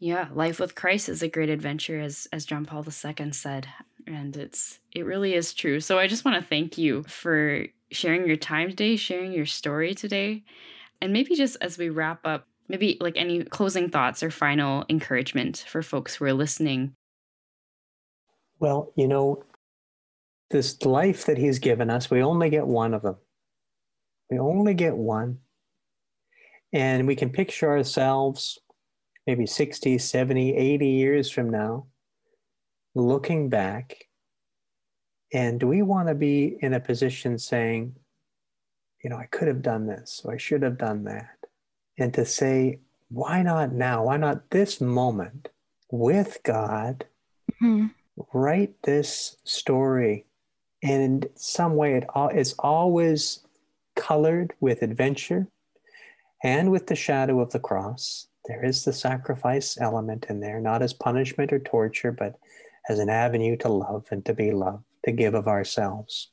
yeah, 0.01 0.29
life 0.33 0.61
with 0.61 0.77
Christ 0.77 1.09
is 1.09 1.23
a 1.23 1.29
great 1.29 1.51
adventure, 1.51 2.01
as 2.01 2.29
as 2.33 2.47
John 2.47 2.65
Paul 2.65 2.85
II 2.87 3.33
said 3.33 3.67
and 4.09 4.37
it's 4.37 4.81
it 4.93 5.05
really 5.05 5.35
is 5.35 5.55
true. 5.55 5.81
So 5.81 5.99
I 5.99 6.07
just 6.07 6.25
want 6.25 6.41
to 6.41 6.49
thank 6.49 6.79
you 6.79 7.03
for 7.05 7.67
sharing 7.91 8.27
your 8.27 8.37
time 8.37 8.71
today, 8.71 8.97
sharing 8.97 9.33
your 9.33 9.47
story 9.47 9.95
today. 9.95 10.45
And 11.01 11.13
maybe 11.13 11.35
just 11.37 11.57
as 11.61 11.79
we 11.79 11.91
wrap 11.91 12.21
up, 12.25 12.47
maybe 12.69 12.97
like 13.01 13.17
any 13.17 13.45
closing 13.45 13.89
thoughts 13.91 14.23
or 14.23 14.31
final 14.31 14.85
encouragement 14.89 15.65
for 15.69 15.83
folks 15.83 16.17
who 16.17 16.25
are 16.25 16.33
listening. 16.33 16.95
Well, 18.61 18.93
you 18.97 19.09
know, 19.09 19.45
this 20.51 20.85
life 20.85 21.27
that 21.27 21.39
he's 21.39 21.59
given 21.59 21.91
us, 21.91 22.11
we 22.11 22.23
only 22.23 22.51
get 22.51 22.67
one 22.67 22.95
of 22.95 23.03
them. 23.03 23.17
We 24.31 24.39
only 24.39 24.75
get 24.75 24.97
one. 24.97 25.39
And 26.73 27.07
we 27.07 27.17
can 27.17 27.31
picture 27.31 27.71
ourselves 27.71 28.59
maybe 29.27 29.47
60, 29.47 29.99
70, 29.99 30.55
80 30.55 30.89
years 30.89 31.31
from 31.31 31.51
now 31.51 31.87
looking 32.95 33.49
back 33.49 34.09
and 35.33 35.61
do 35.61 35.67
we 35.67 35.83
want 35.83 36.09
to 36.09 36.15
be 36.15 36.57
in 36.61 36.75
a 36.75 36.81
position 36.81 37.39
saying 37.39 37.95
you 39.03 39.11
know 39.11 39.17
i 39.17 39.27
could 39.27 39.49
have 39.49 39.63
done 39.63 39.87
this 39.87 40.23
or 40.25 40.35
i 40.35 40.37
should 40.37 40.63
have 40.63 40.79
done 40.79 41.05
that 41.05 41.37
and 41.99 42.13
to 42.15 42.25
say 42.25 42.81
why 43.09 43.43
not 43.43 43.73
now 43.73 44.05
why 44.05 44.17
not 44.17 44.51
this 44.51 44.81
moment 44.81 45.49
with 45.91 46.39
god 46.45 47.05
mm-hmm. 47.63 47.87
Write 48.33 48.83
this 48.83 49.37
story 49.45 50.27
and 50.83 51.03
in 51.03 51.31
some 51.35 51.77
way 51.77 51.95
it 51.95 52.05
it's 52.33 52.55
always 52.59 53.41
colored 53.97 54.55
with 54.61 54.83
adventure 54.83 55.49
and 56.43 56.71
with 56.71 56.87
the 56.87 56.95
shadow 56.95 57.41
of 57.41 57.51
the 57.51 57.59
cross 57.59 58.29
there 58.47 58.65
is 58.65 58.85
the 58.85 58.93
sacrifice 58.93 59.77
element 59.81 60.27
in 60.29 60.41
there 60.41 60.61
not 60.61 60.83
as 60.83 60.93
punishment 60.93 61.53
or 61.53 61.59
torture 61.59 62.13
but 62.13 62.39
as 62.89 62.99
an 62.99 63.11
avenue 63.11 63.57
to 63.57 63.69
love 63.69 64.07
and 64.11 64.25
to 64.25 64.33
be 64.33 64.51
loved, 64.51 64.85
to 65.05 65.13
give 65.13 65.35
of 65.35 65.47
ourselves, 65.47 66.31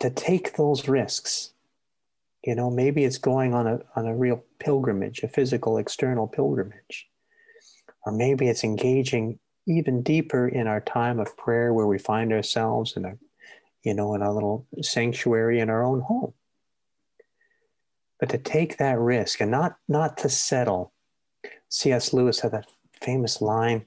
to 0.00 0.10
take 0.10 0.56
those 0.56 0.88
risks. 0.88 1.52
You 2.42 2.54
know, 2.54 2.70
maybe 2.70 3.04
it's 3.04 3.18
going 3.18 3.52
on 3.52 3.66
a, 3.66 3.80
on 3.94 4.06
a 4.06 4.16
real 4.16 4.42
pilgrimage, 4.58 5.22
a 5.22 5.28
physical 5.28 5.76
external 5.76 6.26
pilgrimage. 6.26 7.08
Or 8.06 8.12
maybe 8.12 8.48
it's 8.48 8.64
engaging 8.64 9.38
even 9.68 10.02
deeper 10.02 10.48
in 10.48 10.66
our 10.66 10.80
time 10.80 11.20
of 11.20 11.36
prayer 11.36 11.72
where 11.72 11.86
we 11.86 11.98
find 11.98 12.32
ourselves 12.32 12.96
in 12.96 13.04
a, 13.04 13.14
you 13.82 13.94
know, 13.94 14.14
in 14.14 14.22
a 14.22 14.32
little 14.32 14.66
sanctuary 14.82 15.60
in 15.60 15.70
our 15.70 15.84
own 15.84 16.00
home. 16.00 16.32
But 18.18 18.30
to 18.30 18.38
take 18.38 18.78
that 18.78 18.98
risk 18.98 19.40
and 19.40 19.50
not 19.50 19.76
not 19.88 20.18
to 20.18 20.28
settle. 20.28 20.92
C.S. 21.70 22.12
Lewis 22.12 22.40
had 22.40 22.52
that 22.52 22.66
famous 23.00 23.40
line 23.40 23.86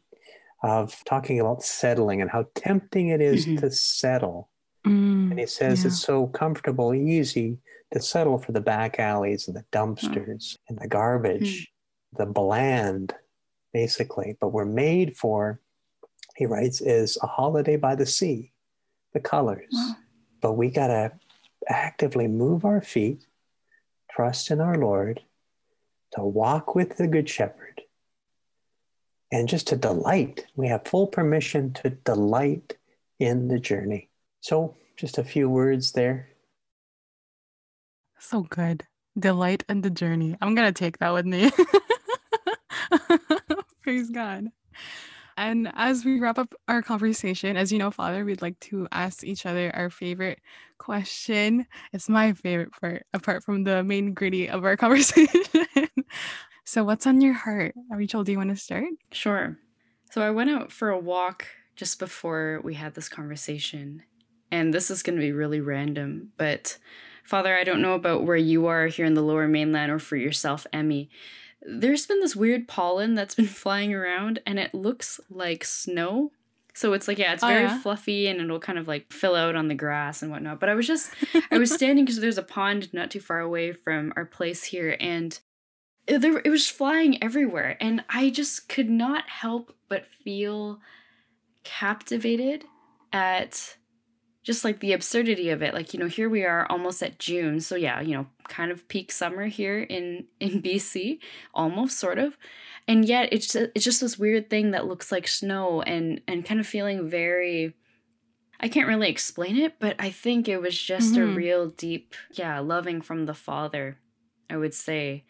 of 0.63 1.03
talking 1.05 1.39
about 1.39 1.63
settling 1.63 2.21
and 2.21 2.29
how 2.29 2.45
tempting 2.55 3.09
it 3.09 3.21
is 3.21 3.45
mm-hmm. 3.45 3.57
to 3.57 3.71
settle. 3.71 4.49
Mm, 4.85 5.31
and 5.31 5.39
he 5.39 5.45
says 5.45 5.81
yeah. 5.81 5.87
it's 5.87 5.99
so 5.99 6.27
comfortable, 6.27 6.93
easy 6.93 7.57
to 7.93 8.01
settle 8.01 8.37
for 8.37 8.51
the 8.51 8.61
back 8.61 8.99
alleys 8.99 9.47
and 9.47 9.55
the 9.55 9.65
dumpsters 9.71 10.57
and 10.69 10.79
the 10.79 10.87
garbage, 10.87 11.71
mm. 12.15 12.17
the 12.17 12.25
bland, 12.25 13.13
basically. 13.73 14.37
But 14.39 14.49
we're 14.49 14.65
made 14.65 15.15
for, 15.15 15.59
he 16.35 16.45
writes, 16.45 16.81
is 16.81 17.17
a 17.21 17.27
holiday 17.27 17.75
by 17.77 17.95
the 17.95 18.05
sea, 18.05 18.51
the 19.13 19.19
colors. 19.19 19.69
Wow. 19.71 19.95
But 20.41 20.53
we 20.53 20.69
got 20.69 20.87
to 20.87 21.11
actively 21.67 22.27
move 22.27 22.65
our 22.65 22.81
feet, 22.81 23.25
trust 24.09 24.51
in 24.51 24.59
our 24.59 24.77
Lord, 24.77 25.21
to 26.13 26.23
walk 26.23 26.75
with 26.75 26.97
the 26.97 27.07
Good 27.07 27.29
Shepherd, 27.29 27.81
and 29.31 29.47
just 29.47 29.67
to 29.67 29.75
delight. 29.75 30.45
We 30.55 30.67
have 30.67 30.85
full 30.85 31.07
permission 31.07 31.73
to 31.73 31.91
delight 31.91 32.77
in 33.19 33.47
the 33.47 33.59
journey. 33.59 34.09
So, 34.41 34.75
just 34.97 35.17
a 35.17 35.23
few 35.23 35.49
words 35.49 35.93
there. 35.93 36.29
So 38.19 38.41
good. 38.43 38.83
Delight 39.17 39.63
in 39.67 39.81
the 39.81 39.89
journey. 39.89 40.37
I'm 40.41 40.53
going 40.55 40.71
to 40.71 40.77
take 40.77 40.99
that 40.99 41.11
with 41.11 41.25
me. 41.25 41.51
Praise 43.81 44.09
God. 44.09 44.51
And 45.37 45.71
as 45.75 46.05
we 46.05 46.19
wrap 46.19 46.37
up 46.37 46.53
our 46.67 46.81
conversation, 46.81 47.57
as 47.57 47.71
you 47.71 47.79
know, 47.79 47.91
Father, 47.91 48.25
we'd 48.25 48.41
like 48.41 48.59
to 48.61 48.87
ask 48.91 49.23
each 49.23 49.45
other 49.45 49.71
our 49.75 49.89
favorite 49.89 50.39
question. 50.77 51.65
It's 51.93 52.09
my 52.09 52.33
favorite 52.33 52.71
part, 52.79 53.05
apart 53.13 53.43
from 53.43 53.63
the 53.63 53.83
main 53.83 54.13
gritty 54.13 54.49
of 54.49 54.65
our 54.65 54.77
conversation. 54.83 55.55
so, 56.65 56.83
what's 56.83 57.07
on 57.07 57.21
your 57.21 57.33
heart? 57.33 57.73
Rachel, 57.89 58.23
do 58.23 58.31
you 58.31 58.37
want 58.37 58.49
to 58.49 58.55
start? 58.55 58.85
Sure. 59.11 59.57
So, 60.11 60.21
I 60.21 60.31
went 60.31 60.49
out 60.49 60.71
for 60.71 60.89
a 60.89 60.99
walk 60.99 61.47
just 61.75 61.99
before 61.99 62.61
we 62.63 62.75
had 62.75 62.93
this 62.93 63.09
conversation. 63.09 64.03
And 64.51 64.73
this 64.73 64.91
is 64.91 65.01
going 65.01 65.15
to 65.15 65.21
be 65.21 65.31
really 65.31 65.61
random, 65.61 66.31
but 66.37 66.77
Father, 67.23 67.55
I 67.55 67.63
don't 67.63 67.81
know 67.81 67.93
about 67.93 68.25
where 68.25 68.35
you 68.35 68.67
are 68.67 68.87
here 68.87 69.05
in 69.05 69.13
the 69.13 69.21
lower 69.21 69.47
mainland 69.47 69.91
or 69.91 69.99
for 69.99 70.17
yourself, 70.17 70.67
Emmy, 70.73 71.09
there's 71.61 72.05
been 72.05 72.19
this 72.19 72.35
weird 72.35 72.67
pollen 72.67 73.15
that's 73.15 73.35
been 73.35 73.47
flying 73.47 73.93
around 73.93 74.39
and 74.45 74.59
it 74.59 74.73
looks 74.73 75.19
like 75.29 75.63
snow. 75.63 76.31
So 76.73 76.93
it's 76.93 77.07
like, 77.07 77.17
yeah, 77.17 77.33
it's 77.33 77.43
oh, 77.43 77.47
very 77.47 77.65
oh, 77.65 77.67
yeah? 77.67 77.81
fluffy 77.81 78.27
and 78.27 78.39
it'll 78.39 78.59
kind 78.59 78.79
of 78.79 78.87
like 78.87 79.11
fill 79.11 79.35
out 79.35 79.55
on 79.55 79.67
the 79.67 79.75
grass 79.75 80.21
and 80.21 80.31
whatnot. 80.31 80.59
But 80.59 80.69
I 80.69 80.73
was 80.73 80.87
just, 80.87 81.11
I 81.51 81.57
was 81.57 81.71
standing 81.73 82.05
because 82.05 82.19
there's 82.19 82.37
a 82.37 82.43
pond 82.43 82.93
not 82.93 83.11
too 83.11 83.19
far 83.19 83.39
away 83.39 83.73
from 83.73 84.13
our 84.15 84.25
place 84.25 84.63
here 84.63 84.95
and 84.99 85.37
it, 86.07 86.19
there, 86.19 86.41
it 86.43 86.49
was 86.49 86.67
flying 86.67 87.21
everywhere. 87.21 87.77
And 87.81 88.03
I 88.09 88.29
just 88.29 88.69
could 88.69 88.89
not 88.89 89.29
help 89.29 89.75
but 89.89 90.05
feel 90.23 90.79
captivated 91.63 92.63
at 93.11 93.75
just 94.43 94.63
like 94.63 94.79
the 94.79 94.93
absurdity 94.93 95.49
of 95.49 95.61
it. 95.61 95.73
Like 95.73 95.93
you 95.93 95.99
know 95.99 96.07
here 96.07 96.29
we 96.29 96.43
are 96.43 96.65
almost 96.69 97.03
at 97.03 97.19
june 97.19 97.59
so 97.59 97.75
yeah 97.75 98.01
you 98.01 98.15
know 98.15 98.27
kind 98.47 98.71
of 98.71 98.87
peak 98.87 99.11
summer 99.11 99.45
here 99.47 99.81
in 99.81 100.25
in 100.39 100.61
bc 100.63 101.19
almost 101.53 101.97
sort 101.99 102.17
of. 102.17 102.37
And 102.87 103.05
yet 103.05 103.29
it's 103.31 103.55
it's 103.55 103.85
just 103.85 104.01
this 104.01 104.17
weird 104.17 104.49
thing 104.49 104.71
that 104.71 104.87
looks 104.87 105.11
like 105.11 105.27
snow 105.27 105.81
and 105.81 106.21
and 106.27 106.45
kind 106.45 106.59
of 106.59 106.67
feeling 106.67 107.09
very 107.09 107.73
i 108.59 108.67
can't 108.67 108.87
really 108.87 109.09
explain 109.09 109.55
it 109.55 109.75
but 109.79 109.95
i 109.99 110.09
think 110.09 110.47
it 110.47 110.57
was 110.57 110.77
just 110.77 111.13
mm-hmm. 111.13 111.31
a 111.31 111.35
real 111.35 111.67
deep 111.67 112.15
yeah 112.31 112.59
loving 112.59 112.99
from 113.01 113.25
the 113.25 113.33
father 113.33 113.97
i 114.49 114.57
would 114.57 114.73
say. 114.73 115.23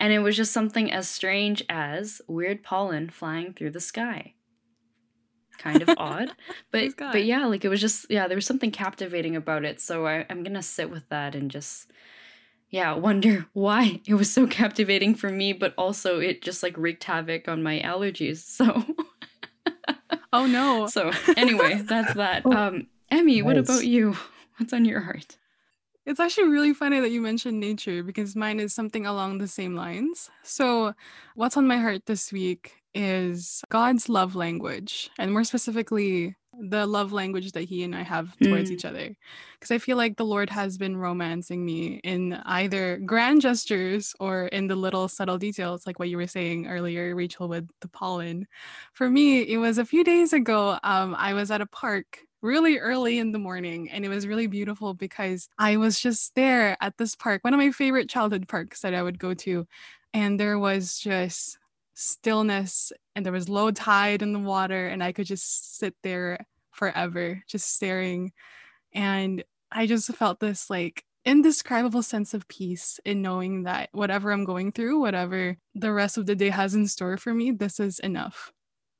And 0.00 0.12
it 0.12 0.18
was 0.18 0.36
just 0.36 0.52
something 0.52 0.90
as 0.90 1.08
strange 1.08 1.62
as 1.68 2.20
weird 2.26 2.64
pollen 2.64 3.10
flying 3.10 3.52
through 3.52 3.70
the 3.70 3.80
sky 3.80 4.34
kind 5.58 5.82
of 5.82 5.90
odd. 5.96 6.32
But 6.70 6.96
but 6.98 7.24
yeah, 7.24 7.46
like 7.46 7.64
it 7.64 7.68
was 7.68 7.80
just 7.80 8.06
yeah, 8.10 8.26
there 8.26 8.36
was 8.36 8.46
something 8.46 8.70
captivating 8.70 9.36
about 9.36 9.64
it. 9.64 9.80
So 9.80 10.06
I, 10.06 10.26
I'm 10.28 10.42
gonna 10.42 10.62
sit 10.62 10.90
with 10.90 11.08
that 11.08 11.34
and 11.34 11.50
just 11.50 11.90
yeah, 12.70 12.92
wonder 12.94 13.46
why 13.52 14.00
it 14.06 14.14
was 14.14 14.32
so 14.32 14.46
captivating 14.46 15.14
for 15.14 15.30
me, 15.30 15.52
but 15.52 15.74
also 15.78 16.18
it 16.18 16.42
just 16.42 16.62
like 16.62 16.76
wreaked 16.76 17.04
havoc 17.04 17.48
on 17.48 17.62
my 17.62 17.80
allergies. 17.80 18.38
So 18.38 18.84
Oh 20.32 20.46
no. 20.46 20.88
So 20.88 21.12
anyway, 21.36 21.80
that's 21.82 22.14
that. 22.14 22.42
Oh, 22.44 22.52
um 22.52 22.88
Emmy, 23.10 23.36
nice. 23.36 23.44
what 23.44 23.56
about 23.56 23.86
you? 23.86 24.16
What's 24.56 24.72
on 24.72 24.84
your 24.84 25.00
heart? 25.00 25.38
It's 26.06 26.20
actually 26.20 26.48
really 26.48 26.74
funny 26.74 27.00
that 27.00 27.10
you 27.10 27.22
mentioned 27.22 27.60
nature 27.60 28.02
because 28.02 28.36
mine 28.36 28.60
is 28.60 28.74
something 28.74 29.06
along 29.06 29.38
the 29.38 29.48
same 29.48 29.74
lines. 29.74 30.30
So, 30.42 30.92
what's 31.34 31.56
on 31.56 31.66
my 31.66 31.78
heart 31.78 32.04
this 32.06 32.30
week 32.30 32.83
is 32.94 33.62
God's 33.70 34.08
love 34.08 34.34
language, 34.34 35.10
and 35.18 35.32
more 35.32 35.44
specifically, 35.44 36.36
the 36.60 36.86
love 36.86 37.12
language 37.12 37.52
that 37.52 37.62
He 37.62 37.82
and 37.82 37.94
I 37.94 38.02
have 38.02 38.36
towards 38.38 38.70
mm. 38.70 38.74
each 38.74 38.84
other. 38.84 39.14
Because 39.54 39.70
I 39.70 39.78
feel 39.78 39.96
like 39.96 40.16
the 40.16 40.24
Lord 40.24 40.50
has 40.50 40.78
been 40.78 40.96
romancing 40.96 41.64
me 41.64 42.00
in 42.04 42.34
either 42.46 42.98
grand 43.04 43.40
gestures 43.40 44.14
or 44.20 44.46
in 44.46 44.68
the 44.68 44.76
little 44.76 45.08
subtle 45.08 45.38
details, 45.38 45.86
like 45.86 45.98
what 45.98 46.08
you 46.08 46.16
were 46.16 46.26
saying 46.26 46.66
earlier, 46.66 47.14
Rachel, 47.14 47.48
with 47.48 47.68
the 47.80 47.88
pollen. 47.88 48.46
For 48.92 49.10
me, 49.10 49.42
it 49.42 49.58
was 49.58 49.78
a 49.78 49.84
few 49.84 50.04
days 50.04 50.32
ago, 50.32 50.78
um, 50.84 51.14
I 51.18 51.34
was 51.34 51.50
at 51.50 51.60
a 51.60 51.66
park 51.66 52.20
really 52.44 52.76
early 52.76 53.18
in 53.18 53.32
the 53.32 53.38
morning 53.38 53.90
and 53.90 54.04
it 54.04 54.10
was 54.10 54.26
really 54.26 54.46
beautiful 54.46 54.92
because 54.92 55.48
I 55.58 55.78
was 55.78 55.98
just 55.98 56.34
there 56.34 56.76
at 56.82 56.98
this 56.98 57.16
park, 57.16 57.42
one 57.42 57.54
of 57.54 57.58
my 57.58 57.70
favorite 57.70 58.10
childhood 58.10 58.46
parks 58.46 58.82
that 58.82 58.94
I 58.94 59.02
would 59.02 59.18
go 59.18 59.32
to. 59.32 59.66
And 60.12 60.38
there 60.38 60.58
was 60.58 60.98
just 60.98 61.58
stillness 61.94 62.92
and 63.14 63.24
there 63.24 63.32
was 63.32 63.48
low 63.48 63.70
tide 63.70 64.22
in 64.22 64.32
the 64.32 64.38
water 64.38 64.88
and 64.88 65.02
I 65.02 65.12
could 65.12 65.26
just 65.26 65.78
sit 65.78 65.94
there 66.02 66.44
forever 66.72 67.42
just 67.46 67.72
staring 67.72 68.32
and 68.92 69.42
I 69.70 69.86
just 69.86 70.12
felt 70.14 70.40
this 70.40 70.70
like 70.70 71.04
indescribable 71.24 72.02
sense 72.02 72.34
of 72.34 72.46
peace 72.48 73.00
in 73.04 73.22
knowing 73.22 73.64
that 73.64 73.88
whatever 73.92 74.30
I'm 74.30 74.44
going 74.44 74.72
through, 74.72 75.00
whatever 75.00 75.56
the 75.74 75.92
rest 75.92 76.18
of 76.18 76.26
the 76.26 76.34
day 76.34 76.50
has 76.50 76.74
in 76.74 76.86
store 76.86 77.16
for 77.16 77.32
me, 77.32 77.50
this 77.50 77.80
is 77.80 77.98
enough. 77.98 78.52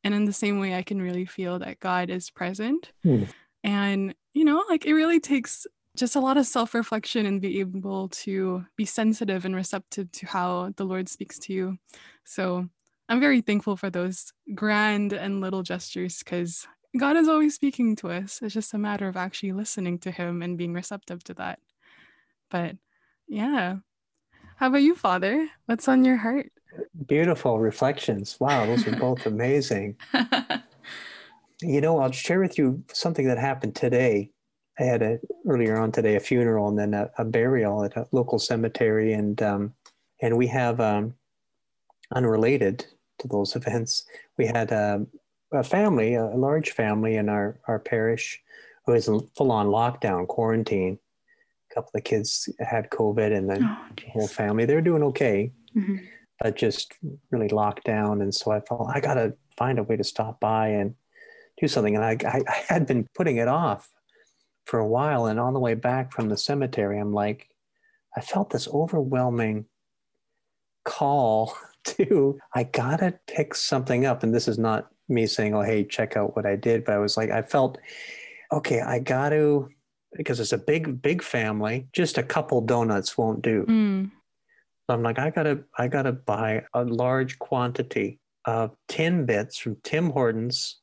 And 0.03 0.14
in 0.14 0.24
the 0.24 0.32
same 0.32 0.61
way, 0.61 0.74
I 0.74 0.82
can 0.82 1.01
really 1.01 1.24
feel 1.24 1.59
that 1.61 1.80
God 1.80 2.11
is 2.11 2.30
present. 2.30 2.92
Mm. 3.05 3.28
And, 3.62 4.14
you 4.34 4.45
know, 4.45 4.62
like 4.68 4.84
it 4.84 4.95
really 4.95 5.20
takes 5.20 5.66
just 5.97 6.16
a 6.16 6.20
lot 6.20 6.36
of 6.36 6.47
self 6.47 6.74
reflection 6.74 7.24
and 7.24 7.40
be 7.40 7.61
able 7.61 8.09
to 8.09 8.64
be 8.76 8.84
sensitive 8.84 9.45
and 9.45 9.55
receptive 9.55 10.11
to 10.12 10.26
how 10.26 10.72
the 10.76 10.84
Lord 10.84 11.09
speaks 11.09 11.38
to 11.40 11.53
you. 11.53 11.78
So 12.24 12.68
I'm 13.09 13.20
very 13.20 13.40
thankful 13.40 13.76
for 13.76 13.90
those 13.90 14.32
grand 14.55 15.12
and 15.12 15.40
little 15.40 15.62
gestures 15.62 16.18
because 16.18 16.66
God 16.98 17.16
is 17.16 17.28
always 17.28 17.55
speaking 17.55 17.96
to 17.96 18.11
us. 18.11 18.40
It's 18.42 18.55
just 18.55 18.72
a 18.72 18.78
matter 18.78 19.09
of 19.09 19.16
actually 19.16 19.52
listening 19.52 19.98
to 20.00 20.11
Him 20.11 20.42
and 20.42 20.57
being 20.57 20.72
receptive 20.72 21.22
to 21.24 21.34
that. 21.34 21.59
But 22.50 22.76
yeah. 23.28 23.76
How 24.57 24.68
about 24.68 24.82
you, 24.82 24.94
Father? 24.94 25.48
What's 25.66 25.88
on 25.88 26.05
your 26.05 26.16
heart? 26.16 26.50
Beautiful 27.07 27.59
reflections. 27.59 28.38
Wow, 28.40 28.66
those 28.66 28.86
are 28.86 28.96
both 28.96 29.26
amazing. 29.26 29.96
you 31.61 31.80
know, 31.80 31.98
I'll 31.98 32.12
share 32.12 32.40
with 32.40 32.57
you 32.57 32.82
something 32.92 33.26
that 33.26 33.38
happened 33.38 33.74
today. 33.74 34.30
I 34.78 34.84
had 34.84 35.02
a 35.02 35.18
earlier 35.46 35.76
on 35.76 35.92
today 35.92 36.16
a 36.16 36.20
funeral 36.20 36.68
and 36.68 36.78
then 36.78 36.94
a, 36.94 37.11
a 37.18 37.24
burial 37.24 37.84
at 37.84 37.96
a 37.96 38.07
local 38.12 38.38
cemetery, 38.38 39.12
and 39.12 39.40
um, 39.42 39.74
and 40.20 40.36
we 40.36 40.48
have 40.48 40.80
um, 40.80 41.14
unrelated 42.15 42.87
to 43.19 43.29
those 43.29 43.57
events. 43.57 44.07
We 44.39 44.47
had 44.47 44.73
a, 44.73 45.07
a 45.53 45.62
family, 45.62 46.15
a 46.15 46.27
large 46.27 46.71
family 46.71 47.17
in 47.17 47.29
our, 47.29 47.59
our 47.69 47.79
parish 47.79 48.41
who 48.87 48.93
was 48.93 49.09
in 49.09 49.21
full 49.37 49.53
on 49.53 49.67
lockdown, 49.67 50.27
quarantine. 50.27 50.99
A 51.71 51.75
couple 51.75 51.93
of 51.95 52.05
kids 52.05 52.49
had 52.61 52.91
COVID 52.91 53.37
and 53.37 53.49
then 53.49 53.65
oh, 53.65 53.87
the 53.97 54.11
whole 54.11 54.29
family, 54.29 54.65
they're 54.65 54.81
doing 54.81 55.03
okay, 55.03 55.53
mm-hmm. 55.77 55.97
but 56.41 56.57
just 56.57 56.95
really 57.31 57.49
locked 57.49 57.85
down. 57.85 58.23
And 58.23 58.35
so 58.35 58.51
I 58.53 58.61
felt 58.61 58.91
I 58.93 59.01
got 59.01 59.15
to 59.15 59.35
find 59.57 59.79
a 59.79 59.83
way 59.83 59.97
to 59.97 60.05
stop 60.05 60.41
by 60.41 60.69
and 60.69 60.95
do 61.61 61.69
something. 61.69 61.97
And 61.97 62.05
I, 62.05 62.17
I, 62.27 62.43
I 62.49 62.65
had 62.69 62.87
been 62.87 63.09
putting 63.15 63.37
it 63.37 63.49
off 63.49 63.91
for 64.67 64.79
a 64.79 64.87
while. 64.87 65.27
And 65.27 65.41
on 65.41 65.55
the 65.55 65.61
way 65.61 65.75
back 65.75 66.12
from 66.12 66.29
the 66.29 66.37
cemetery, 66.37 66.99
I'm 66.99 67.12
like, 67.12 67.49
I 68.17 68.21
felt 68.21 68.51
this 68.51 68.69
overwhelming 68.69 69.67
call 70.85 71.57
to 71.85 72.39
I 72.55 72.64
gotta 72.64 73.18
pick 73.26 73.55
something 73.55 74.07
up. 74.07 74.22
And 74.22 74.35
this 74.35 74.49
is 74.49 74.59
not 74.59 74.89
me 75.09 75.26
saying, 75.26 75.55
oh, 75.55 75.62
hey, 75.62 75.85
check 75.85 76.16
out 76.16 76.37
what 76.37 76.47
I 76.47 76.57
did. 76.57 76.85
But 76.85 76.95
I 76.95 76.99
was 76.99 77.16
like, 77.16 77.30
I 77.30 77.43
felt, 77.43 77.78
okay, 78.53 78.80
I 78.80 78.99
got 78.99 79.30
to, 79.30 79.68
because 80.16 80.41
it's 80.41 80.53
a 80.53 80.59
big, 80.59 81.03
big 81.03 81.22
family, 81.22 81.89
just 81.93 82.18
a 82.18 82.22
couple 82.22 82.61
donuts 82.61 83.18
won't 83.18 83.43
do. 83.43 83.64
Mm. 83.68 84.11
So 84.87 84.95
I'm 84.95 85.03
like, 85.03 85.18
I 85.18 85.30
gotta, 85.30 85.64
I 85.78 85.89
gotta 85.89 86.12
buy 86.12 86.64
a 86.74 86.85
large 86.85 87.39
quantity 87.39 88.20
of 88.45 88.74
Timbits 88.89 89.59
from 89.59 89.76
Tim 89.82 90.11
Hortons 90.11 90.80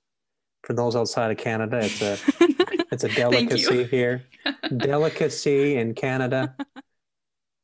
For 0.63 0.73
those 0.73 0.95
outside 0.95 1.31
of 1.31 1.37
Canada, 1.37 1.79
it's 1.83 2.01
a 2.01 2.17
it's 2.91 3.03
a 3.03 3.09
delicacy 3.09 3.83
here. 3.85 4.23
delicacy 4.77 5.77
in 5.77 5.93
Canada. 5.93 6.55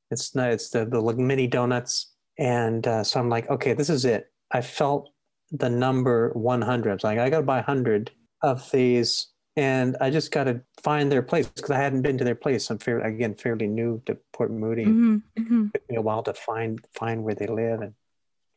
It's 0.09 0.35
not. 0.35 0.51
It's 0.51 0.69
the 0.69 0.85
the 0.85 1.01
mini 1.15 1.47
donuts, 1.47 2.13
and 2.38 2.85
uh, 2.88 3.03
so 3.03 3.19
I'm 3.19 3.29
like, 3.29 3.49
okay, 3.49 3.73
this 3.73 3.89
is 3.89 4.05
it. 4.05 4.31
I 4.51 4.61
felt 4.61 5.09
the 5.51 5.69
number 5.69 6.31
100. 6.33 6.89
I 6.89 6.93
was 6.93 7.03
like, 7.03 7.19
I 7.19 7.29
got 7.29 7.38
to 7.38 7.45
buy 7.45 7.57
100 7.57 8.11
of 8.43 8.69
these, 8.71 9.27
and 9.55 9.97
I 9.99 10.09
just 10.09 10.31
got 10.31 10.45
to 10.45 10.61
find 10.83 11.11
their 11.11 11.23
place 11.23 11.47
because 11.47 11.71
I 11.71 11.77
hadn't 11.77 12.03
been 12.03 12.17
to 12.19 12.23
their 12.23 12.35
place. 12.35 12.69
I'm 12.69 12.77
fair, 12.77 12.99
again 12.99 13.35
fairly 13.35 13.67
new 13.67 14.01
to 14.05 14.17
Port 14.33 14.51
Moody. 14.51 14.85
Mm-hmm, 14.85 15.15
mm-hmm. 15.39 15.65
It 15.73 15.79
took 15.79 15.89
me 15.89 15.95
a 15.97 16.01
while 16.01 16.23
to 16.23 16.33
find 16.33 16.79
find 16.93 17.23
where 17.23 17.35
they 17.35 17.47
live, 17.47 17.81
and 17.81 17.93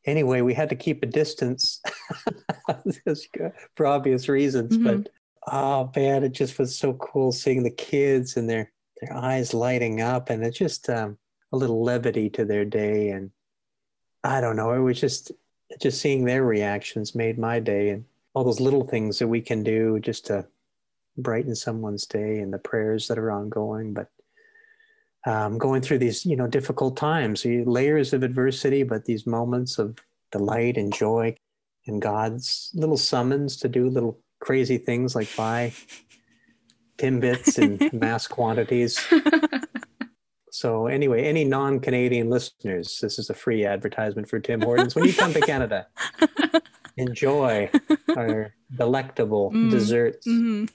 anyway, 0.04 0.40
we 0.42 0.54
had 0.54 0.68
to 0.68 0.76
keep 0.76 1.02
a 1.02 1.06
distance 1.06 1.80
for 3.76 3.86
obvious 3.86 4.28
reasons. 4.28 4.76
Mm-hmm. 4.76 5.02
But 5.02 5.08
oh 5.50 5.90
man, 5.96 6.24
it 6.24 6.32
just 6.32 6.58
was 6.58 6.76
so 6.76 6.94
cool 6.94 7.32
seeing 7.32 7.62
the 7.62 7.70
kids 7.70 8.36
and 8.36 8.48
their 8.48 8.70
their 9.00 9.16
eyes 9.16 9.54
lighting 9.54 10.00
up, 10.00 10.28
and 10.28 10.44
it 10.44 10.52
just 10.52 10.90
um, 10.90 11.16
a 11.52 11.56
little 11.56 11.82
levity 11.82 12.28
to 12.30 12.44
their 12.44 12.64
day. 12.64 13.08
And 13.08 13.30
I 14.22 14.40
don't 14.40 14.56
know, 14.56 14.72
it 14.72 14.80
was 14.80 15.00
just 15.00 15.32
just 15.80 16.00
seeing 16.00 16.24
their 16.24 16.44
reactions 16.44 17.14
made 17.14 17.38
my 17.38 17.60
day, 17.60 17.90
and 17.90 18.04
all 18.34 18.44
those 18.44 18.60
little 18.60 18.86
things 18.86 19.18
that 19.18 19.28
we 19.28 19.40
can 19.40 19.62
do 19.62 20.00
just 20.00 20.26
to 20.26 20.46
brighten 21.16 21.54
someone's 21.54 22.06
day, 22.06 22.38
and 22.38 22.52
the 22.52 22.58
prayers 22.58 23.08
that 23.08 23.18
are 23.18 23.30
ongoing. 23.30 23.94
But 23.94 24.10
um, 25.26 25.58
going 25.58 25.82
through 25.82 25.98
these, 25.98 26.24
you 26.26 26.36
know, 26.36 26.46
difficult 26.46 26.96
times, 26.96 27.44
layers 27.44 28.12
of 28.12 28.22
adversity, 28.22 28.82
but 28.82 29.04
these 29.04 29.26
moments 29.26 29.78
of 29.78 29.98
delight 30.32 30.76
and 30.76 30.92
joy, 30.92 31.36
and 31.86 32.00
God's 32.02 32.70
little 32.74 32.96
summons 32.96 33.56
to 33.58 33.68
do 33.68 33.88
little 33.88 34.18
crazy 34.40 34.78
things 34.78 35.14
like 35.14 35.28
buy 35.36 35.72
Timbits 36.98 37.58
in 37.58 37.98
mass 37.98 38.26
quantities. 38.26 39.00
So 40.50 40.86
anyway, 40.86 41.24
any 41.24 41.44
non-Canadian 41.44 42.28
listeners, 42.28 42.98
this 43.00 43.18
is 43.18 43.30
a 43.30 43.34
free 43.34 43.64
advertisement 43.64 44.28
for 44.28 44.40
Tim 44.40 44.60
Hortons. 44.60 44.94
When 44.94 45.04
you 45.04 45.14
come 45.14 45.32
to 45.32 45.40
Canada, 45.40 45.86
enjoy 46.96 47.70
our 48.16 48.54
delectable 48.76 49.52
mm. 49.52 49.70
desserts 49.70 50.26
mm-hmm. 50.26 50.66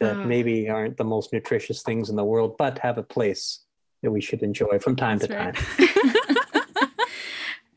that 0.00 0.16
uh. 0.16 0.24
maybe 0.24 0.68
aren't 0.68 0.96
the 0.96 1.04
most 1.04 1.32
nutritious 1.32 1.82
things 1.82 2.10
in 2.10 2.16
the 2.16 2.24
world, 2.24 2.56
but 2.56 2.78
have 2.78 2.98
a 2.98 3.02
place 3.02 3.60
that 4.02 4.10
we 4.10 4.20
should 4.20 4.42
enjoy 4.42 4.78
from 4.78 4.96
time 4.96 5.18
to 5.18 5.34
right. 5.34 5.54
time. 5.54 6.64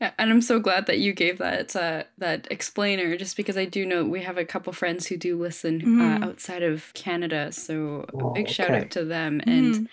and 0.00 0.30
I'm 0.30 0.42
so 0.42 0.60
glad 0.60 0.86
that 0.86 0.98
you 0.98 1.12
gave 1.12 1.38
that 1.38 1.74
uh, 1.74 2.04
that 2.18 2.46
explainer, 2.50 3.16
just 3.16 3.36
because 3.36 3.56
I 3.56 3.64
do 3.64 3.84
know 3.84 4.04
we 4.04 4.22
have 4.22 4.38
a 4.38 4.44
couple 4.44 4.72
friends 4.72 5.06
who 5.06 5.16
do 5.16 5.38
listen 5.38 5.80
uh, 5.82 5.86
mm. 5.86 6.22
uh, 6.22 6.26
outside 6.26 6.62
of 6.62 6.92
Canada. 6.94 7.50
So 7.52 8.06
oh, 8.14 8.30
a 8.30 8.34
big 8.34 8.46
okay. 8.46 8.52
shout 8.52 8.70
out 8.70 8.90
to 8.92 9.04
them. 9.04 9.40
Mm. 9.40 9.58
And 9.58 9.88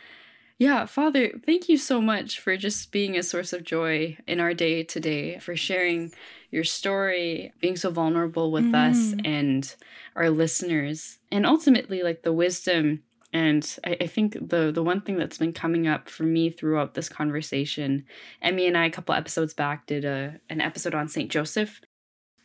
yeah, 0.57 0.85
Father, 0.85 1.31
thank 1.45 1.67
you 1.67 1.77
so 1.77 2.01
much 2.01 2.39
for 2.39 2.55
just 2.55 2.91
being 2.91 3.17
a 3.17 3.23
source 3.23 3.51
of 3.51 3.63
joy 3.63 4.17
in 4.27 4.39
our 4.39 4.53
day 4.53 4.83
today, 4.83 5.39
for 5.39 5.55
sharing 5.55 6.13
your 6.49 6.63
story, 6.63 7.51
being 7.59 7.75
so 7.75 7.89
vulnerable 7.89 8.51
with 8.51 8.65
mm. 8.65 8.89
us 8.89 9.13
and 9.25 9.75
our 10.15 10.29
listeners, 10.29 11.19
and 11.31 11.45
ultimately 11.45 12.03
like 12.03 12.23
the 12.23 12.33
wisdom 12.33 13.03
and 13.35 13.77
I, 13.83 13.97
I, 13.99 14.07
think 14.07 14.37
the 14.49 14.71
the 14.71 14.81
one 14.81 15.01
thing 15.01 15.17
that's 15.17 15.37
been 15.37 15.51
coming 15.51 15.87
up 15.87 16.07
for 16.07 16.23
me 16.23 16.49
throughout 16.49 16.93
this 16.93 17.09
conversation, 17.09 18.05
Emmy 18.41 18.65
and 18.65 18.77
I 18.77 18.85
a 18.85 18.89
couple 18.89 19.13
episodes 19.13 19.53
back 19.53 19.87
did 19.87 20.05
a 20.05 20.39
an 20.49 20.61
episode 20.61 20.95
on 20.95 21.09
Saint 21.09 21.29
Joseph. 21.29 21.81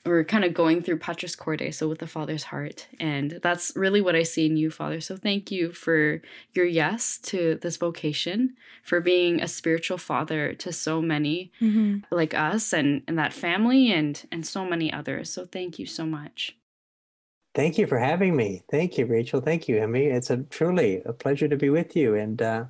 We're 0.04 0.24
kind 0.24 0.44
of 0.44 0.54
going 0.54 0.82
through 0.82 0.98
Patris 0.98 1.36
Corde, 1.36 1.74
so 1.74 1.86
with 1.86 1.98
the 1.98 2.06
Father's 2.06 2.44
heart, 2.44 2.88
and 2.98 3.38
that's 3.42 3.72
really 3.76 4.00
what 4.00 4.16
I 4.16 4.22
see 4.22 4.46
in 4.46 4.56
you, 4.56 4.70
Father. 4.70 5.00
So 5.00 5.16
thank 5.16 5.50
you 5.50 5.72
for 5.72 6.22
your 6.54 6.64
yes 6.64 7.18
to 7.24 7.58
this 7.60 7.76
vocation, 7.76 8.54
for 8.82 9.00
being 9.00 9.42
a 9.42 9.48
spiritual 9.48 9.98
father 9.98 10.54
to 10.54 10.72
so 10.72 11.02
many 11.02 11.52
mm-hmm. 11.60 11.98
like 12.10 12.32
us 12.34 12.72
and 12.72 13.02
and 13.06 13.18
that 13.18 13.32
family 13.32 13.92
and 13.92 14.26
and 14.32 14.46
so 14.46 14.64
many 14.64 14.92
others. 14.92 15.30
So 15.30 15.44
thank 15.44 15.78
you 15.78 15.86
so 15.86 16.06
much. 16.06 16.56
Thank 17.54 17.78
you 17.78 17.86
for 17.86 17.98
having 17.98 18.36
me. 18.36 18.62
Thank 18.70 18.96
you, 18.96 19.06
Rachel. 19.06 19.40
Thank 19.40 19.68
you, 19.68 19.76
Emmy. 19.76 20.06
It's 20.06 20.30
a 20.30 20.38
truly 20.38 21.02
a 21.04 21.12
pleasure 21.12 21.48
to 21.48 21.56
be 21.56 21.68
with 21.68 21.96
you. 21.96 22.14
And 22.14 22.40
uh, 22.40 22.64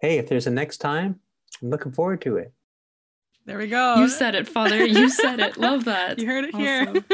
hey, 0.00 0.18
if 0.18 0.28
there's 0.28 0.46
a 0.46 0.50
next 0.50 0.78
time, 0.78 1.20
I'm 1.62 1.70
looking 1.70 1.92
forward 1.92 2.20
to 2.22 2.36
it. 2.36 2.52
There 3.48 3.56
we 3.56 3.66
go. 3.66 3.94
You 3.94 4.10
said 4.10 4.34
it, 4.34 4.46
Father. 4.46 4.84
You 4.84 5.08
said 5.08 5.40
it. 5.40 5.56
Love 5.56 5.86
that. 5.86 6.18
You 6.18 6.26
heard 6.26 6.44
it 6.44 6.54
awesome. 6.54 7.04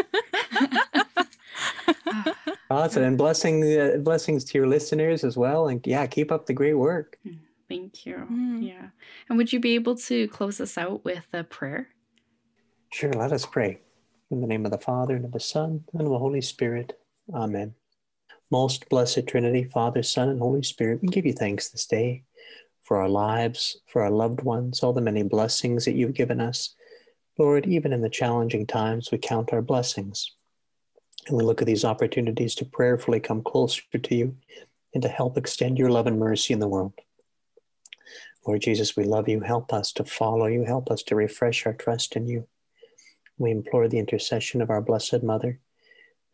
here. 2.16 2.35
awesome, 2.70 3.03
and 3.05 3.16
blessing 3.16 3.62
uh, 3.62 3.99
blessings 3.99 4.43
to 4.47 4.59
your 4.59 4.66
listeners 4.66 5.22
as 5.22 5.37
well. 5.37 5.68
And 5.68 5.80
yeah, 5.87 6.05
keep 6.09 6.32
up 6.32 6.47
the 6.47 6.53
great 6.53 6.74
work. 6.74 7.20
Thank 7.68 8.05
you. 8.05 8.26
Mm. 8.28 8.66
Yeah. 8.66 8.89
And 9.28 9.39
would 9.39 9.53
you 9.53 9.61
be 9.61 9.76
able 9.76 9.95
to 9.95 10.26
close 10.26 10.61
us 10.61 10.76
out 10.76 11.05
with 11.05 11.24
a 11.32 11.45
prayer? 11.45 11.91
Sure. 12.93 13.12
Let 13.12 13.30
us 13.30 13.47
pray. 13.47 13.82
In 14.32 14.41
the 14.41 14.49
name 14.49 14.64
of 14.64 14.72
the 14.72 14.78
Father 14.78 15.14
and 15.14 15.24
of 15.24 15.30
the 15.30 15.39
Son 15.39 15.85
and 15.93 16.03
of 16.03 16.09
the 16.09 16.18
Holy 16.18 16.41
Spirit. 16.41 16.99
Amen. 17.32 17.74
Most 18.51 18.89
blessed 18.89 19.28
Trinity, 19.28 19.62
Father, 19.62 20.03
Son, 20.03 20.28
and 20.30 20.41
Holy 20.41 20.64
Spirit, 20.64 21.01
we 21.01 21.07
give 21.09 21.26
you 21.26 21.32
thanks 21.32 21.68
this 21.68 21.87
day 21.87 22.24
for 22.85 22.99
our 22.99 23.09
lives, 23.09 23.76
for 23.87 24.03
our 24.03 24.11
loved 24.11 24.43
ones, 24.43 24.82
all 24.82 24.93
the 24.93 25.01
many 25.01 25.22
blessings 25.22 25.85
that 25.85 25.95
you've 25.95 26.14
given 26.14 26.41
us. 26.41 26.74
Lord, 27.39 27.66
even 27.66 27.93
in 27.93 28.03
the 28.03 28.09
challenging 28.09 28.66
times, 28.66 29.11
we 29.11 29.18
count 29.18 29.53
our 29.53 29.62
blessings. 29.62 30.32
And 31.26 31.37
we 31.37 31.43
look 31.43 31.61
at 31.61 31.66
these 31.66 31.85
opportunities 31.85 32.55
to 32.57 32.64
prayerfully 32.64 33.18
come 33.18 33.43
closer 33.43 33.82
to 33.93 34.14
you 34.14 34.37
and 34.93 35.03
to 35.03 35.09
help 35.09 35.37
extend 35.37 35.78
your 35.78 35.91
love 35.91 36.07
and 36.07 36.18
mercy 36.20 36.53
in 36.53 36.61
the 36.61 36.68
world. 36.68 36.93
Lord 38.47 38.61
Jesus, 38.61 38.95
we 38.95 39.05
love 39.05 39.28
you. 39.28 39.41
Help 39.41 39.72
us 39.72 39.91
to 39.93 40.05
follow 40.05 40.47
you. 40.47 40.64
Help 40.64 40.91
us 40.91 41.03
to 41.05 41.16
refresh 41.16 41.66
our 41.66 41.72
trust 41.72 42.14
in 42.14 42.26
you. 42.26 42.47
We 43.39 43.51
implore 43.51 43.89
the 43.89 43.99
intercession 43.99 44.61
of 44.61 44.70
our 44.70 44.82
Blessed 44.82 45.22
Mother 45.22 45.59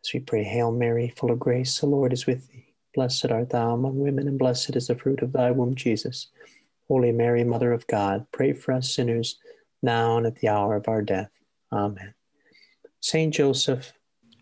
as 0.03 0.13
we 0.13 0.19
pray, 0.19 0.43
Hail 0.43 0.71
Mary, 0.71 1.13
full 1.15 1.31
of 1.31 1.39
grace, 1.39 1.79
the 1.79 1.85
Lord 1.85 2.11
is 2.11 2.25
with 2.25 2.49
thee. 2.49 2.70
Blessed 2.93 3.31
art 3.31 3.49
thou 3.49 3.73
among 3.73 3.99
women, 3.99 4.27
and 4.27 4.37
blessed 4.37 4.75
is 4.75 4.87
the 4.87 4.95
fruit 4.95 5.21
of 5.21 5.31
thy 5.31 5.51
womb, 5.51 5.75
Jesus. 5.75 6.27
Holy 6.87 7.11
Mary, 7.11 7.43
Mother 7.43 7.71
of 7.71 7.87
God, 7.87 8.25
pray 8.31 8.53
for 8.53 8.73
us 8.73 8.93
sinners, 8.93 9.37
now 9.81 10.17
and 10.17 10.25
at 10.25 10.35
the 10.35 10.49
hour 10.49 10.75
of 10.75 10.87
our 10.87 11.01
death. 11.01 11.29
Amen. 11.71 12.13
Saint 12.99 13.33
Joseph, 13.33 13.93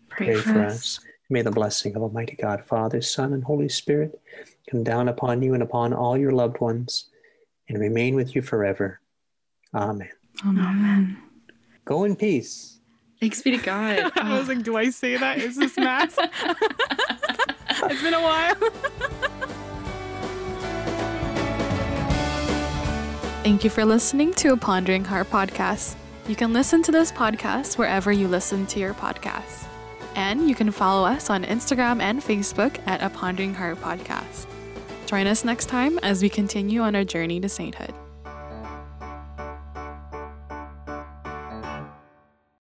pray, 0.08 0.26
pray 0.26 0.36
for, 0.36 0.62
us. 0.62 0.74
us. 0.74 1.00
May 1.30 1.42
the 1.42 1.52
blessing 1.52 1.94
of 1.94 2.02
Almighty 2.02 2.34
God, 2.34 2.64
Father, 2.64 3.00
Son, 3.00 3.32
and 3.32 3.44
Holy 3.44 3.68
Spirit 3.68 4.20
come 4.68 4.82
down 4.82 5.08
upon 5.08 5.42
you 5.42 5.54
and 5.54 5.62
upon 5.62 5.92
all 5.92 6.18
your 6.18 6.32
loved 6.32 6.60
ones 6.60 7.06
and 7.68 7.78
remain 7.78 8.16
with 8.16 8.34
you 8.34 8.42
forever. 8.42 9.00
Amen. 9.72 10.10
Amen. 10.44 11.22
Go 11.84 12.02
in 12.02 12.16
peace. 12.16 12.80
Thanks 13.20 13.42
be 13.42 13.52
to 13.52 13.58
God. 13.58 14.10
I 14.16 14.38
was 14.38 14.48
like, 14.48 14.62
do 14.62 14.76
I 14.76 14.90
say 14.90 15.16
that? 15.16 15.38
Is 15.38 15.56
this 15.56 15.76
mass? 15.76 16.18
it's 17.90 18.02
been 18.02 18.14
a 18.14 18.20
while. 18.20 18.54
Thank 23.42 23.64
you 23.64 23.70
for 23.70 23.84
listening 23.84 24.34
to 24.34 24.52
a 24.52 24.56
Pondering 24.56 25.04
Heart 25.04 25.30
podcast. 25.30 25.96
You 26.28 26.36
can 26.36 26.52
listen 26.52 26.82
to 26.82 26.92
this 26.92 27.10
podcast 27.10 27.78
wherever 27.78 28.12
you 28.12 28.28
listen 28.28 28.66
to 28.66 28.78
your 28.78 28.94
podcasts. 28.94 29.66
And 30.14 30.48
you 30.48 30.54
can 30.54 30.70
follow 30.70 31.06
us 31.06 31.30
on 31.30 31.44
Instagram 31.44 32.00
and 32.00 32.20
Facebook 32.20 32.78
at 32.86 33.02
a 33.02 33.08
Pondering 33.08 33.54
Heart 33.54 33.80
podcast. 33.80 34.46
Join 35.06 35.26
us 35.26 35.44
next 35.44 35.66
time 35.66 35.98
as 36.00 36.22
we 36.22 36.28
continue 36.28 36.82
on 36.82 36.94
our 36.94 37.04
journey 37.04 37.40
to 37.40 37.48
sainthood. 37.48 37.94